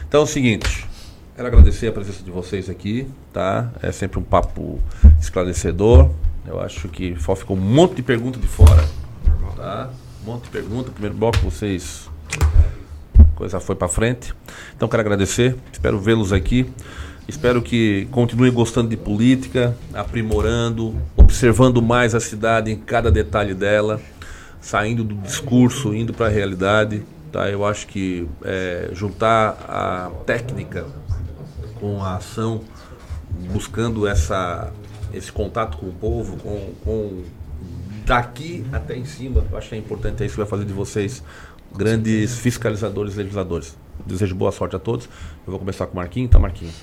[0.07, 0.85] Então é o seguinte.
[1.35, 3.69] Quero agradecer a presença de vocês aqui, tá?
[3.83, 4.79] É sempre um papo
[5.19, 6.09] esclarecedor.
[6.47, 8.83] Eu acho que só ficou um monte de pergunta de fora.
[9.55, 9.89] Tá?
[10.23, 10.91] Um monte de pergunta.
[10.91, 12.09] Primeiro bloco vocês.
[13.19, 14.33] a Coisa foi para frente.
[14.75, 15.55] Então quero agradecer.
[15.71, 16.71] Espero vê-los aqui.
[17.27, 23.99] Espero que continuem gostando de política, aprimorando, observando mais a cidade em cada detalhe dela,
[24.61, 27.03] saindo do discurso, indo para a realidade.
[27.31, 27.49] Tá?
[27.49, 30.85] Eu acho que é, juntar a técnica
[31.81, 32.61] com a ação,
[33.51, 34.71] buscando essa,
[35.13, 37.23] esse contato com o povo, com, com
[38.05, 40.71] daqui até em cima, eu acho que é importante, é isso que vai fazer de
[40.71, 41.21] vocês
[41.75, 43.75] grandes fiscalizadores e legisladores.
[44.05, 45.09] Desejo boa sorte a todos.
[45.45, 46.75] Eu vou começar com o Marquinhos, tá, Marquinhos?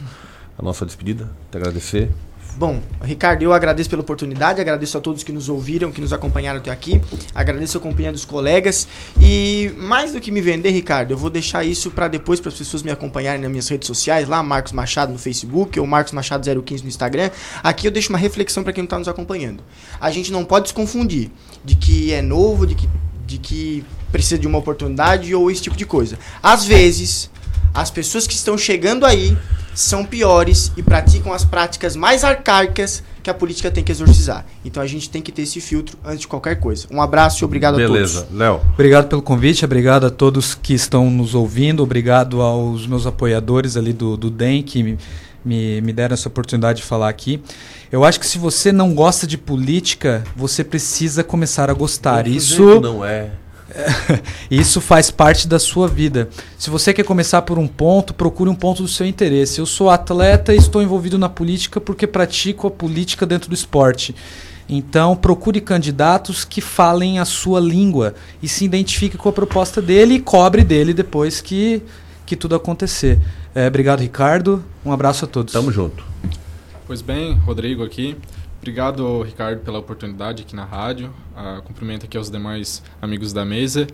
[0.59, 2.11] A nossa despedida, te agradecer.
[2.57, 6.61] Bom, Ricardo, eu agradeço pela oportunidade, agradeço a todos que nos ouviram, que nos acompanharam
[6.61, 7.01] até aqui,
[7.35, 8.87] agradeço a companhia dos colegas
[9.21, 12.55] e mais do que me vender, Ricardo, eu vou deixar isso para depois para as
[12.55, 16.49] pessoas me acompanharem nas minhas redes sociais, lá Marcos Machado no Facebook ou Marcos Machado
[16.63, 17.31] 015 no Instagram.
[17.61, 19.61] Aqui eu deixo uma reflexão para quem está nos acompanhando.
[20.01, 21.33] A gente não pode se confundir
[21.65, 22.89] de que é novo, de que
[23.27, 26.19] de que precisa de uma oportunidade ou esse tipo de coisa.
[26.43, 27.31] Às vezes,
[27.75, 29.37] as pessoas que estão chegando aí
[29.75, 34.47] são piores e praticam as práticas mais arcaicas que a política tem que exorcizar.
[34.65, 36.87] Então a gente tem que ter esse filtro antes de qualquer coisa.
[36.91, 38.39] Um abraço e obrigado a Beleza, todos.
[38.39, 38.61] Léo.
[38.75, 43.93] Obrigado pelo convite, obrigado a todos que estão nos ouvindo, obrigado aos meus apoiadores ali
[43.93, 44.99] do, do DEM que me,
[45.45, 47.43] me, me deram essa oportunidade de falar aqui.
[47.91, 52.29] Eu acho que se você não gosta de política, você precisa começar a gostar.
[52.29, 53.31] Isso não é.
[54.51, 56.29] isso faz parte da sua vida.
[56.59, 59.59] Se você quer começar por um ponto, procure um ponto do seu interesse.
[59.59, 64.15] Eu sou atleta e estou envolvido na política porque pratico a política dentro do esporte.
[64.69, 70.15] Então, procure candidatos que falem a sua língua e se identifique com a proposta dele
[70.15, 71.83] e cobre dele depois que,
[72.25, 73.19] que tudo acontecer.
[73.55, 74.65] É, obrigado, Ricardo.
[74.85, 75.53] Um abraço a todos.
[75.53, 76.03] Tamo junto.
[76.87, 78.17] Pois bem, Rodrigo aqui.
[78.65, 81.13] Obrigado, Ricardo, pela oportunidade aqui na rádio.
[81.37, 83.87] Ah, cumprimento aqui aos demais amigos da mesa.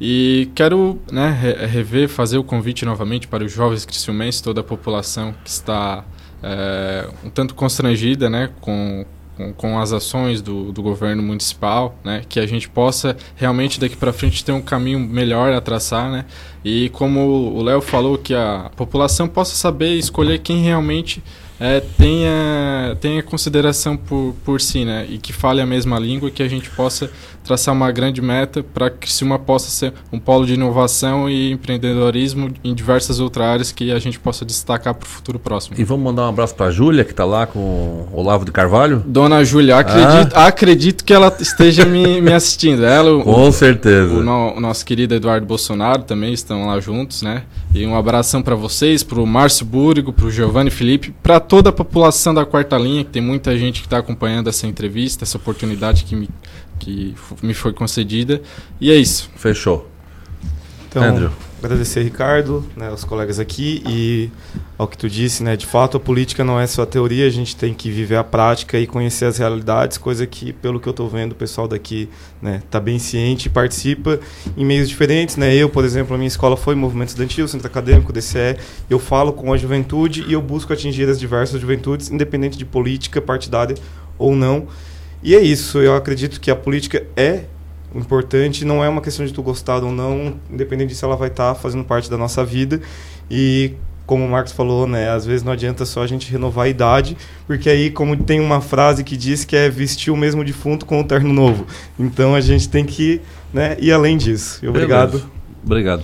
[0.00, 4.64] E quero né, re- rever, fazer o convite novamente para os jovens criciumenses, toda a
[4.64, 6.04] população que está
[6.42, 12.22] eh, um tanto constrangida né, com, com, com as ações do, do governo municipal, né,
[12.28, 16.10] que a gente possa realmente daqui para frente ter um caminho melhor a traçar.
[16.10, 16.24] Né,
[16.64, 17.20] e como
[17.54, 21.22] o Léo falou, que a população possa saber escolher quem realmente
[21.60, 25.06] é, tenha, tenha consideração por, por si, né?
[25.08, 27.10] E que fale a mesma língua, que a gente possa
[27.44, 32.50] traçar uma grande meta para que Criciúma possa ser um polo de inovação e empreendedorismo
[32.62, 35.74] em diversas outras áreas que a gente possa destacar para o futuro próximo.
[35.78, 39.02] E vamos mandar um abraço pra Júlia, que tá lá com o Olavo de Carvalho?
[39.06, 42.84] Dona Júlia, acredito, acredito que ela esteja me, me assistindo.
[42.84, 44.12] Ela, o- Com certeza.
[44.12, 47.44] O, no- o nosso querido Eduardo Bolsonaro também estão lá juntos, né?
[47.74, 51.70] E um abração para vocês, para o Márcio Búrigo, para o Giovanni Felipe, para toda
[51.70, 55.38] a população da quarta linha, que tem muita gente que está acompanhando essa entrevista, essa
[55.38, 56.28] oportunidade que me,
[56.78, 58.42] que me foi concedida.
[58.80, 59.30] E é isso.
[59.36, 59.88] Fechou.
[60.88, 61.30] Então, Andrew.
[61.62, 64.30] Agradecer, Ricardo, né, os colegas aqui e
[64.76, 67.56] ao que tu disse, né, de fato a política não é só teoria, a gente
[67.56, 71.08] tem que viver a prática e conhecer as realidades, coisa que, pelo que eu estou
[71.08, 72.08] vendo, o pessoal daqui
[72.40, 74.20] né, tá bem ciente e participa
[74.56, 78.12] em meios diferentes, né, eu, por exemplo, a minha escola foi movimento estudantil, centro acadêmico,
[78.12, 78.56] DCE,
[78.88, 83.20] eu falo com a juventude e eu busco atingir as diversas juventudes, independente de política
[83.20, 83.76] partidária
[84.16, 84.68] ou não,
[85.20, 87.44] e é isso, eu acredito que a política é
[87.94, 91.54] importante não é uma questão de tu gostar ou não, independente disso ela vai estar
[91.54, 92.80] fazendo parte da nossa vida
[93.30, 93.72] e
[94.08, 97.14] como o Marcos falou, né, às vezes não adianta só a gente renovar a idade,
[97.46, 100.98] porque aí como tem uma frase que diz que é vestir o mesmo defunto com
[100.98, 101.66] o terno novo.
[101.98, 103.20] Então a gente tem que,
[103.52, 104.66] né, ir além disso.
[104.66, 105.10] Obrigado.
[105.10, 105.30] Beleza.
[105.62, 106.02] Obrigado.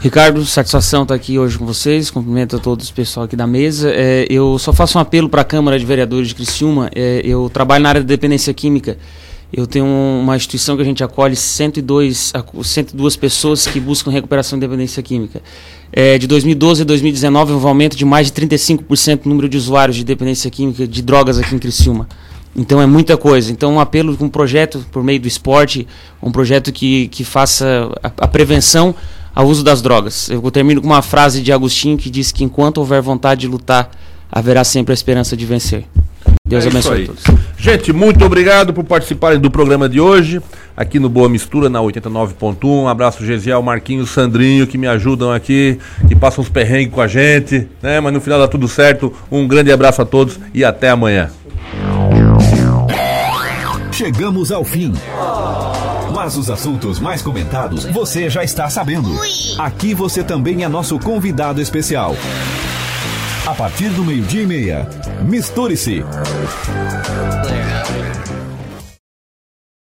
[0.00, 2.10] Ricardo, satisfação estar aqui hoje com vocês.
[2.10, 3.90] Cumprimento a todos o pessoal aqui da mesa.
[3.90, 6.90] É, eu só faço um apelo para a Câmara de Vereadores de Criciúma.
[6.94, 8.98] É, eu trabalho na área de dependência química
[9.52, 14.58] Eu tenho uma instituição que a gente acolhe 102, a- 102 pessoas que buscam recuperação
[14.58, 15.40] de dependência química.
[15.92, 19.56] É, de 2012 a 2019 houve um aumento de mais de 35% no número de
[19.56, 22.08] usuários de dependência química de drogas aqui em Criciúma.
[22.56, 23.52] Então é muita coisa.
[23.52, 25.86] Então um apelo com um projeto por meio do esporte,
[26.22, 28.94] um projeto que, que faça a, a prevenção
[29.34, 30.28] ao uso das drogas.
[30.28, 33.90] Eu termino com uma frase de Agostinho que diz que enquanto houver vontade de lutar,
[34.32, 35.84] haverá sempre a esperança de vencer.
[36.44, 37.24] Deus É abençoe a todos.
[37.58, 40.40] Gente, muito obrigado por participarem do programa de hoje,
[40.76, 42.64] aqui no Boa Mistura, na 89.1.
[42.64, 47.08] Um abraço, Gesiel, Marquinhos, Sandrinho, que me ajudam aqui, que passam uns perrengues com a
[47.08, 48.00] gente, né?
[48.00, 49.12] Mas no final dá tudo certo.
[49.30, 51.30] Um grande abraço a todos e até amanhã.
[53.90, 54.92] Chegamos ao fim.
[56.14, 59.10] Mas os assuntos mais comentados você já está sabendo.
[59.58, 62.14] Aqui você também é nosso convidado especial.
[63.46, 64.88] A partir do meio-dia e meia,
[65.22, 66.02] misture-se.